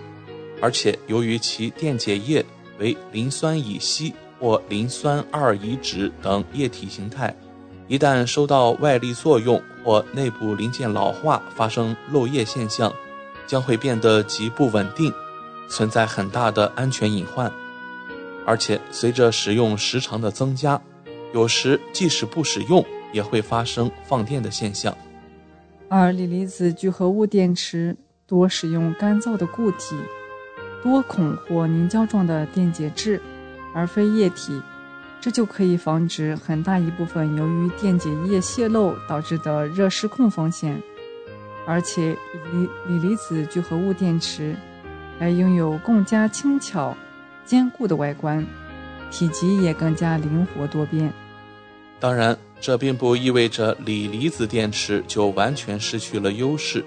[0.62, 2.46] 而且由于其电解液
[2.80, 4.14] 为磷酸乙烯。
[4.42, 7.32] 或磷酸二乙酯等液体形态，
[7.88, 12.92] 一旦受到外力作用或内部零件老化，发生漏液现象，
[13.46, 15.14] 将会变得极不稳定，
[15.70, 17.52] 存在很大的安全隐患。
[18.44, 20.82] 而且随着使用时长的增加，
[21.36, 22.84] 有时即使不使用，
[23.14, 24.98] 也会发生放电的现象。
[25.94, 29.94] 而锂离子聚合物电池多使用干燥的固体、
[30.82, 33.22] 多孔或凝胶状的电解质。
[33.76, 34.62] 而非液体，
[35.20, 40.82] 这就可以防止很大一部分由于电解液泄漏导致的热失控风险。
[41.68, 42.16] 而且，
[42.54, 44.56] 锂锂离子聚合物电池
[45.20, 46.96] 还拥有更加轻巧、
[47.44, 48.46] 坚固的外观，
[49.10, 51.12] 体积也更加灵活多变。
[52.00, 56.86] 当然，这并不意味着锂离子电池就完全失去了优势，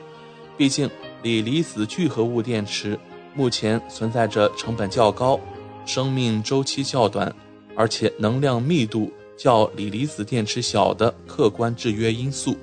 [0.57, 0.89] 毕竟
[1.23, 2.97] 锂离子聚合物电池
[3.35, 5.39] 目前存在着成本较高。
[5.85, 7.35] 生命周期较短，
[7.75, 12.57] 而且能量密度较锂离子电池小的客观制约因素。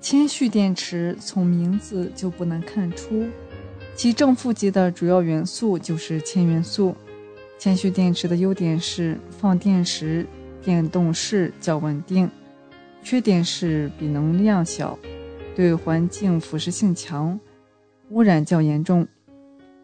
[0.00, 3.26] 铅蓄电池从名字就不难看出，
[3.96, 6.94] 其正负极的主要元素就是铅元素。
[7.58, 10.26] 铅蓄电池的优点是放电时
[10.66, 12.28] 电动势较稳定，
[13.00, 14.98] 缺点是比能量小，
[15.54, 17.38] 对环境腐蚀性强，
[18.10, 19.06] 污染较严重。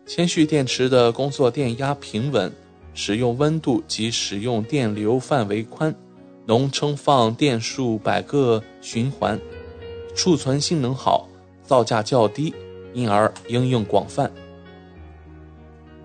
[0.05, 2.51] 铅蓄电池的工作电压平稳，
[2.95, 5.95] 使用温度及使用电流范围宽，
[6.47, 9.39] 能撑放电数百个循环，
[10.17, 11.29] 储存性能好，
[11.63, 12.53] 造价较低，
[12.93, 14.29] 因而应用广泛。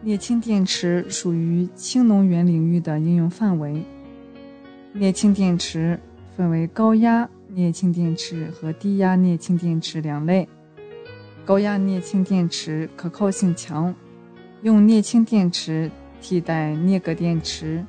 [0.04, 3.84] 镍氢电池属于氢能源领域的应用范围。
[5.00, 6.00] 镍氢电池
[6.36, 10.48] 分为高压镍氢电池和低压镍氢电池两类。
[11.46, 13.94] 高压镍氢电池可靠性强，
[14.64, 17.86] 用镍氢电池替代镍镉电池，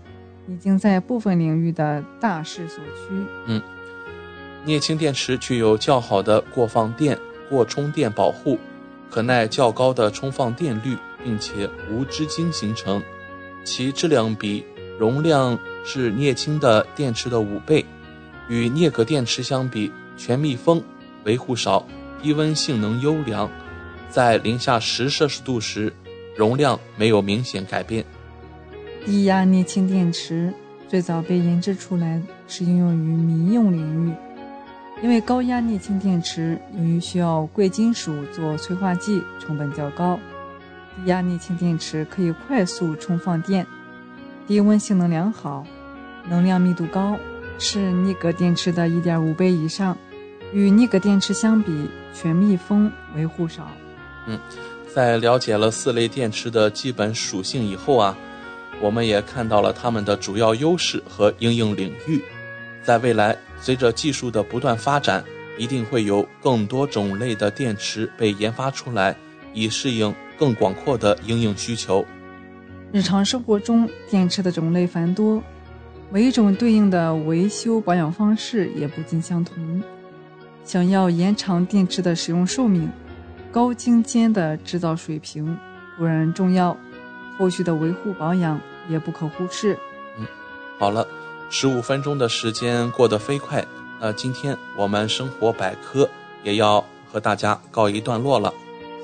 [0.47, 3.27] 已经在部分领域的大势所趋。
[3.47, 3.63] 嗯，
[4.67, 7.19] 镍氢电池具有较好的过放电、
[7.49, 8.59] 过充电保护，
[9.11, 10.95] 可耐较高的充放电率，
[11.25, 13.03] 并且无支晶形成。
[13.65, 14.65] 其质量比
[14.99, 15.59] 容量
[15.91, 17.83] 是镍氢的电池的五倍，
[18.47, 20.83] 与镍镉电池相比，全密封，
[21.25, 21.83] 维护少。
[22.21, 23.49] 低温性能优良，
[24.11, 25.91] 在零下十摄氏度时，
[26.37, 28.05] 容量没有明显改变。
[29.07, 30.53] 低压镍氢电池
[30.89, 34.13] 最早被研制出来是应用于民用领域，
[35.03, 40.21] 因为高压镍氢电池由于需要贵金属做催化剂，成本较高。
[40.97, 43.65] 低压镍氢电池可以快速充放电，
[44.49, 45.65] 低温性能良好，
[46.29, 47.19] 能量密度高，
[47.59, 49.97] 是镍镉电池的一点五倍以上。
[50.53, 53.69] 与镍镉电池相比，全密封，维护少。
[54.27, 54.39] 嗯，
[54.95, 58.17] 在了解了四类电池的基本属性以后啊，
[58.81, 62.23] 我们也看到了它们的主要优势和应用领域。
[62.83, 65.23] 在未来，随着技术的不断发展，
[65.59, 69.15] 一定会有更多种类的电池被研发出来，
[69.53, 72.05] 以适应更广阔的应用需求。
[72.91, 75.43] 日常生活中，电池的种类繁多，
[76.11, 79.83] 每一种对应的维修保养方式也不尽相同。
[80.65, 82.89] 想要延长电池的使用寿命，
[83.53, 85.59] 高精尖的制造水平
[85.99, 86.75] 固然重要，
[87.37, 88.59] 后续的维护保养
[88.89, 89.79] 也不可忽视。
[90.19, 90.27] 嗯，
[90.79, 91.07] 好了，
[91.51, 93.63] 十五分钟的时间过得飞快，
[94.01, 96.09] 那今天我们生活百科
[96.43, 96.83] 也要
[97.13, 98.53] 和大家告一段落了。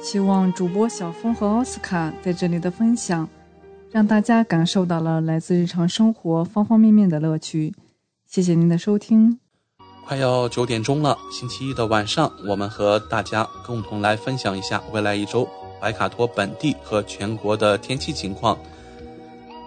[0.02, 3.28] 希望主播小峰和奥斯卡在这里的分享，
[3.94, 7.72] 让大家感受到了来自日常生活方方面面的乐趣。
[8.26, 9.38] 谢谢您的收听。
[10.04, 15.48] 快要九点钟了，星期一的晚上，我们和大家共同来分享一下未来一周
[15.78, 18.58] 怀卡托本地和全国的天气情况。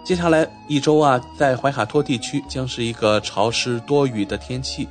[0.03, 4.85] 接下来一周啊，在怀卡托地区将是一个潮湿多雨的天气。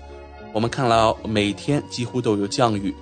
[0.55, 2.95] 我们看了每天几乎都有降雨。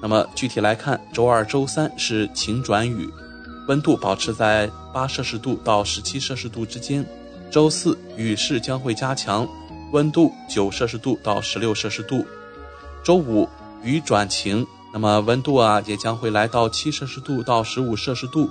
[0.00, 3.06] 那么具体来看，周二、周三是晴转雨，
[3.68, 7.04] 温度保持在八摄氏度到十七摄氏度之间。
[7.50, 9.48] 周四雨势将会加强。
[9.92, 12.24] 温度九摄氏度到十六摄氏度，
[13.04, 13.46] 周五
[13.82, 18.48] 雨转晴，那么温度啊也将会来到七摄氏度到十五摄氏度，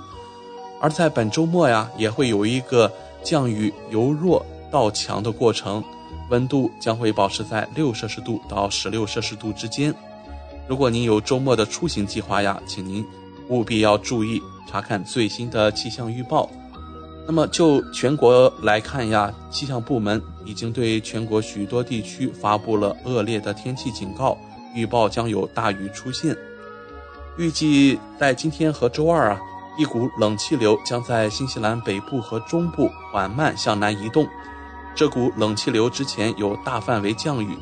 [0.80, 2.88] 而在本周末呀也会有一个
[3.24, 5.82] 降雨由弱到强的过程，
[6.30, 9.92] 温度将会保持在六摄氏度到十六摄氏度之间。
[10.68, 13.04] 如果您有周末的出行计划呀，请您
[13.48, 16.48] 务必要注意查看最新的气象预报。
[17.26, 24.36] 那么就全国来看呀，气象部门已经对全国许多地区发布了恶劣的天气警告，
[24.74, 26.36] 预报将有大雨出现。
[27.38, 29.40] 预计在今天和周二啊，
[29.78, 34.26] 一股冷气流将在新西兰北部和中部缓慢向南移动。
[34.94, 37.56] 这股冷气流之前有大范围降雨，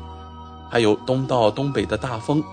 [0.69, 2.43] 还有东到东北的大风。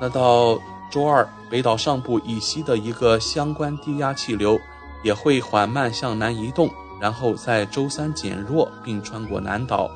[0.00, 0.58] 那到
[0.90, 4.58] 周二，北岛上部以西的一个相关低压气流。
[5.04, 6.70] 也会缓慢向南移动，
[7.00, 9.90] 然后在周三减弱并穿过南岛，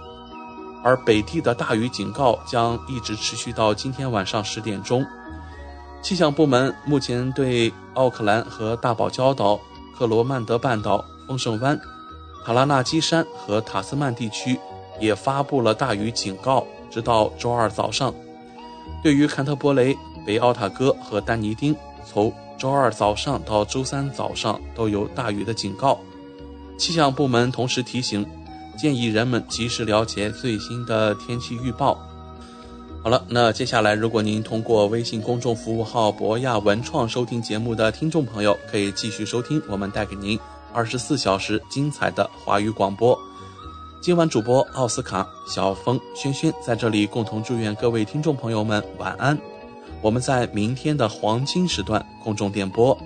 [0.82, 5.06] 而北地的大雨警告将一直持续到今天晚上十点钟。
[6.02, 9.60] 气象部门目前对奥克兰和大堡礁岛、
[9.96, 11.80] 克罗曼德半岛、丰盛湾、
[12.44, 14.58] 塔拉纳基山和塔斯曼地区
[14.98, 18.12] 也发布了大雨警告，直到周二早上。
[19.04, 19.96] 对于坎特伯雷、
[20.27, 21.74] 北奥塔哥和丹尼丁，
[22.05, 25.98] 从周二早上到周三早上都有大雨的警告，
[26.77, 28.27] 气象部门同时提醒，
[28.77, 31.97] 建议人们及时了解最新的天气预报。
[33.05, 40.36] 好了，那接下来如果您通过微信公众服务号博亚文创收听节目的听众朋友，可以继续收听我们带给您
[40.73, 43.16] 二十四小时精彩的华语广播。
[44.01, 49.39] 今晚主播奥斯卡、小峰、轩轩在这里共同祝愿各位听众朋友们晚安。
[50.06, 52.96] 我们在明天的黄金时段空中电波，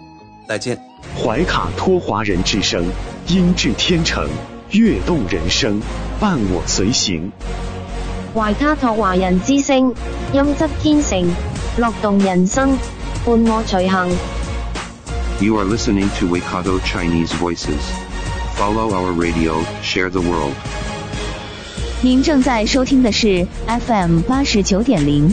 [0.47, 0.79] 再见。
[1.17, 2.85] 怀卡托华人之声，
[3.27, 4.29] 音质天成，
[4.73, 5.81] 悦动人生，
[6.21, 7.33] 伴我随行。
[8.35, 9.95] 怀卡托华人之声，
[10.35, 11.27] 音质天成，
[11.79, 12.77] 乐动人生，
[13.25, 14.11] 伴我随行。
[15.41, 17.81] You are listening to Waikato Chinese Voices.
[18.59, 20.53] Follow our radio, share the world.
[22.03, 23.47] 您正在收听的是
[23.87, 25.33] FM 八十九点零。